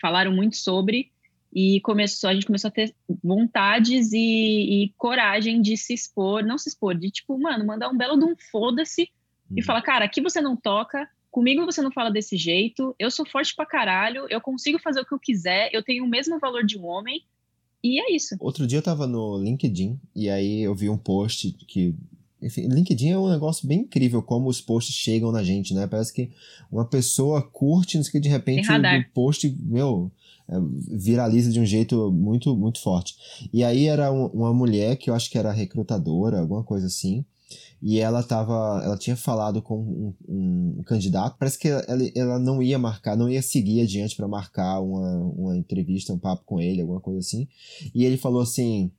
falaram 0.00 0.32
muito 0.32 0.56
sobre 0.56 1.10
e 1.54 1.80
começou, 1.82 2.28
a 2.28 2.34
gente 2.34 2.46
começou 2.46 2.68
a 2.68 2.72
ter 2.72 2.92
vontades 3.22 4.12
e, 4.12 4.18
e, 4.18 4.94
coragem 4.96 5.62
de 5.62 5.76
se 5.76 5.94
expor, 5.94 6.42
não 6.42 6.58
se 6.58 6.68
expor, 6.68 6.96
de 6.96 7.10
tipo, 7.10 7.38
mano, 7.38 7.64
mandar 7.64 7.88
um 7.88 7.96
belo 7.96 8.18
de 8.18 8.24
um 8.24 8.34
foda-se 8.50 9.02
e 9.02 9.60
uhum. 9.60 9.64
falar, 9.64 9.82
cara, 9.82 10.04
aqui 10.04 10.20
você 10.20 10.40
não 10.40 10.56
toca, 10.56 11.08
comigo 11.30 11.64
você 11.64 11.80
não 11.80 11.92
fala 11.92 12.10
desse 12.10 12.36
jeito, 12.36 12.94
eu 12.98 13.08
sou 13.08 13.24
forte 13.24 13.54
pra 13.54 13.64
caralho, 13.64 14.26
eu 14.28 14.40
consigo 14.40 14.80
fazer 14.80 15.00
o 15.00 15.06
que 15.06 15.14
eu 15.14 15.18
quiser, 15.18 15.70
eu 15.72 15.82
tenho 15.82 16.04
o 16.04 16.08
mesmo 16.08 16.40
valor 16.40 16.64
de 16.64 16.76
um 16.76 16.86
homem, 16.86 17.24
e 17.84 18.00
é 18.00 18.16
isso. 18.16 18.34
Outro 18.40 18.66
dia 18.66 18.78
eu 18.78 18.82
tava 18.82 19.06
no 19.06 19.36
LinkedIn 19.36 20.00
e 20.16 20.30
aí 20.30 20.62
eu 20.62 20.74
vi 20.74 20.88
um 20.88 20.96
post 20.96 21.54
que. 21.68 21.94
Enfim, 22.40 22.66
LinkedIn 22.66 23.10
é 23.10 23.18
um 23.18 23.30
negócio 23.30 23.66
bem 23.66 23.80
incrível 23.80 24.22
como 24.22 24.48
os 24.48 24.60
posts 24.60 24.94
chegam 24.94 25.30
na 25.30 25.42
gente, 25.42 25.72
né? 25.74 25.86
Parece 25.86 26.12
que 26.12 26.30
uma 26.72 26.84
pessoa 26.84 27.42
curte, 27.42 27.96
não 27.96 28.04
sei 28.04 28.12
que 28.12 28.20
de 28.20 28.28
repente 28.28 28.66
o 28.70 29.14
post, 29.14 29.56
meu, 29.60 30.10
é, 30.48 30.54
viraliza 30.90 31.50
de 31.50 31.60
um 31.60 31.64
jeito 31.64 32.10
muito, 32.10 32.54
muito 32.56 32.80
forte. 32.80 33.16
E 33.52 33.62
aí 33.62 33.86
era 33.86 34.10
uma 34.10 34.52
mulher 34.52 34.96
que 34.96 35.08
eu 35.08 35.14
acho 35.14 35.30
que 35.30 35.38
era 35.38 35.52
recrutadora, 35.52 36.40
alguma 36.40 36.62
coisa 36.62 36.86
assim 36.86 37.24
e 37.86 38.00
ela 38.00 38.22
tava, 38.22 38.80
ela 38.82 38.96
tinha 38.96 39.14
falado 39.14 39.60
com 39.60 39.78
um, 39.78 40.14
um, 40.26 40.82
candidato, 40.86 41.36
parece 41.38 41.58
que 41.58 41.68
ela, 41.68 41.84
ela 42.16 42.38
não 42.38 42.62
ia 42.62 42.78
marcar, 42.78 43.14
não 43.14 43.28
ia 43.28 43.42
seguir 43.42 43.82
adiante 43.82 44.16
para 44.16 44.26
marcar 44.26 44.80
uma, 44.80 45.18
uma 45.18 45.54
entrevista, 45.54 46.10
um 46.10 46.18
papo 46.18 46.44
com 46.46 46.58
ele, 46.58 46.80
alguma 46.80 46.98
coisa 46.98 47.18
assim, 47.18 47.46
e 47.94 48.06
ele 48.06 48.16
falou 48.16 48.40
assim, 48.40 48.90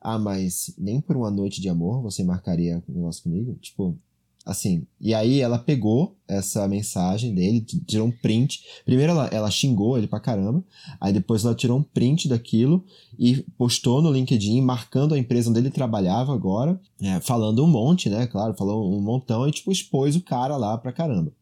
ah, 0.00 0.18
mas 0.18 0.74
nem 0.76 1.00
por 1.00 1.16
uma 1.16 1.30
noite 1.30 1.60
de 1.60 1.68
amor 1.68 2.02
você 2.02 2.24
marcaria 2.24 2.82
um 2.88 2.94
negócio 2.94 3.22
comigo? 3.22 3.54
Tipo, 3.60 3.96
Assim, 4.44 4.84
e 5.00 5.14
aí 5.14 5.40
ela 5.40 5.56
pegou 5.56 6.16
essa 6.26 6.66
mensagem 6.66 7.32
dele, 7.32 7.60
tirou 7.86 8.08
um 8.08 8.10
print. 8.10 8.64
Primeiro 8.84 9.12
ela, 9.12 9.26
ela 9.28 9.50
xingou 9.50 9.96
ele 9.96 10.08
pra 10.08 10.18
caramba, 10.18 10.64
aí 11.00 11.12
depois 11.12 11.44
ela 11.44 11.54
tirou 11.54 11.78
um 11.78 11.82
print 11.82 12.28
daquilo 12.28 12.84
e 13.16 13.36
postou 13.56 14.02
no 14.02 14.10
LinkedIn, 14.10 14.60
marcando 14.60 15.14
a 15.14 15.18
empresa 15.18 15.48
onde 15.48 15.60
ele 15.60 15.70
trabalhava 15.70 16.34
agora, 16.34 16.80
é, 17.00 17.20
falando 17.20 17.64
um 17.64 17.68
monte, 17.68 18.10
né? 18.10 18.26
Claro, 18.26 18.54
falou 18.54 18.92
um 18.92 19.00
montão 19.00 19.46
e, 19.46 19.52
tipo, 19.52 19.70
expôs 19.70 20.16
o 20.16 20.20
cara 20.20 20.56
lá 20.56 20.76
pra 20.76 20.92
caramba. 20.92 21.32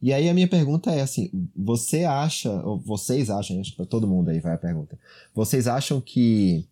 E 0.00 0.12
aí 0.12 0.28
a 0.28 0.34
minha 0.34 0.48
pergunta 0.48 0.92
é 0.92 1.00
assim: 1.00 1.30
você 1.56 2.04
acha, 2.04 2.52
ou 2.64 2.78
vocês 2.78 3.30
acham, 3.30 3.60
acho 3.60 3.72
que 3.72 3.76
pra 3.76 3.86
todo 3.86 4.06
mundo 4.08 4.28
aí 4.28 4.40
vai 4.40 4.54
a 4.54 4.58
pergunta, 4.58 4.98
vocês 5.34 5.66
acham 5.66 6.00
que 6.00 6.64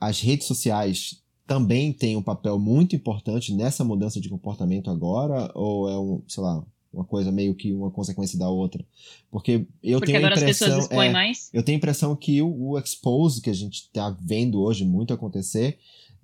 as 0.00 0.20
redes 0.20 0.46
sociais 0.46 1.20
também 1.50 1.92
tem 1.92 2.14
um 2.14 2.22
papel 2.22 2.60
muito 2.60 2.94
importante 2.94 3.52
nessa 3.52 3.82
mudança 3.82 4.20
de 4.20 4.28
comportamento 4.28 4.88
agora? 4.88 5.50
Ou 5.52 5.90
é 5.90 5.98
um, 5.98 6.22
sei 6.28 6.44
lá, 6.44 6.64
uma 6.92 7.04
coisa 7.04 7.32
meio 7.32 7.56
que 7.56 7.72
uma 7.72 7.90
consequência 7.90 8.38
da 8.38 8.48
outra? 8.48 8.86
Porque 9.32 9.66
eu 9.82 9.98
Porque 9.98 10.12
tenho 10.12 10.24
a 10.24 10.30
impressão. 10.30 10.86
É, 10.92 11.10
mais? 11.10 11.50
Eu 11.52 11.64
tenho 11.64 11.74
a 11.74 11.80
impressão 11.80 12.14
que 12.14 12.40
o, 12.40 12.68
o 12.68 12.78
expose 12.78 13.40
que 13.40 13.50
a 13.50 13.52
gente 13.52 13.80
está 13.80 14.10
vendo 14.10 14.60
hoje 14.60 14.84
muito 14.84 15.12
acontecer 15.12 15.76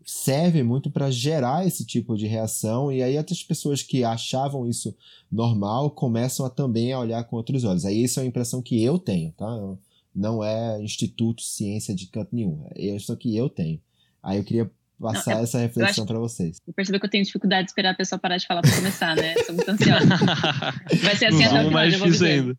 serve 0.04 0.62
muito 0.62 0.92
para 0.92 1.10
gerar 1.10 1.66
esse 1.66 1.84
tipo 1.84 2.16
de 2.16 2.28
reação 2.28 2.92
e 2.92 3.02
aí 3.02 3.18
outras 3.18 3.42
pessoas 3.42 3.82
que 3.82 4.04
achavam 4.04 4.64
isso 4.64 4.94
normal 5.28 5.90
começam 5.90 6.46
a 6.46 6.50
também 6.50 6.92
a 6.92 7.00
olhar 7.00 7.24
com 7.24 7.34
outros 7.34 7.64
olhos. 7.64 7.84
Aí 7.84 8.00
isso 8.00 8.20
é 8.20 8.22
uma 8.22 8.28
impressão 8.28 8.62
que 8.62 8.80
eu 8.80 8.96
tenho, 8.96 9.32
tá? 9.32 9.76
Não 10.14 10.44
é 10.44 10.80
instituto 10.80 11.42
ciência 11.42 11.92
de 11.96 12.06
canto 12.06 12.28
nenhum, 12.32 12.64
é 12.76 12.94
isso 12.94 13.16
que 13.16 13.36
eu 13.36 13.48
tenho. 13.48 13.80
Aí 14.22 14.38
eu 14.38 14.44
queria 14.44 14.70
passar 15.00 15.32
não, 15.32 15.40
é, 15.40 15.42
essa 15.42 15.58
reflexão 15.58 16.06
para 16.06 16.18
vocês. 16.18 16.58
Eu 16.66 16.72
percebi 16.72 16.98
que 16.98 17.06
eu 17.06 17.10
tenho 17.10 17.24
dificuldade 17.24 17.64
de 17.64 17.70
esperar 17.70 17.90
a 17.90 17.94
pessoa 17.94 18.18
parar 18.18 18.36
de 18.38 18.46
falar 18.46 18.62
para 18.62 18.74
começar, 18.74 19.14
né? 19.16 19.34
Sou 19.44 19.54
muito 19.54 19.68
ansiosa. 19.70 20.06
Vai 21.02 21.16
ser 21.16 21.26
assim 21.26 21.44
até 21.44 21.54
o 21.54 21.58
final, 21.58 21.70
mais 21.70 21.94
difícil 21.94 22.26
ainda. 22.26 22.56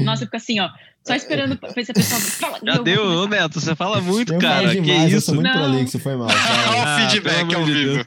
Nossa, 0.00 0.24
fica 0.24 0.36
assim, 0.36 0.60
ó. 0.60 0.68
Só 1.06 1.14
esperando 1.14 1.56
pra 1.56 1.70
ver 1.70 1.84
se 1.84 1.92
a 1.92 1.94
pessoa 1.94 2.20
fala. 2.20 2.58
Já 2.64 2.78
deu, 2.82 3.02
ô 3.04 3.26
Neto, 3.28 3.60
você 3.60 3.74
fala 3.76 4.00
muito, 4.00 4.34
eu 4.34 4.40
cara. 4.40 4.68
Falo 4.68 4.74
que 4.74 4.80
demais, 4.80 5.12
eu 5.12 5.18
isso? 5.18 5.26
sou 5.26 5.34
muito 5.36 5.46
Não. 5.46 5.70
prolixo, 5.70 5.98
foi 6.00 6.16
mal. 6.16 6.26
Olha 6.28 6.36
Fala. 6.36 6.76
o 6.76 6.80
Ah, 6.82 7.08
feedback 7.08 7.54
ao 7.54 7.64
de 7.64 7.72
vivo. 7.72 8.04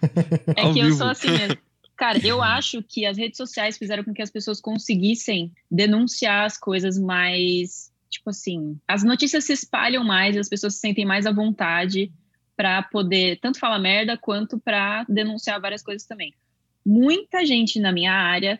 É 0.56 0.62
Ao 0.62 0.74
que 0.74 0.80
eu 0.80 0.92
sou 0.94 1.08
assim 1.08 1.32
mesmo. 1.32 1.58
Cara, 1.96 2.20
eu 2.26 2.42
acho 2.44 2.84
que 2.84 3.06
as 3.06 3.18
redes 3.18 3.38
sociais 3.38 3.78
fizeram 3.78 4.04
com 4.04 4.14
que 4.14 4.22
as 4.22 4.30
pessoas 4.30 4.60
conseguissem 4.60 5.52
denunciar 5.72 6.46
as 6.46 6.58
coisas 6.58 7.00
mais. 7.00 7.90
Tipo 8.10 8.32
assim, 8.32 8.78
as 8.88 9.04
notícias 9.04 9.46
se 9.46 9.54
espalham 9.54 10.04
mais, 10.04 10.36
as 10.36 10.50
pessoas 10.50 10.74
se 10.74 10.80
sentem 10.82 11.06
mais 11.06 11.26
à 11.26 11.32
vontade 11.32 12.12
para 12.60 12.84
poder 12.84 13.40
tanto 13.40 13.58
falar 13.58 13.80
merda 13.80 14.18
quanto 14.18 14.60
para 14.60 15.06
denunciar 15.08 15.62
várias 15.62 15.82
coisas 15.82 16.06
também. 16.06 16.34
Muita 16.86 17.46
gente 17.46 17.80
na 17.80 17.90
minha 17.90 18.12
área 18.12 18.60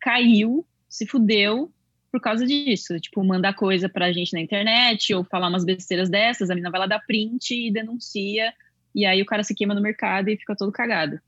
caiu, 0.00 0.64
se 0.88 1.04
fudeu 1.04 1.68
por 2.12 2.20
causa 2.20 2.46
disso. 2.46 3.00
Tipo, 3.00 3.24
mandar 3.24 3.54
coisa 3.54 3.88
pra 3.88 4.12
gente 4.12 4.32
na 4.34 4.40
internet 4.40 5.12
ou 5.12 5.24
falar 5.24 5.48
umas 5.48 5.64
besteiras 5.64 6.08
dessas, 6.08 6.48
a 6.48 6.54
menina 6.54 6.70
vai 6.70 6.78
lá 6.78 6.86
dar 6.86 7.00
print 7.00 7.52
e 7.52 7.72
denuncia, 7.72 8.52
e 8.94 9.04
aí 9.04 9.20
o 9.20 9.26
cara 9.26 9.42
se 9.42 9.52
queima 9.52 9.74
no 9.74 9.82
mercado 9.82 10.28
e 10.28 10.36
fica 10.36 10.54
todo 10.54 10.70
cagado. 10.70 11.18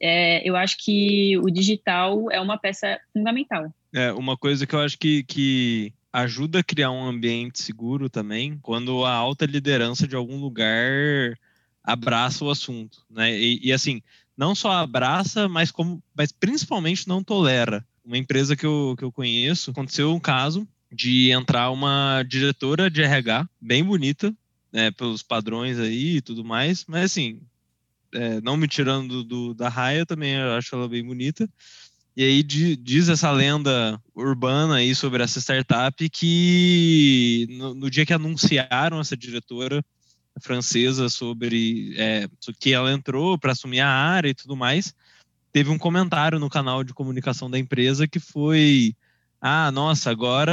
É, 0.00 0.48
eu 0.48 0.56
acho 0.56 0.78
que 0.82 1.36
o 1.36 1.50
digital 1.50 2.30
é 2.30 2.40
uma 2.40 2.56
peça 2.56 2.98
fundamental. 3.12 3.70
É, 3.94 4.10
uma 4.14 4.38
coisa 4.38 4.66
que 4.66 4.74
eu 4.74 4.80
acho 4.80 4.98
que, 4.98 5.22
que 5.24 5.92
ajuda 6.10 6.60
a 6.60 6.64
criar 6.64 6.90
um 6.90 7.04
ambiente 7.04 7.60
seguro 7.60 8.08
também, 8.08 8.58
quando 8.62 9.04
a 9.04 9.12
alta 9.12 9.44
liderança 9.44 10.08
de 10.08 10.16
algum 10.16 10.40
lugar 10.40 11.36
abraça 11.82 12.44
o 12.44 12.50
assunto, 12.50 13.04
né? 13.10 13.38
E, 13.38 13.60
e, 13.62 13.72
assim, 13.72 14.02
não 14.36 14.54
só 14.54 14.72
abraça, 14.72 15.48
mas 15.48 15.70
como, 15.70 16.02
mas 16.14 16.32
principalmente 16.32 17.08
não 17.08 17.24
tolera. 17.24 17.86
Uma 18.04 18.18
empresa 18.18 18.56
que 18.56 18.66
eu, 18.66 18.94
que 18.96 19.04
eu 19.04 19.12
conheço, 19.12 19.70
aconteceu 19.70 20.14
um 20.14 20.20
caso 20.20 20.66
de 20.90 21.30
entrar 21.30 21.70
uma 21.70 22.22
diretora 22.22 22.90
de 22.90 23.02
RH 23.02 23.48
bem 23.60 23.84
bonita, 23.84 24.34
né, 24.72 24.90
pelos 24.90 25.22
padrões 25.22 25.78
aí 25.78 26.16
e 26.16 26.20
tudo 26.20 26.44
mais, 26.44 26.84
mas 26.86 27.04
assim, 27.04 27.40
é, 28.12 28.40
não 28.40 28.56
me 28.56 28.68
tirando 28.68 29.22
do, 29.24 29.54
da 29.54 29.68
raia, 29.68 30.06
também 30.06 30.34
eu 30.34 30.52
acho 30.52 30.74
ela 30.74 30.88
bem 30.88 31.04
bonita. 31.04 31.48
E 32.16 32.24
aí 32.24 32.42
di, 32.42 32.74
diz 32.76 33.08
essa 33.08 33.30
lenda 33.30 34.00
urbana 34.14 34.76
aí 34.76 34.94
sobre 34.94 35.22
essa 35.22 35.40
startup 35.40 36.08
que 36.10 37.46
no, 37.50 37.74
no 37.74 37.90
dia 37.90 38.04
que 38.04 38.12
anunciaram 38.12 38.98
essa 38.98 39.16
diretora 39.16 39.84
francesa 40.40 41.08
sobre 41.08 41.94
é, 41.96 42.28
que 42.58 42.72
ela 42.72 42.92
entrou 42.92 43.38
para 43.38 43.52
assumir 43.52 43.80
a 43.80 43.88
área 43.88 44.28
e 44.28 44.34
tudo 44.34 44.56
mais, 44.56 44.94
teve 45.52 45.70
um 45.70 45.78
comentário 45.78 46.38
no 46.38 46.50
canal 46.50 46.84
de 46.84 46.94
comunicação 46.94 47.50
da 47.50 47.58
empresa 47.58 48.06
que 48.06 48.20
foi 48.20 48.94
ah, 49.40 49.70
nossa, 49.70 50.10
agora 50.10 50.52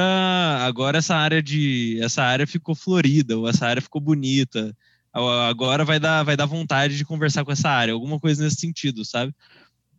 agora 0.62 1.00
essa 1.00 1.16
área 1.16 1.42
de 1.42 2.00
essa 2.02 2.24
área 2.24 2.46
ficou 2.46 2.76
florida, 2.76 3.38
ou 3.38 3.48
essa 3.48 3.66
área 3.66 3.82
ficou 3.82 4.00
bonita. 4.00 4.76
Agora 5.12 5.84
vai 5.86 6.00
dar 6.00 6.24
vai 6.24 6.38
dar 6.38 6.46
vontade 6.46 6.98
de 6.98 7.06
conversar 7.06 7.44
com 7.46 7.52
essa 7.52 7.70
área, 7.70 7.94
alguma 7.94 8.20
coisa 8.20 8.44
nesse 8.44 8.58
sentido, 8.58 9.04
sabe? 9.04 9.34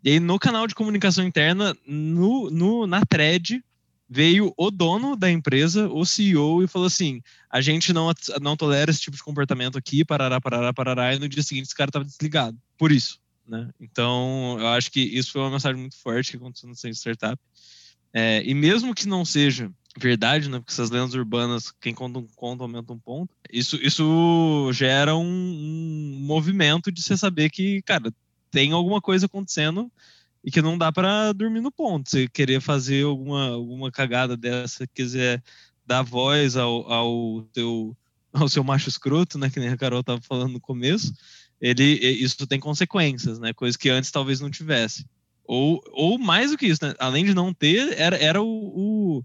E 0.04 0.10
aí 0.10 0.20
no 0.20 0.38
canal 0.38 0.66
de 0.66 0.74
comunicação 0.74 1.24
interna, 1.24 1.74
no, 1.86 2.50
no 2.50 2.86
na 2.86 3.04
thread 3.04 3.62
veio 4.08 4.52
o 4.56 4.70
dono 4.70 5.16
da 5.16 5.30
empresa, 5.30 5.88
o 5.88 6.04
CEO, 6.04 6.62
e 6.62 6.68
falou 6.68 6.86
assim: 6.86 7.20
a 7.50 7.60
gente 7.60 7.92
não, 7.92 8.12
não 8.40 8.56
tolera 8.56 8.90
esse 8.90 9.00
tipo 9.00 9.16
de 9.16 9.22
comportamento 9.22 9.76
aqui, 9.76 10.04
parará, 10.04 10.40
parará, 10.40 10.72
parará, 10.72 11.14
e 11.14 11.18
no 11.18 11.28
dia 11.28 11.42
seguinte 11.42 11.66
esse 11.66 11.74
cara 11.74 11.88
estava 11.88 12.04
desligado. 12.04 12.56
Por 12.78 12.92
isso. 12.92 13.18
Né? 13.46 13.70
Então, 13.80 14.56
eu 14.58 14.68
acho 14.68 14.90
que 14.90 15.00
isso 15.00 15.32
foi 15.32 15.40
uma 15.40 15.50
mensagem 15.50 15.80
muito 15.80 15.96
forte 15.96 16.32
que 16.32 16.36
aconteceu 16.36 16.68
no 16.68 16.94
startup. 16.94 17.40
É, 18.12 18.42
e 18.44 18.54
mesmo 18.54 18.94
que 18.94 19.06
não 19.06 19.24
seja 19.24 19.70
verdade, 19.96 20.48
né? 20.48 20.58
Porque 20.58 20.72
essas 20.72 20.90
lendas 20.90 21.14
urbanas, 21.14 21.72
quem 21.80 21.94
conta 21.94 22.18
um 22.18 22.26
conto 22.34 22.62
aumenta 22.62 22.92
um 22.92 22.98
ponto. 22.98 23.34
Isso, 23.52 23.76
isso 23.76 24.70
gera 24.72 25.16
um, 25.16 25.22
um 25.24 26.18
movimento 26.20 26.90
de 26.90 27.02
você 27.02 27.16
saber 27.16 27.50
que, 27.50 27.82
cara, 27.82 28.12
tem 28.50 28.72
alguma 28.72 29.00
coisa 29.00 29.26
acontecendo 29.26 29.90
e 30.46 30.50
que 30.50 30.62
não 30.62 30.78
dá 30.78 30.92
para 30.92 31.32
dormir 31.32 31.60
no 31.60 31.72
ponto. 31.72 32.08
Você 32.08 32.28
querer 32.28 32.60
fazer 32.60 33.04
alguma, 33.04 33.48
alguma 33.48 33.90
cagada 33.90 34.36
dessa, 34.36 34.86
quiser 34.86 35.42
dar 35.84 36.02
voz 36.02 36.56
ao, 36.56 36.90
ao, 36.90 37.42
teu, 37.52 37.96
ao 38.32 38.48
seu 38.48 38.62
macho 38.62 38.88
escroto, 38.88 39.38
né? 39.38 39.50
Que 39.50 39.58
nem 39.58 39.70
a 39.70 39.76
Carol 39.76 40.00
estava 40.00 40.20
falando 40.22 40.52
no 40.52 40.60
começo. 40.60 41.12
Ele, 41.60 41.82
isso 41.82 42.46
tem 42.46 42.60
consequências, 42.60 43.40
né? 43.40 43.52
Coisas 43.52 43.76
que 43.76 43.90
antes 43.90 44.12
talvez 44.12 44.38
não 44.38 44.48
tivesse. 44.48 45.04
Ou, 45.44 45.82
ou 45.90 46.16
mais 46.16 46.52
do 46.52 46.56
que 46.56 46.66
isso, 46.66 46.84
né? 46.84 46.94
Além 47.00 47.24
de 47.24 47.34
não 47.34 47.52
ter, 47.52 47.98
era, 47.98 48.16
era 48.16 48.40
o, 48.40 48.46
o, 48.46 49.24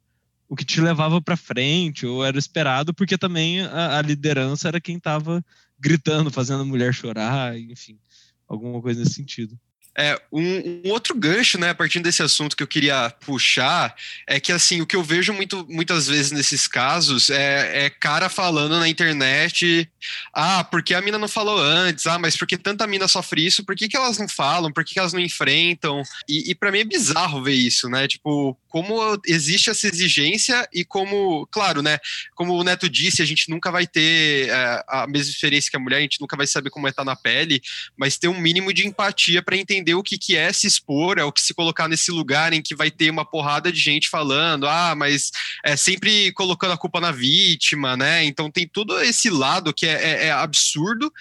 o 0.50 0.56
que 0.56 0.66
te 0.66 0.82
levava 0.82 1.22
para 1.22 1.38
frente, 1.38 2.04
ou 2.04 2.26
era 2.26 2.40
esperado, 2.40 2.96
porque 2.96 3.16
também 3.16 3.62
a, 3.62 4.00
a 4.00 4.02
liderança 4.02 4.68
era 4.68 4.82
quem 4.82 4.98
estava 4.98 5.46
gritando, 5.80 6.32
fazendo 6.32 6.62
a 6.62 6.66
mulher 6.66 6.94
chorar, 6.94 7.60
enfim, 7.60 8.00
alguma 8.48 8.82
coisa 8.82 9.02
nesse 9.02 9.14
sentido. 9.14 9.56
É, 9.98 10.20
um, 10.32 10.82
um, 10.86 10.92
outro 10.92 11.14
gancho, 11.14 11.60
né, 11.60 11.72
a 11.72 11.76
partir 11.76 12.00
desse 12.00 12.24
assunto 12.24 12.56
que 12.56 12.64
eu 12.64 12.68
queria 12.68 13.14
puxar, 13.26 13.94
é 14.26 14.40
que, 14.40 14.52
assim, 14.52 14.80
o 14.80 14.86
que 14.86 14.96
eu 14.96 15.04
vejo 15.04 15.34
muito, 15.34 15.68
muitas 15.70 16.08
vezes 16.08 16.32
nesses 16.32 16.66
casos 16.66 17.30
é, 17.30 17.86
é 17.86 17.90
cara 17.90 18.30
falando 18.30 18.80
na 18.80 18.88
internet, 18.88 19.90
ah, 20.34 20.64
porque 20.64 20.94
a 20.94 21.02
mina 21.02 21.18
não 21.18 21.28
falou 21.28 21.60
antes, 21.60 22.08
ah, 22.08 22.18
mas 22.18 22.38
porque 22.38 22.58
tanta 22.58 22.88
mina 22.88 23.06
sofre 23.08 23.46
isso, 23.46 23.66
por 23.66 23.76
que, 23.76 23.90
que 23.90 23.98
elas 23.98 24.18
não 24.18 24.30
falam, 24.30 24.72
por 24.72 24.86
que, 24.86 24.94
que 24.94 25.00
elas 25.00 25.12
não 25.12 25.20
enfrentam? 25.20 26.02
E, 26.28 26.52
e 26.52 26.56
para 26.56 26.72
mim 26.72 26.80
é 26.80 26.86
bizarro 26.86 27.44
ver 27.44 27.54
isso, 27.54 27.90
né, 27.90 28.08
tipo, 28.08 28.58
como 28.70 29.20
existe 29.28 29.70
essa 29.70 29.88
exigência 29.88 30.66
e 30.74 30.86
como, 30.86 31.46
claro, 31.52 31.82
né, 31.82 32.00
como 32.34 32.54
o 32.54 32.64
Neto 32.64 32.90
disse, 32.90 33.22
a 33.22 33.26
gente 33.26 33.50
nunca 33.50 33.70
vai 33.70 33.86
ter 33.86 34.48
é, 34.48 34.84
a 34.88 35.06
mesma 35.06 35.32
experiência 35.32 35.70
que 35.70 35.76
a 35.76 35.80
mulher, 35.82 35.98
a 35.98 36.02
gente 36.02 36.22
nunca 36.22 36.38
vai 36.38 36.48
saber 36.48 36.70
como 36.70 36.88
é 36.88 36.92
estar 36.92 37.04
na 37.04 37.16
pele, 37.16 37.62
mas 37.98 38.18
ter 38.18 38.30
um 38.30 38.40
mínimo 38.40 38.74
de 38.74 38.88
empatia 38.88 39.44
para 39.44 39.58
entender 39.58 39.81
entender 39.82 39.96
o 39.96 40.04
que, 40.04 40.18
que 40.18 40.36
é 40.36 40.54
se 40.54 40.68
expor, 40.68 41.18
é 41.18 41.24
o 41.24 41.32
que 41.32 41.42
se 41.42 41.54
colocar 41.54 41.88
nesse 41.88 42.12
lugar 42.12 42.54
em 42.54 42.62
que 42.62 42.76
vai 42.76 42.92
ter 42.92 43.10
uma 43.10 43.26
porrada 43.26 43.72
de 43.72 43.80
gente 43.80 44.10
falando, 44.10 44.68
ah, 44.68 44.94
mas 44.96 45.32
é 45.66 45.76
sempre 45.76 46.32
colocando 46.34 46.74
a 46.74 46.78
culpa 46.78 47.02
na 47.02 47.12
vítima, 47.12 47.98
né? 47.98 48.24
Então 48.24 48.50
tem 48.50 48.68
todo 48.68 49.00
esse 49.02 49.30
lado 49.30 49.74
que 49.74 49.86
é, 49.86 49.94
é, 49.94 50.26
é 50.28 50.32
absurdo 50.32 51.12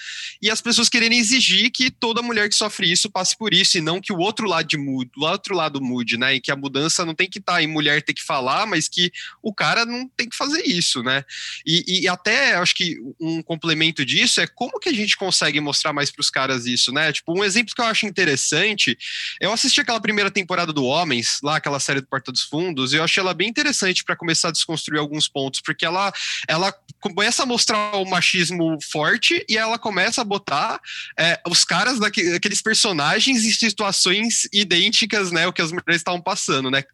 e 0.41 0.51
as 0.51 0.61
pessoas 0.61 0.89
quererem 0.89 1.19
exigir 1.19 1.71
que 1.71 1.91
toda 1.91 2.23
mulher 2.23 2.49
que 2.49 2.55
sofre 2.55 2.91
isso 2.91 3.11
passe 3.11 3.37
por 3.37 3.55
isso 3.55 3.79
e 3.79 3.81
não 3.81 4.01
que 4.01 4.13
o 4.13 4.19
outro 4.19 4.47
lado 4.47 4.69
de 4.69 4.77
mude, 4.77 5.11
o 5.17 5.25
outro 5.25 5.55
lado 5.55 5.81
mude, 5.81 6.17
né? 6.17 6.35
E 6.35 6.41
que 6.41 6.53
a 6.53 6.57
mudança 6.57 7.05
não 7.05 7.15
tem 7.15 7.29
que 7.29 7.39
estar 7.39 7.55
tá 7.55 7.63
em 7.63 7.67
mulher 7.67 8.03
ter 8.03 8.15
que 8.15 8.23
falar, 8.23 8.67
mas 8.67 8.89
que 8.89 9.11
o 9.43 9.55
cara 9.55 9.87
não 9.87 10.09
tem 10.09 10.29
que 10.29 10.37
fazer 10.37 10.63
isso, 10.67 11.03
né? 11.03 11.25
E, 11.67 12.03
e 12.03 12.09
até 12.09 12.55
acho 12.57 12.75
que 12.75 12.97
um 13.19 13.43
complemento 13.43 14.05
disso 14.05 14.41
é 14.41 14.47
como 14.47 14.79
que 14.79 14.89
a 14.89 14.95
gente 14.95 15.17
consegue 15.17 15.61
mostrar 15.61 15.93
mais 15.93 16.11
para 16.11 16.21
os 16.21 16.31
caras 16.31 16.67
isso, 16.67 16.93
né? 16.93 17.13
Tipo, 17.13 17.39
um 17.39 17.45
exemplo 17.45 17.75
que 17.75 17.81
eu 17.81 17.87
acho 17.87 18.07
interessante 18.07 18.50
interessante. 18.51 18.99
Eu 19.41 19.53
assisti 19.53 19.81
aquela 19.81 20.01
primeira 20.01 20.31
temporada 20.31 20.73
do 20.73 20.85
Homens, 20.85 21.39
lá 21.43 21.57
aquela 21.57 21.79
série 21.79 22.01
do 22.01 22.07
Porta 22.07 22.33
dos 22.33 22.43
Fundos, 22.43 22.93
e 22.93 22.97
eu 22.97 23.05
achei 23.05 23.21
ela 23.21 23.35
bem 23.35 23.49
interessante 23.49 24.05
para 24.05 24.17
começar 24.17 24.49
a 24.49 24.53
desconstruir 24.53 24.99
alguns 24.99 25.29
pontos, 25.29 25.61
porque 25.61 25.85
ela, 25.85 26.13
ela 26.49 26.75
começa 27.01 27.43
a 27.43 27.47
mostrar 27.47 27.97
o 27.97 28.05
machismo 28.05 28.79
forte 28.91 29.45
e 29.49 29.57
ela 29.57 29.79
começa 29.79 30.21
a 30.21 30.25
botar 30.25 30.81
é, 31.19 31.41
os 31.49 31.65
caras 31.65 31.99
daqueles 31.99 32.61
personagens 32.63 33.45
em 33.45 33.51
situações 33.51 34.49
idênticas, 34.53 35.31
né, 35.31 35.47
o 35.47 35.53
que 35.53 35.63
as 35.63 35.71
mulheres 35.71 35.97
estavam 35.97 36.21
passando, 36.21 36.71
né? 36.71 36.85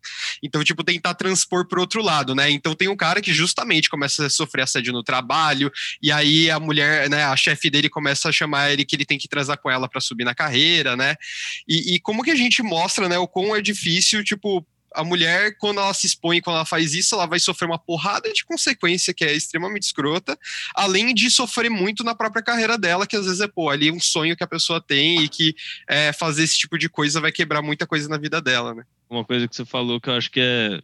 Então, 0.43 0.63
tipo, 0.63 0.85
tentar 0.85 1.15
transpor 1.15 1.67
para 1.67 1.81
outro 1.81 2.03
lado, 2.03 2.35
né? 2.35 2.51
Então 2.51 2.75
tem 2.75 2.89
um 2.89 2.97
cara 2.97 3.21
que 3.21 3.33
justamente 3.33 3.89
começa 3.89 4.27
a 4.27 4.31
sofrer 4.31 4.63
assédio 4.63 4.93
no 4.93 5.03
trabalho, 5.03 5.73
e 6.03 6.13
aí 6.13 6.51
a 6.51 6.61
mulher, 6.61 7.09
né, 7.09 7.25
a 7.25 7.37
chefe 7.37 7.71
dele 7.71 7.89
começa 7.89 8.29
a 8.29 8.33
chamar 8.33 8.71
ele 8.71 8.85
que 8.85 8.95
ele 8.95 9.05
tem 9.05 9.19
que 9.19 9.29
transar 9.29 9.59
com 9.59 9.71
ela 9.71 9.89
para 9.89 10.01
subir 10.01 10.25
na 10.25 10.35
carreira, 10.35 10.97
né? 10.97 11.17
E, 11.67 11.95
e, 11.95 12.01
como 12.01 12.23
que 12.23 12.31
a 12.31 12.37
gente 12.37 12.63
mostra, 12.63 13.09
né, 13.09 13.19
o 13.19 13.29
quão 13.29 13.55
é 13.55 13.61
difícil, 13.61 14.25
tipo, 14.25 14.67
a 14.95 15.05
mulher, 15.05 15.57
quando 15.59 15.79
ela 15.79 15.93
se 15.93 16.07
expõe, 16.07 16.41
quando 16.41 16.57
ela 16.57 16.65
faz 16.65 16.95
isso, 16.95 17.15
ela 17.15 17.27
vai 17.27 17.39
sofrer 17.39 17.67
uma 17.67 17.79
porrada 17.79 18.33
de 18.33 18.45
consequência 18.45 19.13
que 19.13 19.25
é 19.25 19.33
extremamente 19.33 19.83
escrota, 19.83 20.39
além 20.75 21.13
de 21.15 21.31
sofrer 21.31 21.71
muito 21.71 22.03
na 22.03 22.15
própria 22.15 22.43
carreira 22.43 22.79
dela, 22.79 23.07
que 23.07 23.17
às 23.17 23.27
vezes 23.27 23.41
é, 23.41 23.49
pô, 23.49 23.69
ali 23.69 23.91
um 23.91 24.01
sonho 24.01 24.37
que 24.37 24.45
a 24.45 24.49
pessoa 24.49 24.81
tem 24.81 25.23
e 25.23 25.29
que 25.29 25.55
é, 25.87 26.13
fazer 26.13 26.45
esse 26.45 26.59
tipo 26.59 26.79
de 26.79 26.89
coisa 26.89 27.21
vai 27.21 27.31
quebrar 27.31 27.61
muita 27.61 27.87
coisa 27.87 28.09
na 28.09 28.17
vida 28.17 28.41
dela, 28.41 28.75
né? 28.75 28.85
Uma 29.09 29.25
coisa 29.25 29.47
que 29.47 29.55
você 29.55 29.65
falou 29.65 30.01
que 30.01 30.09
eu 30.09 30.15
acho 30.15 30.31
que 30.31 30.41
é, 30.41 30.81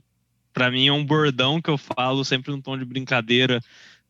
para 0.52 0.70
mim, 0.70 0.88
é 0.88 0.92
um 0.92 1.04
bordão 1.04 1.60
que 1.60 1.70
eu 1.70 1.78
falo 1.78 2.24
sempre 2.24 2.52
num 2.52 2.60
tom 2.60 2.76
de 2.76 2.84
brincadeira, 2.84 3.60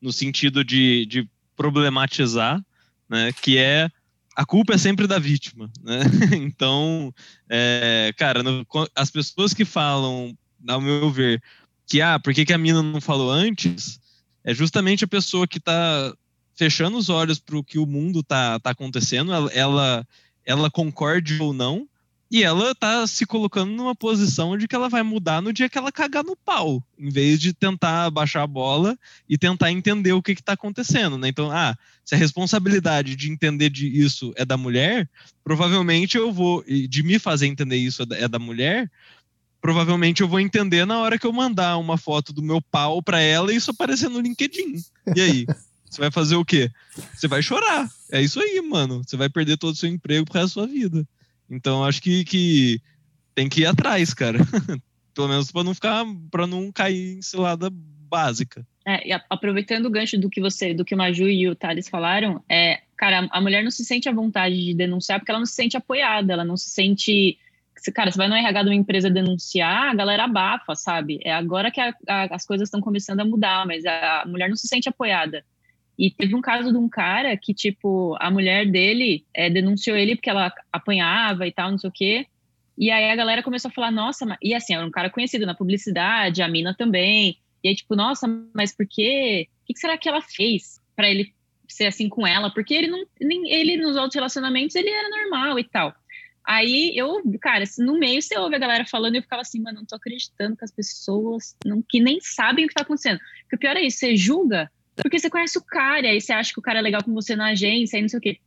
no 0.00 0.12
sentido 0.12 0.64
de, 0.64 1.07
de 1.07 1.28
problematizar, 1.57 2.61
né, 3.09 3.32
que 3.40 3.57
é 3.57 3.88
a 4.36 4.44
culpa 4.44 4.74
é 4.74 4.78
sempre 4.78 5.06
da 5.06 5.18
vítima, 5.18 5.70
né? 5.82 6.00
Então, 6.36 7.12
é, 7.48 8.12
cara, 8.16 8.42
no, 8.42 8.66
as 8.94 9.10
pessoas 9.10 9.52
que 9.52 9.64
falam, 9.64 10.36
ao 10.66 10.80
meu 10.80 11.10
ver, 11.10 11.42
que 11.86 12.00
ah, 12.00 12.18
por 12.18 12.32
que, 12.32 12.44
que 12.44 12.52
a 12.52 12.58
mina 12.58 12.82
não 12.82 13.00
falou 13.00 13.30
antes, 13.30 14.00
é 14.44 14.54
justamente 14.54 15.04
a 15.04 15.08
pessoa 15.08 15.46
que 15.46 15.58
está 15.58 16.14
fechando 16.54 16.96
os 16.96 17.08
olhos 17.08 17.38
para 17.38 17.56
o 17.56 17.64
que 17.64 17.78
o 17.78 17.86
mundo 17.86 18.22
tá, 18.22 18.58
tá 18.60 18.70
acontecendo, 18.70 19.32
ela, 19.32 19.50
ela, 19.52 20.06
ela 20.44 20.70
concorde 20.70 21.40
ou 21.40 21.52
não, 21.52 21.86
E 22.32 22.42
ela 22.42 22.74
tá 22.74 23.06
se 23.06 23.26
colocando 23.26 23.70
numa 23.72 23.94
posição 23.94 24.56
de 24.56 24.66
que 24.66 24.74
ela 24.74 24.88
vai 24.88 25.02
mudar 25.02 25.42
no 25.42 25.52
dia 25.52 25.68
que 25.68 25.76
ela 25.76 25.92
cagar 25.92 26.24
no 26.24 26.34
pau, 26.34 26.82
em 26.98 27.10
vez 27.10 27.38
de 27.38 27.52
tentar 27.52 28.10
baixar 28.10 28.42
a 28.42 28.46
bola 28.46 28.98
e 29.28 29.36
tentar 29.36 29.70
entender 29.70 30.14
o 30.14 30.22
que 30.22 30.32
está 30.32 30.54
acontecendo, 30.54 31.18
né? 31.18 31.28
Então, 31.28 31.52
ah, 31.52 31.76
se 32.02 32.14
a 32.14 32.18
responsabilidade 32.18 33.16
de 33.16 33.30
entender 33.30 33.68
de 33.68 33.86
isso 33.86 34.32
é 34.34 34.46
da 34.46 34.56
mulher, 34.56 35.06
provavelmente 35.44 36.16
eu 36.16 36.32
vou, 36.32 36.64
de 36.64 37.02
me 37.02 37.18
fazer 37.18 37.48
entender 37.48 37.76
isso 37.76 38.02
é 38.04 38.26
da 38.26 38.36
é 38.36 38.40
mulher, 38.40 38.90
provavelmente 39.60 40.22
eu 40.22 40.28
vou 40.28 40.40
entender 40.40 40.86
na 40.86 41.00
hora 41.00 41.18
que 41.18 41.26
eu 41.26 41.32
mandar 41.34 41.76
uma 41.76 41.98
foto 41.98 42.32
do 42.32 42.42
meu 42.42 42.62
pau 42.62 43.02
para 43.02 43.20
ela 43.20 43.52
e 43.52 43.56
isso 43.56 43.72
aparecer 43.72 44.08
no 44.08 44.20
LinkedIn. 44.20 44.82
E 45.14 45.20
aí? 45.20 45.46
Você 45.84 46.00
vai 46.00 46.10
fazer 46.10 46.36
o 46.36 46.44
quê? 46.46 46.70
Você 47.14 47.28
vai 47.28 47.42
chorar. 47.42 47.86
É 48.10 48.22
isso 48.22 48.40
aí, 48.40 48.62
mano. 48.62 49.02
Você 49.06 49.14
vai 49.14 49.28
perder 49.28 49.58
todo 49.58 49.74
o 49.74 49.76
seu 49.76 49.90
emprego 49.90 50.24
pro 50.24 50.40
resto 50.40 50.58
da 50.58 50.66
sua 50.66 50.66
vida. 50.66 51.06
Então 51.53 51.84
acho 51.84 52.00
que, 52.00 52.24
que 52.24 52.80
tem 53.34 53.48
que 53.48 53.61
ir 53.61 53.66
atrás, 53.66 54.14
cara. 54.14 54.38
Pelo 55.14 55.28
menos 55.28 55.53
para 55.53 55.62
não 55.62 55.74
ficar, 55.74 56.05
para 56.30 56.46
não 56.46 56.72
cair 56.72 57.18
em 57.18 57.22
cilada 57.22 57.68
básica. 57.70 58.66
É, 58.86 59.20
aproveitando 59.28 59.86
o 59.86 59.90
gancho 59.90 60.18
do 60.18 60.30
que 60.30 60.40
você, 60.40 60.72
do 60.72 60.84
que 60.84 60.94
o 60.94 60.98
Maju 60.98 61.28
e 61.28 61.48
o 61.48 61.55
Thales 61.55 61.88
falaram, 61.88 62.42
é, 62.48 62.80
cara, 62.96 63.28
a 63.30 63.40
mulher 63.40 63.62
não 63.62 63.70
se 63.70 63.84
sente 63.84 64.09
à 64.09 64.12
vontade 64.12 64.57
de 64.57 64.74
denunciar 64.74 65.20
porque 65.20 65.30
ela 65.30 65.38
não 65.38 65.46
se 65.46 65.55
sente 65.55 65.76
apoiada, 65.76 66.32
ela 66.32 66.44
não 66.44 66.57
se 66.57 66.70
sente 66.70 67.38
cara, 67.94 68.11
você 68.11 68.18
vai 68.18 68.28
no 68.28 68.34
RH 68.34 68.62
de 68.62 68.68
uma 68.68 68.74
empresa 68.74 69.11
denunciar, 69.11 69.90
a 69.90 69.94
galera 69.94 70.24
abafa, 70.24 70.74
sabe? 70.76 71.18
É 71.24 71.32
agora 71.32 71.70
que 71.70 71.80
a, 71.80 71.92
a, 72.09 72.34
as 72.34 72.46
coisas 72.46 72.68
estão 72.68 72.80
começando 72.80 73.20
a 73.20 73.24
mudar, 73.24 73.66
mas 73.66 73.84
a 73.84 74.24
mulher 74.26 74.48
não 74.48 74.57
se 74.57 74.68
sente 74.68 74.88
apoiada. 74.88 75.44
E 75.99 76.11
teve 76.11 76.34
um 76.34 76.40
caso 76.40 76.72
de 76.72 76.78
um 76.78 76.88
cara 76.88 77.36
que, 77.36 77.53
tipo, 77.53 78.16
a 78.18 78.30
mulher 78.30 78.70
dele 78.70 79.24
é, 79.34 79.51
denunciou 79.51 79.97
ele 79.97 80.16
porque 80.16 80.30
ela 80.30 80.53
apanhava 80.72 81.47
e 81.47 81.53
tal, 81.53 81.70
não 81.70 81.78
sei 81.78 81.90
o 81.90 81.93
quê. 81.93 82.26
E 82.76 82.90
aí 82.90 83.11
a 83.11 83.16
galera 83.16 83.43
começou 83.43 83.68
a 83.68 83.72
falar, 83.72 83.90
nossa, 83.90 84.24
mas... 84.24 84.38
e 84.43 84.55
assim, 84.55 84.74
era 84.74 84.84
um 84.84 84.90
cara 84.90 85.11
conhecido 85.11 85.47
na 85.47 85.55
publicidade, 85.55 86.43
a 86.43 86.49
mina 86.49 86.74
também. 86.74 87.38
E 87.62 87.68
aí, 87.68 87.76
tipo, 87.76 87.95
nossa, 87.95 88.26
mas 88.55 88.74
por 88.74 88.86
quê? 88.88 89.49
O 89.62 89.66
que 89.66 89.78
será 89.78 89.97
que 89.97 90.09
ela 90.09 90.20
fez 90.20 90.80
para 90.97 91.09
ele 91.09 91.32
ser 91.68 91.86
assim 91.86 92.09
com 92.09 92.26
ela? 92.26 92.51
Porque 92.51 92.74
ele 92.74 92.88
não, 92.88 93.05
nem 93.20 93.51
ele 93.53 93.76
nos 93.76 93.97
outros 93.97 94.14
relacionamentos 94.14 94.74
ele 94.74 94.88
era 94.88 95.09
normal 95.09 95.59
e 95.59 95.64
tal. 95.64 95.95
Aí 96.45 96.93
eu, 96.97 97.22
cara, 97.40 97.64
no 97.78 97.99
meio 97.99 98.20
você 98.20 98.36
ouve 98.36 98.57
a 98.57 98.59
galera 98.59 98.84
falando 98.84 99.14
e 99.14 99.18
eu 99.18 99.22
ficava 99.22 99.43
assim, 99.43 99.61
mano, 99.61 99.78
não 99.78 99.86
tô 99.86 99.95
acreditando 99.95 100.57
que 100.57 100.64
as 100.64 100.72
pessoas 100.72 101.55
não, 101.64 101.82
que 101.88 102.01
nem 102.01 102.18
sabem 102.20 102.64
o 102.64 102.68
que 102.68 102.74
tá 102.74 102.82
acontecendo. 102.82 103.20
Porque 103.43 103.57
o 103.57 103.59
pior 103.59 103.76
é 103.76 103.82
isso, 103.82 103.99
você 103.99 104.16
julga 104.16 104.70
porque 104.97 105.18
você 105.18 105.30
conhece 105.30 105.59
o 105.59 105.64
cara, 105.64 106.09
aí 106.09 106.20
você 106.20 106.32
acha 106.32 106.53
que 106.53 106.59
o 106.59 106.62
cara 106.62 106.78
é 106.78 106.82
legal 106.82 107.03
com 107.03 107.12
você 107.12 107.34
na 107.34 107.49
agência, 107.49 107.97
aí 107.97 108.03
não 108.03 108.09
sei 108.09 108.18
o 108.18 108.22
quê. 108.22 108.38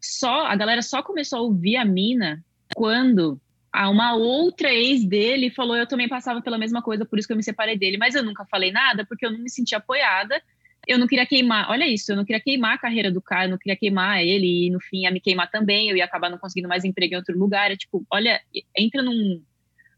Só, 0.00 0.46
a 0.46 0.54
galera 0.54 0.82
só 0.82 1.02
começou 1.02 1.38
a 1.38 1.42
ouvir 1.42 1.76
a 1.76 1.84
mina 1.84 2.44
quando 2.74 3.40
a 3.72 3.88
uma 3.88 4.14
outra 4.14 4.72
ex 4.72 5.04
dele 5.04 5.50
falou 5.50 5.76
eu 5.76 5.86
também 5.86 6.08
passava 6.08 6.40
pela 6.40 6.58
mesma 6.58 6.82
coisa, 6.82 7.04
por 7.04 7.18
isso 7.18 7.26
que 7.26 7.32
eu 7.32 7.36
me 7.36 7.42
separei 7.42 7.76
dele. 7.76 7.96
Mas 7.96 8.14
eu 8.14 8.22
nunca 8.22 8.44
falei 8.44 8.70
nada, 8.70 9.04
porque 9.06 9.26
eu 9.26 9.32
não 9.32 9.38
me 9.38 9.50
sentia 9.50 9.78
apoiada. 9.78 10.40
Eu 10.86 10.98
não 10.98 11.06
queria 11.06 11.24
queimar, 11.24 11.70
olha 11.70 11.86
isso, 11.86 12.12
eu 12.12 12.16
não 12.16 12.26
queria 12.26 12.42
queimar 12.42 12.74
a 12.74 12.78
carreira 12.78 13.10
do 13.10 13.22
cara, 13.22 13.46
eu 13.46 13.50
não 13.52 13.58
queria 13.58 13.74
queimar 13.74 14.22
ele, 14.22 14.66
e 14.66 14.70
no 14.70 14.78
fim 14.78 15.04
ia 15.04 15.10
me 15.10 15.18
queimar 15.18 15.50
também, 15.50 15.88
eu 15.88 15.96
ia 15.96 16.04
acabar 16.04 16.28
não 16.28 16.36
conseguindo 16.36 16.68
mais 16.68 16.84
emprego 16.84 17.14
em 17.14 17.16
outro 17.16 17.38
lugar. 17.38 17.70
É 17.70 17.76
tipo, 17.76 18.04
olha, 18.10 18.38
entra 18.76 19.02
num, 19.02 19.42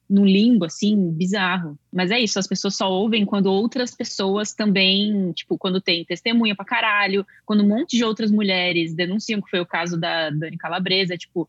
num 0.08 0.24
limbo, 0.24 0.64
assim, 0.64 1.10
bizarro. 1.12 1.78
Mas 1.92 2.10
é 2.10 2.18
isso, 2.18 2.38
as 2.38 2.46
pessoas 2.46 2.76
só 2.76 2.90
ouvem 2.90 3.24
quando 3.24 3.46
outras 3.46 3.94
pessoas 3.94 4.54
também, 4.54 5.32
tipo, 5.32 5.58
quando 5.58 5.80
tem 5.80 6.04
testemunha 6.04 6.54
pra 6.54 6.64
caralho, 6.64 7.26
quando 7.44 7.62
um 7.62 7.68
monte 7.68 7.96
de 7.96 8.04
outras 8.04 8.30
mulheres 8.30 8.94
denunciam, 8.94 9.40
que 9.40 9.50
foi 9.50 9.60
o 9.60 9.66
caso 9.66 9.98
da 9.98 10.30
Dani 10.30 10.56
Calabresa, 10.56 11.16
tipo, 11.16 11.48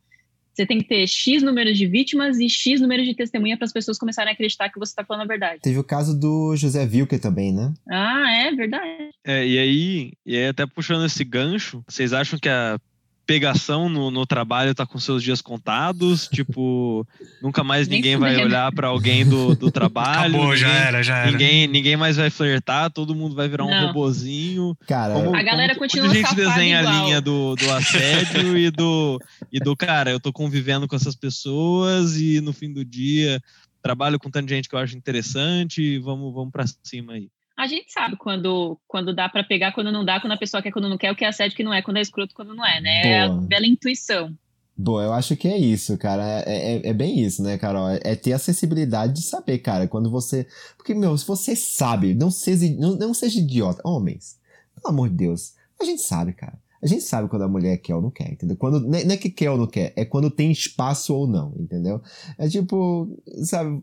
você 0.58 0.66
tem 0.66 0.80
que 0.80 0.86
ter 0.86 1.06
X 1.06 1.44
número 1.44 1.72
de 1.72 1.86
vítimas 1.86 2.40
e 2.40 2.50
X 2.50 2.82
número 2.82 3.06
de 3.06 3.14
testemunha 3.14 3.56
para 3.56 3.66
as 3.66 3.72
pessoas 3.72 4.00
começarem 4.00 4.32
a 4.32 4.34
acreditar 4.34 4.70
que 4.70 4.80
você 4.80 4.92
está 4.92 5.06
falando 5.06 5.22
a 5.22 5.28
verdade. 5.28 5.62
Teve 5.62 5.78
o 5.78 5.84
caso 5.84 6.20
do 6.20 6.56
José 6.56 6.84
Wilker 6.84 7.20
também, 7.20 7.54
né? 7.54 7.72
Ah, 7.88 8.32
é 8.32 8.52
verdade. 8.52 9.12
É, 9.24 9.48
e 9.48 9.60
aí, 9.60 10.12
e 10.26 10.36
aí 10.36 10.48
até 10.48 10.66
puxando 10.66 11.06
esse 11.06 11.24
gancho, 11.24 11.84
vocês 11.88 12.12
acham 12.12 12.40
que 12.40 12.50
a 12.50 12.80
pegação 13.28 13.90
no, 13.90 14.10
no 14.10 14.26
trabalho 14.26 14.74
tá 14.74 14.86
com 14.86 14.98
seus 14.98 15.22
dias 15.22 15.42
contados, 15.42 16.28
tipo, 16.34 17.06
nunca 17.42 17.64
mais 17.64 17.88
ninguém 17.88 18.16
vai 18.18 18.36
olhar 18.44 18.72
para 18.72 18.88
alguém 18.88 19.24
do, 19.28 19.54
do 19.54 19.70
trabalho. 19.72 20.36
Acabou, 20.36 20.44
ninguém, 20.54 20.58
já 20.58 20.70
era, 20.74 21.04
já 21.04 21.18
era. 21.18 21.32
Ninguém, 21.32 21.68
ninguém 21.68 21.98
mais 21.98 22.16
vai 22.16 22.30
flertar, 22.30 22.90
todo 22.90 23.14
mundo 23.14 23.36
vai 23.36 23.48
virar 23.50 23.66
um 23.66 23.70
Não. 23.70 23.88
robozinho. 23.88 24.76
Cara, 24.88 25.14
Como- 25.14 25.36
A 25.36 25.44
galera 25.44 25.74
como- 25.76 25.82
continua 25.82 26.08
Quando 26.08 26.12
a 26.18 26.20
gente 26.22 26.36
desenha 26.36 26.80
igual. 26.80 26.96
a 26.96 27.04
linha 27.06 27.22
do, 27.22 27.56
do 27.56 27.72
assédio 27.72 28.58
e 28.58 28.72
do, 28.72 29.22
e 29.52 29.60
do 29.60 29.76
cara, 29.76 30.10
eu 30.10 30.20
tô 30.20 30.32
convivendo 30.32 30.88
com 30.88 30.96
essas 30.96 31.16
pessoas 31.16 32.18
e 32.20 32.40
no 32.42 32.54
fim 32.54 32.72
do 32.72 32.84
dia 32.86 33.42
trabalho 33.82 34.18
com 34.20 34.30
tanta 34.30 34.54
gente 34.54 34.68
que 34.68 34.76
eu 34.76 34.80
acho 34.80 34.98
interessante 34.98 35.82
e 35.82 36.00
vamos, 36.00 36.34
vamos 36.34 36.52
pra 36.52 36.66
cima 36.84 37.14
aí. 37.14 37.30
A 37.68 37.70
gente 37.70 37.92
sabe 37.92 38.16
quando, 38.16 38.80
quando 38.88 39.14
dá 39.14 39.28
pra 39.28 39.44
pegar, 39.44 39.74
quando 39.74 39.92
não 39.92 40.06
dá, 40.06 40.22
quando 40.22 40.32
a 40.32 40.38
pessoa 40.38 40.64
quer, 40.64 40.72
quando 40.72 40.88
não 40.88 40.98
quer, 40.98 41.12
o 41.12 41.16
que 41.18 41.26
é 41.26 41.28
assédio, 41.28 41.54
o 41.54 41.58
que 41.58 41.64
não 41.66 41.74
é, 41.74 41.82
quando 41.82 41.98
é 41.98 42.02
escroto, 42.02 42.34
quando 42.34 42.56
não 42.56 42.66
é, 42.66 42.80
né? 42.80 43.02
É 43.02 43.22
a 43.24 43.28
Boa. 43.28 43.42
bela 43.42 43.68
intuição. 43.68 44.34
Bom, 44.78 45.02
eu 45.02 45.12
acho 45.12 45.36
que 45.36 45.50
é 45.50 45.58
isso, 45.58 45.98
cara. 45.98 46.24
É, 46.46 46.76
é, 46.76 46.88
é 46.88 46.94
bem 46.94 47.20
isso, 47.20 47.44
né, 47.44 47.58
Carol? 47.58 47.90
É 47.90 48.16
ter 48.16 48.32
a 48.32 48.40
sensibilidade 48.40 49.16
de 49.16 49.24
saber, 49.24 49.58
cara. 49.58 49.86
Quando 49.86 50.10
você. 50.10 50.48
Porque, 50.78 50.94
meu, 50.94 51.18
se 51.18 51.28
você 51.28 51.58
sabe, 51.58 52.16
não 52.16 52.32
seja, 52.32 52.74
não, 52.80 52.96
não 52.96 53.14
seja 53.14 53.38
idiota. 53.38 53.82
Homens, 53.84 54.40
pelo 54.74 54.94
amor 54.94 55.10
de 55.10 55.16
Deus, 55.16 55.54
a 55.78 55.84
gente 55.84 56.04
sabe, 56.04 56.32
cara. 56.32 56.58
A 56.82 56.88
gente 56.88 57.02
sabe 57.02 57.28
quando 57.28 57.42
a 57.42 57.50
mulher 57.50 57.76
quer 57.80 57.96
ou 57.96 58.02
não 58.02 58.12
quer, 58.12 58.32
entendeu? 58.32 58.56
Quando, 58.56 58.80
não 58.80 58.98
é 58.98 59.04
não 59.04 59.14
é 59.14 59.18
que 59.18 59.30
quer 59.30 59.52
ou 59.52 59.58
não 59.58 59.68
quer, 59.68 59.92
é 59.94 60.06
quando 60.06 60.32
tem 60.32 60.52
espaço 60.52 61.14
ou 61.14 61.28
não, 61.28 61.54
entendeu? 61.60 62.02
É 62.38 62.48
tipo, 62.48 63.10
sabe? 63.44 63.82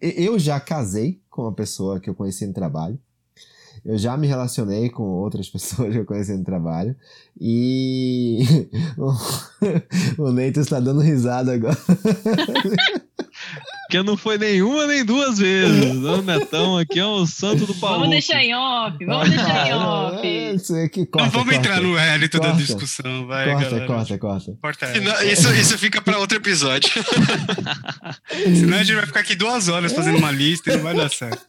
Eu 0.00 0.36
já 0.36 0.58
casei 0.58 1.20
com 1.30 1.42
uma 1.42 1.54
pessoa 1.54 2.00
que 2.00 2.10
eu 2.10 2.14
conheci 2.14 2.44
no 2.44 2.52
trabalho. 2.52 2.98
Eu 3.84 3.96
já 3.98 4.16
me 4.16 4.26
relacionei 4.26 4.88
com 4.90 5.02
outras 5.02 5.48
pessoas 5.50 5.92
que 5.92 5.98
eu 5.98 6.04
conheci 6.04 6.32
no 6.36 6.44
trabalho. 6.44 6.94
E 7.40 8.40
o, 10.18 10.30
Neito 10.32 10.60
está 10.60 10.78
dando 10.80 11.00
risada 11.00 11.52
agora. 11.54 11.76
Porque 13.82 14.02
não 14.04 14.16
foi 14.16 14.38
nenhuma 14.38 14.86
nem 14.86 15.04
duas 15.04 15.38
vezes. 15.38 15.96
O 15.96 16.22
Netão 16.22 16.78
aqui 16.78 16.98
é 17.00 17.04
o 17.06 17.26
santo 17.26 17.66
do 17.66 17.74
pau. 17.74 17.94
Vamos 17.94 18.10
deixar 18.10 18.42
em 18.44 18.54
off, 18.54 19.04
vamos 19.04 19.30
deixar 19.30 19.66
em 19.66 19.70
É, 19.70 19.74
off. 19.76 20.26
isso 20.54 20.76
aqui, 20.76 21.06
corta, 21.06 21.24
Não 21.26 21.32
vamos 21.32 21.54
corta. 21.54 21.68
entrar 21.68 21.80
no 21.82 21.94
mérito 21.94 22.38
da 22.38 22.52
discussão, 22.52 23.26
vai, 23.26 23.46
Corta, 23.50 23.64
galera. 23.70 23.86
corta, 23.86 24.18
corta. 24.18 24.58
Corta 24.62 25.00
não- 25.00 25.12
essa. 25.12 25.24
Isso, 25.24 25.52
isso 25.54 25.78
fica 25.78 26.00
para 26.00 26.18
outro 26.18 26.36
episódio. 26.36 26.90
Senão 28.54 28.78
a 28.78 28.82
gente 28.84 28.94
vai 28.94 29.06
ficar 29.06 29.20
aqui 29.20 29.34
duas 29.34 29.68
horas 29.68 29.92
fazendo 29.92 30.18
uma 30.18 30.30
lista 30.30 30.70
e 30.72 30.76
não 30.76 30.82
vai 30.84 30.94
dar 30.94 31.10
certo. 31.10 31.40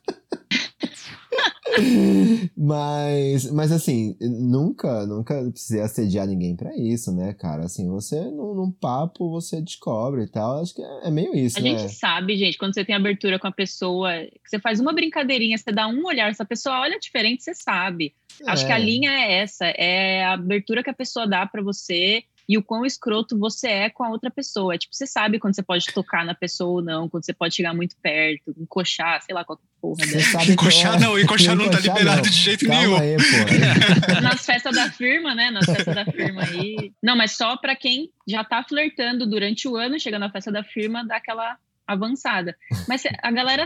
Mas, 2.57 3.49
mas 3.51 3.71
assim, 3.71 4.15
nunca, 4.19 5.05
nunca 5.05 5.41
precisei 5.51 5.81
assediar 5.81 6.27
ninguém 6.27 6.55
pra 6.55 6.75
isso, 6.75 7.11
né, 7.11 7.33
cara? 7.33 7.63
Assim, 7.65 7.87
você, 7.89 8.19
num, 8.19 8.53
num 8.53 8.71
papo, 8.71 9.29
você 9.29 9.61
descobre 9.61 10.23
e 10.23 10.27
tal. 10.27 10.61
Acho 10.61 10.75
que 10.75 10.81
é, 10.81 11.07
é 11.07 11.11
meio 11.11 11.33
isso, 11.35 11.57
A 11.57 11.61
né? 11.61 11.69
gente 11.77 11.93
sabe, 11.93 12.37
gente, 12.37 12.57
quando 12.57 12.73
você 12.73 12.83
tem 12.85 12.95
abertura 12.95 13.39
com 13.39 13.47
a 13.47 13.51
pessoa, 13.51 14.11
que 14.43 14.49
você 14.49 14.59
faz 14.59 14.79
uma 14.79 14.93
brincadeirinha, 14.93 15.57
você 15.57 15.71
dá 15.71 15.87
um 15.87 16.05
olhar, 16.05 16.33
se 16.33 16.41
a 16.41 16.45
pessoa 16.45 16.79
olha 16.81 16.99
diferente, 16.99 17.43
você 17.43 17.53
sabe. 17.53 18.13
Acho 18.47 18.65
que 18.65 18.71
a 18.71 18.79
É. 18.79 18.83
linha 18.83 19.11
é 19.11 19.33
essa, 19.41 19.65
é 19.65 20.23
a 20.23 20.33
abertura 20.33 20.83
que 20.83 20.89
a 20.89 20.93
pessoa 20.93 21.27
dá 21.27 21.45
pra 21.45 21.61
você 21.61 22.23
e 22.53 22.57
o 22.57 22.63
quão 22.63 22.85
escroto 22.85 23.39
você 23.39 23.67
é 23.69 23.89
com 23.89 24.03
a 24.03 24.09
outra 24.09 24.29
pessoa. 24.29 24.77
Tipo, 24.77 24.93
você 24.93 25.07
sabe 25.07 25.39
quando 25.39 25.55
você 25.55 25.63
pode 25.63 25.85
tocar 25.93 26.25
na 26.25 26.35
pessoa 26.35 26.69
ou 26.71 26.81
não, 26.81 27.07
quando 27.07 27.23
você 27.25 27.33
pode 27.33 27.55
chegar 27.55 27.73
muito 27.73 27.95
perto, 28.01 28.53
encoxar, 28.59 29.21
sei 29.21 29.33
lá, 29.33 29.45
qualquer 29.45 29.63
porra 29.81 30.03
Você 30.05 30.17
dessa. 30.17 30.31
sabe 30.31 30.45
que- 30.47 30.51
Encoxar 30.51 30.99
não, 30.99 31.17
encoxar 31.17 31.55
não 31.55 31.69
tá 31.69 31.77
Encoxar 31.77 31.95
liberado 31.97 32.21
não. 32.23 32.29
de 32.29 32.35
jeito 32.37 32.65
Calma 32.67 32.81
nenhum. 32.81 32.97
aí, 32.97 33.15
pô. 33.15 34.19
Nas 34.21 34.45
festas 34.45 34.75
da 34.75 34.91
firma, 34.91 35.33
né? 35.33 35.49
Nas 35.49 35.65
festas 35.65 35.95
da 35.95 36.05
firma 36.05 36.43
aí. 36.43 36.91
Não, 37.01 37.15
mas 37.15 37.31
só 37.37 37.55
pra 37.55 37.73
quem 37.75 38.11
já 38.27 38.43
tá 38.43 38.61
flertando 38.67 39.25
durante 39.25 39.67
o 39.67 39.77
ano, 39.77 39.97
chega 39.99 40.19
na 40.19 40.29
festa 40.29 40.51
da 40.51 40.63
firma, 40.63 41.05
dá 41.05 41.15
aquela 41.15 41.57
avançada. 41.91 42.55
Mas 42.87 43.03
a 43.21 43.31
galera, 43.31 43.65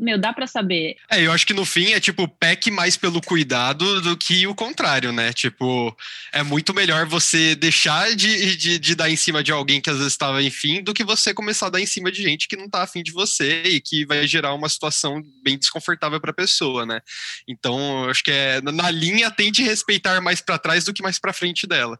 meu, 0.00 0.18
dá 0.18 0.32
pra 0.32 0.46
saber. 0.46 0.96
É, 1.10 1.20
eu 1.20 1.32
acho 1.32 1.46
que 1.46 1.54
no 1.54 1.64
fim 1.64 1.92
é 1.92 2.00
tipo 2.00 2.28
peque 2.28 2.70
mais 2.70 2.96
pelo 2.96 3.20
cuidado 3.20 4.00
do 4.00 4.16
que 4.16 4.46
o 4.46 4.54
contrário, 4.54 5.12
né? 5.12 5.32
Tipo, 5.32 5.96
é 6.32 6.42
muito 6.42 6.72
melhor 6.74 7.06
você 7.06 7.54
deixar 7.54 8.14
de, 8.14 8.56
de, 8.56 8.78
de 8.78 8.94
dar 8.94 9.10
em 9.10 9.16
cima 9.16 9.42
de 9.42 9.52
alguém 9.52 9.80
que 9.80 9.90
às 9.90 9.96
vezes 9.96 10.12
estava 10.12 10.42
enfim 10.42 10.82
do 10.82 10.94
que 10.94 11.04
você 11.04 11.34
começar 11.34 11.66
a 11.66 11.70
dar 11.70 11.80
em 11.80 11.86
cima 11.86 12.10
de 12.10 12.22
gente 12.22 12.48
que 12.48 12.56
não 12.56 12.68
tá 12.68 12.82
afim 12.82 13.02
de 13.02 13.12
você 13.12 13.62
e 13.64 13.80
que 13.80 14.04
vai 14.06 14.26
gerar 14.26 14.54
uma 14.54 14.68
situação 14.68 15.22
bem 15.42 15.58
desconfortável 15.58 16.20
pra 16.20 16.32
pessoa, 16.32 16.86
né? 16.86 17.00
Então, 17.48 18.04
eu 18.04 18.10
acho 18.10 18.22
que 18.22 18.30
é 18.30 18.60
na 18.60 18.90
linha 18.90 19.30
tente 19.30 19.62
respeitar 19.62 20.20
mais 20.20 20.40
pra 20.40 20.58
trás 20.58 20.84
do 20.84 20.92
que 20.92 21.02
mais 21.02 21.18
pra 21.18 21.32
frente 21.32 21.66
dela. 21.66 21.98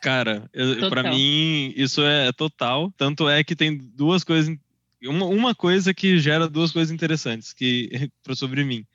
Cara, 0.00 0.48
Total. 0.80 1.12
mim 1.12 1.72
isso 1.76 2.02
é 2.02 2.32
total. 2.32 2.92
Tanto 2.96 3.28
é 3.28 3.42
que 3.42 3.56
tem 3.56 3.76
duas 3.76 4.22
coisas. 4.22 4.56
Uma, 5.02 5.26
uma 5.26 5.54
coisa 5.54 5.94
que 5.94 6.18
gera 6.18 6.48
duas 6.48 6.72
coisas 6.72 6.92
interessantes 6.92 7.52
que, 7.52 7.88
sobre 8.34 8.64
mim. 8.64 8.86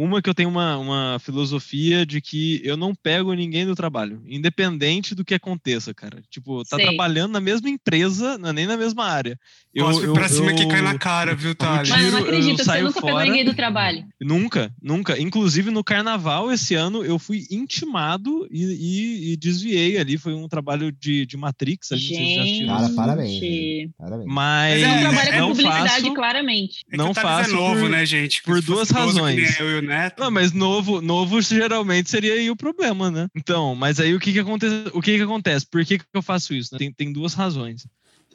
Uma 0.00 0.22
que 0.22 0.30
eu 0.30 0.34
tenho 0.34 0.48
uma, 0.48 0.76
uma 0.78 1.18
filosofia 1.18 2.06
de 2.06 2.20
que 2.20 2.60
eu 2.62 2.76
não 2.76 2.94
pego 2.94 3.32
ninguém 3.34 3.66
do 3.66 3.74
trabalho, 3.74 4.22
independente 4.28 5.12
do 5.14 5.24
que 5.24 5.34
aconteça, 5.34 5.92
cara. 5.92 6.22
Tipo, 6.30 6.62
tá 6.64 6.76
Sei. 6.76 6.86
trabalhando 6.86 7.32
na 7.32 7.40
mesma 7.40 7.68
empresa, 7.68 8.38
não 8.38 8.50
é 8.50 8.52
nem 8.52 8.66
na 8.66 8.76
mesma 8.76 9.04
área. 9.06 9.36
Eu, 9.74 9.86
Cospe 9.86 10.04
eu, 10.06 10.12
pra 10.12 10.28
cima 10.28 10.50
eu- 10.52 10.56
que 10.56 10.66
cai 10.66 10.82
na 10.82 10.96
cara, 10.98 11.34
viu, 11.34 11.54
Thales? 11.54 11.88
Mas 11.90 12.04
eu 12.04 12.12
não 12.12 12.18
Tiro, 12.20 12.30
eu 12.30 12.38
acredito, 12.38 12.64
você 12.64 12.80
nunca 12.82 12.92
pegou 12.94 13.10
fora. 13.10 13.24
ninguém 13.24 13.44
do 13.44 13.54
trabalho. 13.54 14.04
Nunca, 14.20 14.72
nunca. 14.82 15.20
Inclusive 15.20 15.70
no 15.70 15.82
carnaval 15.82 16.50
esse 16.52 16.74
ano 16.74 17.04
eu 17.04 17.18
fui 17.18 17.44
intimado 17.50 18.46
e, 18.50 18.64
e- 18.64 19.32
e 19.32 19.36
desviei 19.36 19.98
ali. 19.98 20.16
Foi 20.16 20.32
um 20.34 20.48
trabalho 20.48 20.92
de, 20.92 21.26
de 21.26 21.36
Matrix. 21.36 21.90
Ali, 21.92 22.02
não 22.02 22.08
vocês 22.08 22.34
já 22.34 22.42
assistiram. 22.42 22.68
Cara, 22.74 22.86
Gente. 22.86 22.96
parabéns. 22.96 23.90
Parabéns. 23.98 24.26
Mas 24.28 24.58
Mas 24.58 24.82
é, 24.82 24.86
Não 24.86 25.00
trabalha 25.00 25.32
com 25.32 25.38
não 25.38 25.48
publicidade, 25.48 25.88
faço. 26.02 26.14
claramente. 26.14 26.84
É 26.92 26.96
não 26.96 27.12
Thales 27.12 27.30
faço 27.30 27.50
é 27.50 27.52
novo, 27.54 27.80
por- 27.80 27.90
né, 27.90 28.06
gente? 28.06 28.42
por 28.42 28.62
duas 28.62 28.90
razões. 28.90 29.58
Não, 30.18 30.30
mas 30.30 30.52
novo, 30.52 31.00
novo 31.00 31.40
geralmente 31.40 32.10
seria 32.10 32.34
aí 32.34 32.50
o 32.50 32.56
problema, 32.56 33.10
né? 33.10 33.28
Então, 33.34 33.74
mas 33.74 34.00
aí 34.00 34.14
o 34.14 34.20
que 34.20 34.32
que 34.32 34.38
acontece? 34.38 34.90
O 34.92 35.00
que 35.00 35.16
que 35.16 35.22
acontece? 35.22 35.66
Por 35.66 35.84
que 35.84 35.98
que 35.98 36.04
eu 36.12 36.22
faço 36.22 36.54
isso? 36.54 36.74
né? 36.74 36.78
Tem, 36.78 36.92
tem 36.92 37.12
duas 37.12 37.34
razões. 37.34 37.86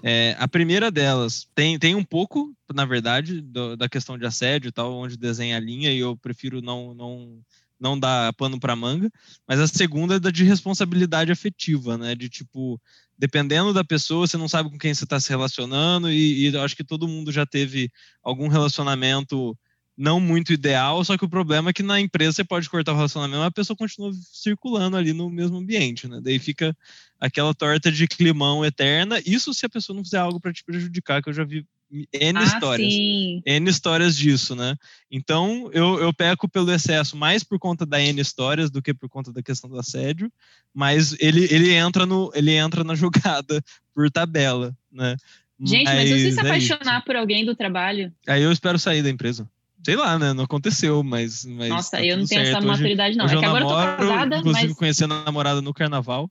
É, 0.04 0.36
a 0.38 0.47
primeira 0.47 0.91
delas 0.91 1.47
tem, 1.56 1.80
tem 1.80 1.95
um 1.95 2.04
pouco, 2.04 2.54
na 2.74 2.84
verdade, 2.84 3.39
do- 3.41 3.78
da 3.78 3.88
questão 3.88 4.18
de 4.18 4.26
assédio 4.26 4.68
e 4.68 4.72
tal, 4.72 4.93
onde 4.93 5.16
desenha 5.16 5.56
a 5.56 5.60
linha 5.62 5.91
e 5.93 5.99
eu 5.99 6.18
prefiro 6.18 6.62
não 6.62 6.93
não 6.93 7.39
não 7.80 7.99
dar 7.99 8.32
pano 8.34 8.60
para 8.60 8.76
manga. 8.76 9.10
Mas 9.47 9.60
a 9.60 9.68
segunda 9.68 10.16
é 10.16 10.20
da 10.20 10.32
de 10.32 10.43
responsabilidade 10.45 11.32
afetiva, 11.32 11.97
né? 11.97 12.16
De 12.16 12.30
tipo, 12.30 12.80
dependendo 13.18 13.74
da 13.74 13.84
pessoa, 13.84 14.26
você 14.26 14.38
não 14.38 14.47
sabe 14.47 14.70
com 14.70 14.78
quem 14.78 14.93
você 14.93 15.04
está 15.04 15.20
se 15.20 15.30
relacionando 15.30 16.10
e, 16.10 16.49
e 16.49 16.54
eu 16.54 16.62
acho 16.62 16.76
que 16.76 16.84
todo 16.84 17.08
mundo 17.08 17.32
já 17.32 17.45
teve 17.45 17.89
algum 18.24 18.47
relacionamento 18.47 19.58
não 19.97 20.19
muito 20.19 20.51
ideal, 20.51 21.03
só 21.03 21.17
que 21.17 21.25
o 21.25 21.29
problema 21.29 21.69
é 21.69 21.73
que 21.73 21.83
na 21.83 21.99
empresa 21.99 22.33
você 22.33 22.43
pode 22.43 22.69
cortar 22.69 22.93
o 22.93 22.95
relacionamento, 22.95 23.39
mas 23.39 23.47
a 23.47 23.51
pessoa 23.51 23.77
continua 23.77 24.11
circulando 24.31 24.97
ali 24.97 25.13
no 25.13 25.29
mesmo 25.29 25.57
ambiente, 25.57 26.07
né? 26.07 26.19
Daí 26.21 26.39
fica 26.39 26.75
aquela 27.19 27.53
torta 27.53 27.91
de 27.91 28.07
climão 28.07 28.65
eterna. 28.65 29.21
Isso 29.25 29.53
se 29.53 29.65
a 29.65 29.69
pessoa 29.69 29.95
não 29.95 30.03
fizer 30.03 30.17
algo 30.17 30.39
para 30.39 30.51
te 30.51 30.63
prejudicar, 30.63 31.21
que 31.21 31.29
eu 31.29 31.33
já 31.33 31.43
vi 31.43 31.65
N 32.11 32.39
ah, 32.39 32.43
histórias. 32.43 32.91
sim. 32.91 33.41
N 33.45 33.69
histórias 33.69 34.17
disso, 34.17 34.55
né? 34.55 34.75
Então 35.11 35.69
eu, 35.71 35.99
eu 35.99 36.11
peco 36.11 36.49
pelo 36.49 36.71
excesso 36.71 37.15
mais 37.15 37.43
por 37.43 37.59
conta 37.59 37.85
da 37.85 38.01
N 38.01 38.19
histórias 38.19 38.71
do 38.71 38.81
que 38.81 38.93
por 38.93 39.07
conta 39.07 39.31
da 39.31 39.43
questão 39.43 39.69
do 39.69 39.77
assédio, 39.77 40.31
mas 40.73 41.15
ele, 41.19 41.47
ele 41.51 41.71
entra 41.71 42.05
no 42.05 42.31
ele 42.33 42.51
entra 42.51 42.83
na 42.83 42.95
jogada 42.95 43.63
por 43.93 44.09
tabela, 44.09 44.75
né? 44.91 45.15
Gente, 45.59 45.85
mas 45.85 46.09
se 46.09 46.15
você 46.15 46.19
se 46.19 46.27
é 46.27 46.29
isso. 46.31 46.39
apaixonar 46.39 47.05
por 47.05 47.15
alguém 47.15 47.45
do 47.45 47.55
trabalho, 47.55 48.11
Aí 48.27 48.41
eu 48.41 48.51
espero 48.51 48.79
sair 48.79 49.03
da 49.03 49.09
empresa. 49.09 49.47
Sei 49.86 49.95
lá, 49.95 50.17
né? 50.17 50.34
Não 50.34 50.43
aconteceu, 50.45 51.03
mas. 51.03 51.45
mas 51.45 51.69
nossa, 51.69 51.91
tá 51.91 52.05
eu 52.05 52.17
não 52.17 52.25
tenho 52.25 52.41
essa 52.41 52.51
certo. 52.51 52.63
Hoje- 52.63 52.67
maturidade, 52.71 53.17
não. 53.17 53.25
hoje 53.25 53.36
É 53.36 53.39
que 53.39 53.45
eu 53.45 53.49
agora 53.49 53.63
eu 53.63 53.67
tô 53.67 53.75
namoro, 53.75 53.97
casada, 54.09 54.38
inclusive 54.38 54.67
mas. 54.69 54.77
conheci 54.77 55.03
a 55.03 55.07
namorada 55.07 55.61
no 55.61 55.73
carnaval. 55.73 56.29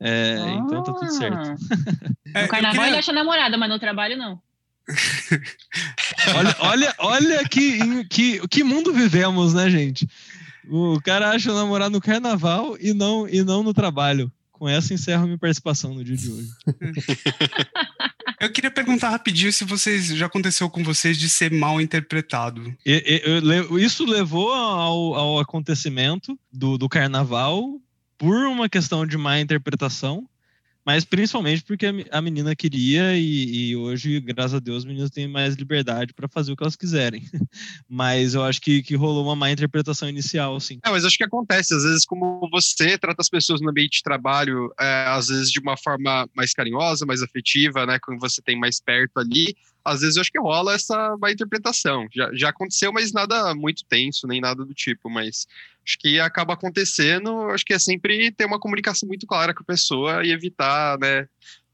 É, 0.00 0.36
então 0.60 0.82
tá 0.82 0.92
tudo 0.92 1.10
certo. 1.12 1.36
Ah, 1.36 1.54
É, 2.34 2.42
No 2.42 2.48
carnaval 2.48 2.72
queria- 2.74 2.88
ele 2.88 2.98
acha 2.98 3.12
namorada, 3.12 3.56
mas 3.56 3.68
no 3.68 3.78
trabalho 3.78 4.16
não. 4.16 4.40
Olha, 6.36 6.56
olha, 6.60 6.94
olha 6.98 7.48
que, 7.48 8.04
que, 8.04 8.46
que 8.48 8.64
mundo 8.64 8.92
vivemos, 8.92 9.54
né, 9.54 9.68
gente? 9.70 10.08
O 10.68 11.00
cara 11.02 11.30
acha 11.30 11.50
o 11.50 11.54
namorado 11.54 11.90
no 11.92 12.00
carnaval 12.00 12.76
e 12.80 12.92
não, 12.92 13.26
e 13.28 13.42
não 13.42 13.62
no 13.62 13.72
trabalho. 13.72 14.30
Com 14.58 14.68
essa 14.68 14.92
encerro 14.92 15.24
minha 15.26 15.38
participação 15.38 15.94
no 15.94 16.02
dia 16.04 16.16
de 16.16 16.30
hoje. 16.30 16.48
Eu 18.40 18.50
queria 18.52 18.70
perguntar 18.70 19.10
rapidinho 19.10 19.52
se 19.52 19.64
vocês 19.64 20.06
já 20.06 20.26
aconteceu 20.26 20.70
com 20.70 20.82
vocês 20.84 21.18
de 21.18 21.28
ser 21.28 21.50
mal 21.52 21.80
interpretado. 21.80 22.72
E- 22.86 23.22
e- 23.26 23.84
isso 23.84 24.04
levou 24.04 24.52
ao, 24.52 25.14
ao 25.14 25.40
acontecimento 25.40 26.38
do, 26.52 26.78
do 26.78 26.88
carnaval 26.88 27.80
por 28.16 28.34
uma 28.46 28.68
questão 28.68 29.04
de 29.06 29.16
má 29.16 29.40
interpretação, 29.40 30.28
mas 30.88 31.04
principalmente 31.04 31.62
porque 31.64 31.84
a, 31.84 31.92
me- 31.92 32.06
a 32.10 32.22
menina 32.22 32.56
queria 32.56 33.14
e, 33.14 33.72
e 33.72 33.76
hoje, 33.76 34.20
graças 34.20 34.54
a 34.54 34.58
Deus, 34.58 34.78
as 34.78 34.84
meninas 34.86 35.10
têm 35.10 35.28
mais 35.28 35.54
liberdade 35.54 36.14
para 36.14 36.26
fazer 36.26 36.50
o 36.50 36.56
que 36.56 36.64
elas 36.64 36.76
quiserem. 36.76 37.22
Mas 37.86 38.32
eu 38.32 38.42
acho 38.42 38.58
que, 38.58 38.82
que 38.82 38.96
rolou 38.96 39.22
uma 39.22 39.36
má 39.36 39.50
interpretação 39.50 40.08
inicial, 40.08 40.58
sim. 40.58 40.78
É, 40.82 40.90
mas 40.90 41.04
acho 41.04 41.18
que 41.18 41.24
acontece, 41.24 41.74
às 41.74 41.82
vezes, 41.82 42.06
como 42.06 42.48
você 42.50 42.96
trata 42.96 43.20
as 43.20 43.28
pessoas 43.28 43.60
no 43.60 43.68
ambiente 43.68 43.98
de 43.98 44.02
trabalho, 44.02 44.72
é, 44.80 45.04
às 45.08 45.28
vezes 45.28 45.50
de 45.50 45.60
uma 45.60 45.76
forma 45.76 46.26
mais 46.34 46.54
carinhosa, 46.54 47.04
mais 47.04 47.22
afetiva, 47.22 47.84
né? 47.84 47.98
Quando 48.02 48.18
você 48.18 48.40
tem 48.40 48.58
mais 48.58 48.80
perto 48.80 49.18
ali, 49.18 49.54
às 49.84 50.00
vezes 50.00 50.16
eu 50.16 50.20
acho 50.20 50.30
que 50.30 50.40
rola 50.40 50.74
essa 50.74 51.16
má 51.18 51.30
interpretação. 51.30 52.06
Já, 52.14 52.30
já 52.34 52.48
aconteceu, 52.50 52.92
mas 52.92 53.12
nada 53.12 53.54
muito 53.54 53.84
tenso, 53.84 54.26
nem 54.26 54.40
nada 54.40 54.64
do 54.64 54.74
tipo, 54.74 55.08
mas 55.08 55.46
acho 55.84 55.98
que 55.98 56.20
acaba 56.20 56.52
acontecendo, 56.52 57.48
acho 57.50 57.64
que 57.64 57.72
é 57.72 57.78
sempre 57.78 58.30
ter 58.30 58.44
uma 58.44 58.60
comunicação 58.60 59.06
muito 59.06 59.26
clara 59.26 59.54
com 59.54 59.62
a 59.62 59.66
pessoa 59.66 60.24
e 60.24 60.30
evitar, 60.30 60.98
né? 60.98 61.26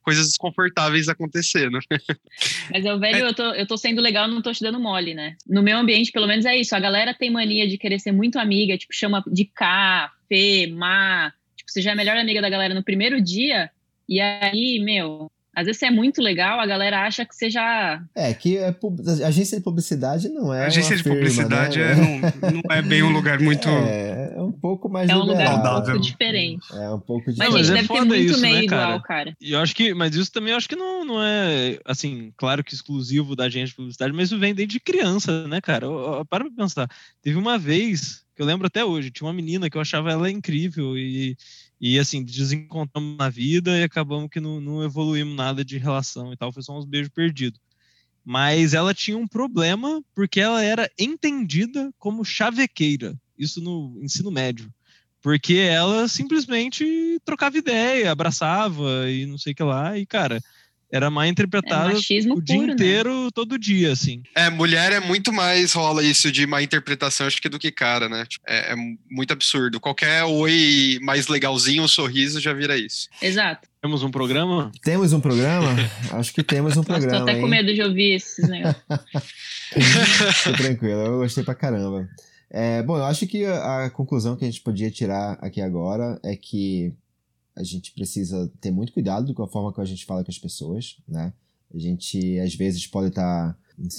Coisas 0.02 0.26
desconfortáveis 0.26 1.08
acontecendo. 1.08 1.78
Mas 2.70 2.84
eu, 2.84 3.00
velho, 3.00 3.26
eu 3.26 3.34
tô, 3.34 3.54
eu 3.54 3.66
tô 3.66 3.76
sendo 3.76 4.02
legal, 4.02 4.28
não 4.28 4.42
tô 4.42 4.52
te 4.52 4.60
dando 4.60 4.78
mole, 4.78 5.14
né? 5.14 5.34
No 5.48 5.62
meu 5.62 5.78
ambiente, 5.78 6.12
pelo 6.12 6.26
menos, 6.26 6.44
é 6.44 6.54
isso. 6.54 6.76
A 6.76 6.80
galera 6.80 7.14
tem 7.14 7.30
mania 7.30 7.66
de 7.66 7.78
querer 7.78 7.98
ser 7.98 8.12
muito 8.12 8.38
amiga, 8.38 8.76
tipo, 8.76 8.94
chama 8.94 9.24
de 9.26 9.46
K, 9.46 10.12
Fê, 10.28 10.66
Má. 10.66 11.32
Tipo, 11.56 11.70
você 11.70 11.80
já 11.80 11.90
é 11.90 11.92
a 11.94 11.96
melhor 11.96 12.18
amiga 12.18 12.42
da 12.42 12.50
galera 12.50 12.74
no 12.74 12.84
primeiro 12.84 13.18
dia, 13.18 13.70
e 14.06 14.20
aí, 14.20 14.78
meu, 14.78 15.30
às 15.54 15.66
vezes 15.66 15.78
você 15.78 15.86
é 15.86 15.90
muito 15.90 16.20
legal, 16.22 16.58
a 16.60 16.66
galera 16.66 17.06
acha 17.06 17.24
que 17.24 17.34
você 17.34 17.48
já. 17.50 18.02
É, 18.14 18.32
que 18.34 18.56
é 18.58 18.72
pub- 18.72 19.00
agência 19.24 19.56
de 19.58 19.64
publicidade 19.64 20.28
não 20.28 20.52
é. 20.52 20.64
A 20.64 20.66
agência 20.66 20.90
uma 20.92 20.96
de 20.96 21.02
firma, 21.02 21.16
publicidade 21.18 21.78
né? 21.78 21.92
é, 21.92 21.94
não, 21.96 22.52
não 22.52 22.62
é 22.76 22.82
bem 22.82 23.02
um 23.02 23.12
lugar 23.12 23.38
muito. 23.40 23.68
É, 23.68 24.34
é 24.36 24.40
um 24.42 24.52
pouco 24.52 24.88
mais 24.88 25.08
É 25.08 25.14
um 25.16 25.20
lugar 25.20 25.34
um 25.52 25.56
liberal. 25.56 25.82
pouco 25.82 26.00
diferente. 26.00 26.66
É 26.74 26.90
um 26.90 27.00
pouco 27.00 27.24
Mas, 27.28 27.38
Não, 27.38 27.46
diferente. 27.46 27.52
mas 27.52 27.66
gente, 27.66 27.70
é 27.70 27.82
deve 27.82 27.88
ter 27.88 28.04
muito 28.06 28.30
isso, 28.32 28.40
meio 28.40 28.54
né, 28.56 28.64
igual, 28.64 28.80
cara? 28.80 29.00
cara. 29.02 29.36
E 29.40 29.52
eu 29.52 29.60
acho 29.60 29.74
que, 29.74 29.94
mas 29.94 30.14
isso 30.14 30.32
também 30.32 30.50
eu 30.52 30.56
acho 30.56 30.68
que 30.68 30.76
não, 30.76 31.04
não 31.04 31.22
é, 31.22 31.78
assim, 31.84 32.32
claro 32.36 32.62
que 32.64 32.74
exclusivo 32.74 33.36
da 33.36 33.44
agência 33.44 33.68
de 33.68 33.74
publicidade, 33.76 34.12
mas 34.12 34.28
isso 34.30 34.38
vem 34.38 34.54
desde 34.54 34.80
criança, 34.80 35.46
né, 35.48 35.60
cara? 35.60 35.86
Eu- 35.86 35.92
eu- 36.18 36.24
Para 36.24 36.44
pra 36.44 36.52
pensar. 36.56 36.88
Teve 37.22 37.36
uma 37.38 37.58
vez, 37.58 38.22
que 38.34 38.42
eu 38.42 38.46
lembro 38.46 38.66
até 38.66 38.84
hoje, 38.84 39.10
tinha 39.10 39.26
uma 39.26 39.32
menina 39.32 39.68
que 39.70 39.76
eu 39.76 39.80
achava 39.80 40.10
ela 40.10 40.30
incrível 40.30 40.96
e, 40.98 41.36
e 41.80 41.98
assim, 41.98 42.24
desencontramos 42.24 43.16
na 43.16 43.28
vida 43.28 43.78
e 43.78 43.82
acabamos 43.82 44.30
que 44.30 44.40
não, 44.40 44.60
não 44.60 44.82
evoluímos 44.82 45.36
nada 45.36 45.64
de 45.64 45.78
relação 45.78 46.32
e 46.32 46.36
tal, 46.36 46.52
foi 46.52 46.62
só 46.62 46.76
uns 46.76 46.84
beijos 46.84 47.10
perdidos. 47.10 47.60
Mas 48.24 48.72
ela 48.72 48.94
tinha 48.94 49.18
um 49.18 49.26
problema 49.26 50.02
porque 50.14 50.40
ela 50.40 50.62
era 50.62 50.90
entendida 50.98 51.92
como 51.98 52.24
chavequeira, 52.24 53.14
isso 53.38 53.60
no 53.60 53.98
ensino 54.02 54.30
médio. 54.30 54.72
Porque 55.20 55.54
ela 55.54 56.06
simplesmente 56.08 57.20
trocava 57.24 57.56
ideia, 57.56 58.10
abraçava 58.10 59.10
e 59.10 59.26
não 59.26 59.38
sei 59.38 59.52
o 59.52 59.56
que 59.56 59.62
lá. 59.62 59.98
E, 59.98 60.06
cara, 60.06 60.40
era 60.94 61.10
mal 61.10 61.24
É 61.24 61.28
interpretada 61.28 61.92
machismo 61.92 62.36
o 62.36 62.40
dia 62.40 62.54
puro, 62.54 62.68
né? 62.68 62.72
inteiro, 62.72 63.28
todo 63.32 63.58
dia, 63.58 63.90
assim. 63.90 64.22
É, 64.32 64.48
mulher 64.48 64.92
é 64.92 65.00
muito 65.00 65.32
mais 65.32 65.72
rola 65.72 66.04
isso 66.04 66.30
de 66.30 66.46
má 66.46 66.62
interpretação, 66.62 67.26
acho 67.26 67.42
que 67.42 67.48
do 67.48 67.58
que 67.58 67.72
cara, 67.72 68.08
né? 68.08 68.24
Tipo, 68.28 68.44
É, 68.48 68.72
é 68.72 68.76
muito 69.10 69.32
absurdo. 69.32 69.80
Qualquer 69.80 70.22
oi 70.22 71.00
mais 71.02 71.26
legalzinho, 71.26 71.82
um 71.82 71.88
sorriso 71.88 72.40
já 72.40 72.52
vira 72.52 72.76
isso. 72.78 73.08
Exato. 73.20 73.68
Temos 73.82 74.04
um 74.04 74.10
programa? 74.10 74.70
Temos 74.84 75.12
um 75.12 75.20
programa? 75.20 75.74
Acho 76.12 76.32
que 76.32 76.42
temos 76.42 76.76
um 76.76 76.82
programa. 76.82 77.22
até 77.22 77.34
com 77.34 77.46
hein? 77.46 77.50
medo 77.50 77.74
de 77.74 77.82
ouvir 77.82 78.14
esses 78.14 78.48
negócios. 78.48 78.82
Tô 80.44 80.52
tranquilo, 80.52 81.00
eu 81.00 81.18
gostei 81.18 81.44
pra 81.44 81.54
caramba. 81.54 82.08
É, 82.50 82.82
bom, 82.82 82.96
eu 82.96 83.04
acho 83.04 83.26
que 83.26 83.44
a, 83.44 83.86
a 83.86 83.90
conclusão 83.90 84.36
que 84.36 84.44
a 84.44 84.46
gente 84.46 84.62
podia 84.62 84.90
tirar 84.90 85.36
aqui 85.42 85.60
agora 85.60 86.20
é 86.22 86.36
que 86.36 86.94
a 87.56 87.62
gente 87.62 87.92
precisa 87.92 88.50
ter 88.60 88.70
muito 88.70 88.92
cuidado 88.92 89.32
com 89.34 89.42
a 89.42 89.48
forma 89.48 89.72
que 89.72 89.80
a 89.80 89.84
gente 89.84 90.04
fala 90.04 90.24
com 90.24 90.30
as 90.30 90.38
pessoas, 90.38 90.96
né? 91.06 91.32
A 91.72 91.78
gente, 91.78 92.38
às 92.38 92.54
vezes, 92.54 92.86
pode 92.86 93.08
estar 93.08 93.58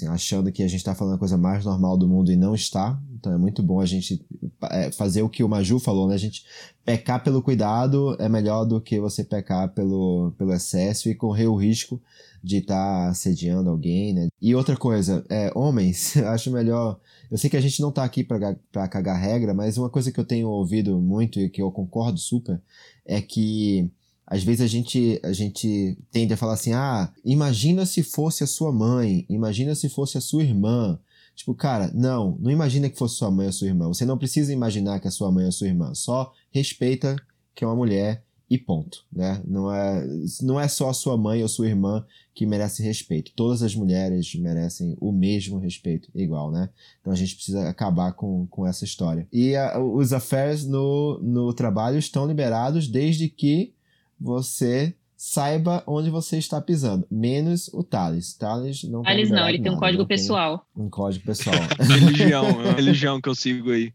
achando 0.10 0.52
que 0.52 0.64
a 0.64 0.68
gente 0.68 0.80
está 0.80 0.96
falando 0.96 1.16
a 1.16 1.20
coisa 1.20 1.38
mais 1.38 1.66
normal 1.66 1.98
do 1.98 2.08
mundo 2.08 2.32
e 2.32 2.36
não 2.36 2.56
está. 2.56 2.98
Então 3.14 3.34
é 3.34 3.38
muito 3.38 3.62
bom 3.62 3.82
a 3.82 3.86
gente 3.86 4.26
é, 4.72 4.92
fazer 4.92 5.22
o 5.22 5.30
que 5.30 5.44
o 5.44 5.50
Maju 5.50 5.80
falou, 5.80 6.08
né? 6.08 6.16
A 6.16 6.20
gente 6.20 6.46
pecar 6.86 7.24
pelo 7.24 7.42
cuidado 7.42 8.16
é 8.20 8.30
melhor 8.30 8.64
do 8.64 8.80
que 8.80 9.00
você 9.00 9.24
pecar 9.24 9.74
pelo, 9.74 10.32
pelo 10.38 10.54
excesso 10.54 11.10
e 11.10 11.16
correr 11.16 11.48
o 11.48 11.56
risco 11.56 12.02
de 12.42 12.58
estar 12.58 12.76
tá 12.76 13.10
assediando 13.10 13.70
alguém, 13.70 14.14
né? 14.14 14.28
E 14.42 14.56
outra 14.56 14.78
coisa, 14.78 15.26
é, 15.30 15.52
homens, 15.56 16.16
acho 16.28 16.52
melhor. 16.52 17.00
Eu 17.30 17.38
sei 17.38 17.50
que 17.50 17.58
a 17.58 17.62
gente 17.62 17.82
não 17.82 17.92
tá 17.92 18.04
aqui 18.04 18.24
para 18.24 18.88
cagar 18.88 19.20
regra, 19.20 19.54
mas 19.54 19.78
uma 19.78 19.90
coisa 19.90 20.12
que 20.12 20.20
eu 20.20 20.26
tenho 20.26 20.48
ouvido 20.48 21.00
muito 21.02 21.40
e 21.40 21.50
que 21.50 21.62
eu 21.62 21.72
concordo 21.72 22.20
super 22.20 22.62
é 23.06 23.22
que 23.22 23.90
às 24.28 24.44
vezes 24.44 24.62
a 24.62 24.68
gente, 24.68 25.20
a 25.24 25.32
gente 25.32 25.98
tende 26.12 26.34
a 26.34 26.38
falar 26.38 26.54
assim: 26.54 26.74
ah, 26.74 27.12
imagina 27.24 27.86
se 27.86 28.02
fosse 28.02 28.44
a 28.44 28.48
sua 28.48 28.72
mãe, 28.72 29.26
imagina 29.30 29.76
se 29.76 29.88
fosse 29.88 30.18
a 30.18 30.22
sua 30.22 30.44
irmã. 30.44 31.00
Tipo, 31.36 31.54
cara, 31.54 31.92
não, 31.94 32.38
não 32.40 32.50
imagina 32.50 32.90
que 32.90 32.98
fosse 32.98 33.18
sua 33.18 33.30
mãe 33.30 33.46
ou 33.46 33.52
sua 33.52 33.68
irmã. 33.68 33.88
Você 33.88 34.06
não 34.06 34.18
precisa 34.18 34.54
imaginar 34.54 35.00
que 35.00 35.08
é 35.08 35.12
sua 35.12 35.32
mãe 35.32 35.46
ou 35.46 35.52
sua 35.52 35.68
irmã. 35.68 35.94
Só 35.94 36.32
respeita 36.50 37.16
que 37.54 37.64
é 37.64 37.68
uma 37.68 37.76
mulher 37.76 38.25
e 38.50 38.58
ponto, 38.58 39.04
né? 39.12 39.42
Não 39.46 39.74
é, 39.74 40.08
não 40.42 40.60
é 40.60 40.68
só 40.68 40.90
a 40.90 40.94
sua 40.94 41.18
mãe 41.18 41.42
ou 41.42 41.48
sua 41.48 41.68
irmã 41.68 42.06
que 42.34 42.46
merece 42.46 42.84
respeito. 42.84 43.32
Todas 43.36 43.64
as 43.64 43.74
mulheres 43.74 44.36
merecem 44.36 44.96
o 45.00 45.12
mesmo 45.12 45.58
respeito, 45.58 46.10
igual, 46.14 46.52
né? 46.52 46.70
Então 47.02 47.12
a 47.12 47.16
gente 47.16 47.36
precisa 47.36 47.68
acabar 47.68 48.14
com, 48.14 48.46
com 48.48 48.68
essa 48.68 48.86
história. 48.86 49.28
E 49.34 49.56
a, 49.56 49.80
os 49.80 50.14
affairs 50.14 50.66
no, 50.66 51.20
no 51.24 51.54
trabalho 51.54 51.98
estão 51.98 52.28
liberados 52.28 52.88
desde 52.88 53.30
que 53.30 53.74
você 54.20 54.94
saiba 55.18 55.84
onde 55.88 56.10
você 56.10 56.38
está 56.38 56.62
pisando. 56.62 57.08
Menos 57.10 57.68
o 57.70 57.84
Thales. 57.84 58.34
Thales 58.34 58.84
não 58.84 59.02
tá 59.02 59.10
Thales 59.10 59.30
não, 59.32 59.50
ele 59.50 59.60
tem 59.60 59.72
um 59.72 59.78
código 59.78 60.06
pessoal. 60.06 60.68
Um 60.76 60.90
código 60.90 61.26
pessoal. 61.26 61.56
religião, 61.80 62.46
é 62.46 62.52
uma 62.52 62.74
religião 62.74 63.20
que 63.20 63.30
eu 63.30 63.36
sigo 63.36 63.72
aí. 63.72 63.92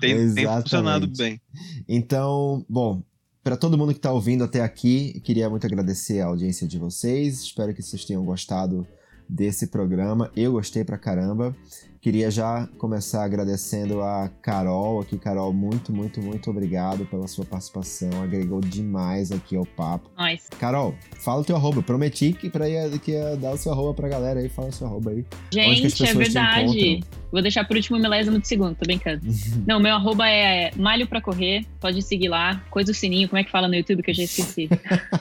Tem, 0.00 0.34
tem 0.34 0.46
funcionado 0.46 1.06
bem. 1.06 1.40
Então, 1.88 2.64
bom, 2.68 3.02
para 3.42 3.56
todo 3.56 3.76
mundo 3.76 3.92
que 3.92 3.98
está 3.98 4.12
ouvindo 4.12 4.44
até 4.44 4.60
aqui, 4.60 5.20
queria 5.20 5.50
muito 5.50 5.66
agradecer 5.66 6.20
a 6.20 6.26
audiência 6.26 6.66
de 6.66 6.78
vocês. 6.78 7.40
Espero 7.40 7.74
que 7.74 7.82
vocês 7.82 8.04
tenham 8.04 8.24
gostado 8.24 8.86
desse 9.28 9.66
programa. 9.66 10.30
Eu 10.36 10.52
gostei 10.52 10.84
pra 10.84 10.96
caramba. 10.96 11.54
Queria 12.02 12.32
já 12.32 12.68
começar 12.78 13.22
agradecendo 13.22 14.02
a 14.02 14.28
Carol 14.42 15.00
aqui. 15.00 15.16
Carol, 15.16 15.52
muito, 15.52 15.92
muito, 15.92 16.20
muito 16.20 16.50
obrigado 16.50 17.04
pela 17.06 17.28
sua 17.28 17.44
participação. 17.44 18.10
Agregou 18.20 18.60
demais 18.60 19.30
aqui 19.30 19.54
ao 19.54 19.64
papo. 19.64 20.10
Nice. 20.18 20.50
Carol, 20.58 20.96
fala 21.20 21.42
o 21.42 21.44
teu 21.44 21.54
arroba. 21.54 21.80
Prometi 21.80 22.32
que, 22.32 22.50
pra 22.50 22.68
ir, 22.68 22.98
que 22.98 23.12
ia 23.12 23.36
dar 23.36 23.52
o 23.52 23.56
seu 23.56 23.70
arroba 23.70 23.94
pra 23.94 24.08
galera 24.08 24.40
aí. 24.40 24.48
Fala 24.48 24.70
o 24.70 24.72
seu 24.72 24.88
arroba 24.88 25.12
aí. 25.12 25.24
Gente, 25.52 26.04
é 26.04 26.12
verdade. 26.12 27.04
Vou 27.30 27.40
deixar 27.40 27.64
por 27.64 27.76
último 27.76 28.00
milésimo 28.00 28.40
de 28.40 28.48
segundo, 28.48 28.74
tô 28.74 28.84
brincando. 28.84 29.22
Não, 29.64 29.78
meu 29.78 29.94
arroba 29.94 30.28
é 30.28 30.72
malho 30.74 31.06
pra 31.06 31.20
correr. 31.20 31.64
Pode 31.80 32.02
seguir 32.02 32.28
lá. 32.28 32.64
Coisa 32.68 32.90
o 32.90 32.94
sininho. 32.94 33.28
Como 33.28 33.38
é 33.38 33.44
que 33.44 33.50
fala 33.52 33.68
no 33.68 33.76
YouTube 33.76 34.02
que 34.02 34.10
eu 34.10 34.14
já 34.14 34.24
esqueci? 34.24 34.68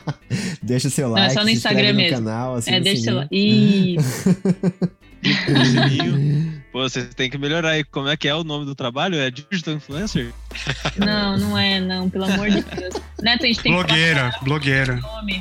deixa 0.63 0.89
seu 0.89 1.09
like. 1.09 1.27
Não, 1.27 1.31
é 1.31 1.35
só 1.35 1.43
no 1.43 1.51
Instagram 1.51 1.93
mesmo. 1.93 2.17
Canal, 2.17 2.55
assim, 2.55 2.71
é, 2.71 2.79
deixa 2.79 3.03
seu 3.03 3.17
like. 3.17 3.97
Isso. 5.21 6.60
Pô, 6.71 6.81
você 6.87 7.03
tem 7.03 7.29
que 7.29 7.37
melhorar 7.37 7.71
aí. 7.71 7.83
Como 7.83 8.07
é 8.07 8.15
que 8.15 8.27
é 8.27 8.35
o 8.35 8.43
nome 8.43 8.65
do 8.65 8.73
trabalho? 8.73 9.15
É 9.15 9.29
Digital 9.29 9.73
Influencer? 9.73 10.33
Não, 10.97 11.37
não 11.37 11.57
é, 11.57 11.79
não. 11.79 12.09
Pelo 12.09 12.25
amor 12.25 12.49
de 12.49 12.61
Deus. 12.61 12.93
Neto, 13.21 13.43
a 13.43 13.47
gente 13.47 13.61
tem 13.61 13.71
blogueira, 13.71 14.31
que 14.37 14.45
blogueira. 14.45 14.99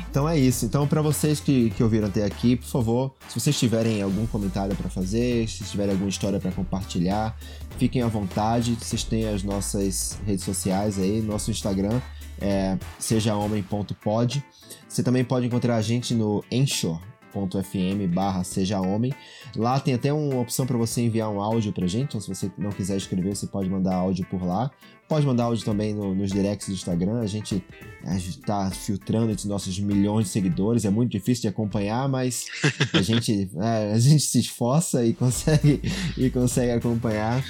Então 0.09 0.27
é 0.27 0.39
isso. 0.39 0.65
Então, 0.65 0.87
para 0.87 1.01
vocês 1.01 1.39
que, 1.39 1.69
que 1.71 1.83
ouviram 1.83 2.07
até 2.07 2.25
aqui, 2.25 2.55
por 2.55 2.67
favor, 2.67 3.15
se 3.27 3.39
vocês 3.39 3.57
tiverem 3.59 4.01
algum 4.01 4.25
comentário 4.25 4.75
para 4.75 4.89
fazer, 4.89 5.47
se 5.49 5.63
tiverem 5.65 5.91
alguma 5.91 6.09
história 6.09 6.39
para 6.39 6.51
compartilhar, 6.51 7.37
fiquem 7.77 8.01
à 8.01 8.07
vontade. 8.07 8.75
Vocês 8.79 9.03
têm 9.03 9.27
as 9.27 9.43
nossas 9.43 10.19
redes 10.25 10.45
sociais 10.45 10.97
aí, 10.97 11.21
nosso 11.21 11.51
Instagram 11.51 11.99
é 12.41 12.77
sejahomem.pod. 12.97 14.43
Você 14.87 15.03
também 15.03 15.23
pode 15.23 15.45
encontrar 15.45 15.75
a 15.75 15.81
gente 15.81 16.13
no 16.13 16.43
Enshore 16.51 17.10
anchor.fm 17.35 18.13
barra 18.13 18.43
seja 18.43 18.79
homem. 18.79 19.13
Lá 19.55 19.79
tem 19.79 19.93
até 19.93 20.11
uma 20.11 20.39
opção 20.39 20.65
para 20.65 20.77
você 20.77 21.01
enviar 21.01 21.29
um 21.29 21.41
áudio 21.41 21.71
pra 21.71 21.87
gente, 21.87 22.09
então 22.09 22.21
se 22.21 22.27
você 22.27 22.51
não 22.57 22.71
quiser 22.71 22.97
escrever, 22.97 23.35
você 23.35 23.47
pode 23.47 23.69
mandar 23.69 23.95
áudio 23.95 24.25
por 24.25 24.43
lá. 24.43 24.71
Pode 25.11 25.25
mandar 25.25 25.43
áudio 25.43 25.65
também 25.65 25.93
no, 25.93 26.15
nos 26.15 26.31
directs 26.31 26.69
do 26.69 26.73
Instagram, 26.73 27.19
a 27.19 27.27
gente 27.27 27.61
está 28.05 28.71
filtrando 28.71 29.29
entre 29.29 29.45
nossos 29.45 29.77
milhões 29.77 30.27
de 30.27 30.31
seguidores, 30.31 30.85
é 30.85 30.89
muito 30.89 31.11
difícil 31.11 31.41
de 31.41 31.47
acompanhar, 31.49 32.07
mas 32.07 32.45
a 32.93 33.01
gente, 33.01 33.49
é, 33.57 33.91
a 33.93 33.99
gente 33.99 34.23
se 34.23 34.39
esforça 34.39 35.05
e 35.05 35.13
consegue, 35.13 35.81
e 36.17 36.29
consegue 36.29 36.71
acompanhar. 36.71 37.43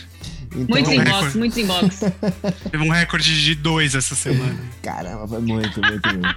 Então, 0.55 0.81
muitos 0.81 0.93
inbox, 0.93 1.35
muitos 1.35 1.57
inbox. 1.57 1.99
Teve 2.69 2.83
um 2.83 2.89
recorde 2.89 3.43
de 3.43 3.55
dois 3.55 3.95
essa 3.95 4.15
semana. 4.15 4.59
Caramba, 4.81 5.25
foi 5.25 5.39
muito, 5.39 5.79
muito, 5.81 6.09
muito. 6.09 6.35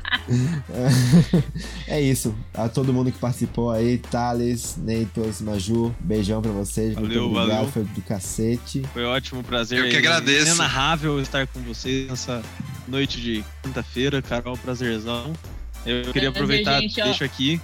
é 1.89 2.01
isso. 2.01 2.35
A 2.55 2.69
todo 2.69 2.93
mundo 2.93 3.11
que 3.11 3.19
participou 3.19 3.73
aí, 3.73 3.99
Thales, 3.99 4.77
Neitos, 4.77 5.41
Maju, 5.41 5.95
beijão 5.99 6.41
pra 6.41 6.53
vocês. 6.53 6.95
Valeu, 6.95 7.09
muito 7.09 7.25
obrigado, 7.25 7.57
valeu. 7.57 7.73
foi 7.73 7.83
do 7.83 8.03
cacete. 8.03 8.83
Foi 8.93 9.05
ótimo, 9.05 9.43
prazer. 9.43 9.81
Eu 9.81 9.91
que 9.91 9.97
agradeço. 9.97 10.47
Inenarrável 10.47 11.14
estar 11.21 11.47
com 11.47 11.61
vocês 11.61 12.09
nessa 12.09 12.43
noite 12.87 13.21
de 13.21 13.45
quinta-feira. 13.63 14.21
Carol, 14.23 14.57
prazerzão. 14.57 15.33
Eu 15.85 16.13
queria 16.13 16.31
aproveitar, 16.31 16.81
gente, 16.81 16.95
deixo 16.95 17.25
aqui, 17.25 17.61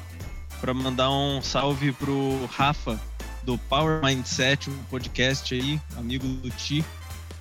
para 0.61 0.75
mandar 0.75 1.11
um 1.11 1.41
salve 1.41 1.93
pro 1.93 2.45
Rafa, 2.53 3.01
do 3.43 3.57
Power 3.57 4.03
Mindset, 4.05 4.69
um 4.69 4.77
podcast 4.91 5.55
aí, 5.55 5.81
amigo 5.97 6.27
do 6.27 6.51
Ti, 6.51 6.85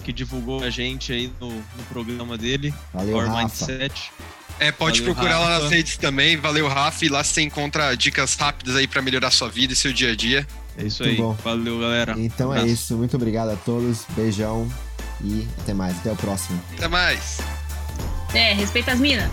que 0.03 0.13
divulgou 0.13 0.63
a 0.63 0.69
gente 0.69 1.11
aí 1.11 1.31
no, 1.39 1.49
no 1.49 1.83
programa 1.89 2.37
dele, 2.37 2.73
Valeu, 2.93 3.13
Power 3.13 3.27
Rafa. 3.27 3.41
Mindset. 3.41 4.11
É, 4.57 4.71
pode 4.71 5.01
Valeu, 5.01 5.13
procurar 5.13 5.37
Rafa. 5.37 5.49
lá 5.49 5.59
nas 5.59 5.71
redes 5.71 5.97
também. 5.97 6.37
Valeu, 6.37 6.67
Rafa. 6.67 7.05
E 7.05 7.09
lá 7.09 7.23
você 7.23 7.41
encontra 7.41 7.95
dicas 7.95 8.35
rápidas 8.35 8.75
aí 8.75 8.87
para 8.87 9.01
melhorar 9.01 9.31
sua 9.31 9.49
vida 9.49 9.73
e 9.73 9.75
seu 9.75 9.93
dia 9.93 10.11
a 10.11 10.15
dia. 10.15 10.45
É 10.77 10.83
isso 10.83 11.03
Muito 11.03 11.15
aí. 11.15 11.21
Bom. 11.21 11.33
Valeu, 11.43 11.79
galera. 11.79 12.15
Então 12.17 12.49
um 12.49 12.53
é 12.53 12.65
isso. 12.65 12.95
Muito 12.97 13.15
obrigado 13.15 13.49
a 13.49 13.55
todos. 13.55 14.05
Beijão 14.09 14.69
e 15.21 15.47
até 15.61 15.73
mais. 15.73 15.97
Até 15.99 16.11
o 16.11 16.15
próximo. 16.15 16.61
Até 16.77 16.87
mais. 16.87 17.39
É, 18.33 18.53
respeita 18.53 18.91
as 18.91 18.99
minas. 18.99 19.29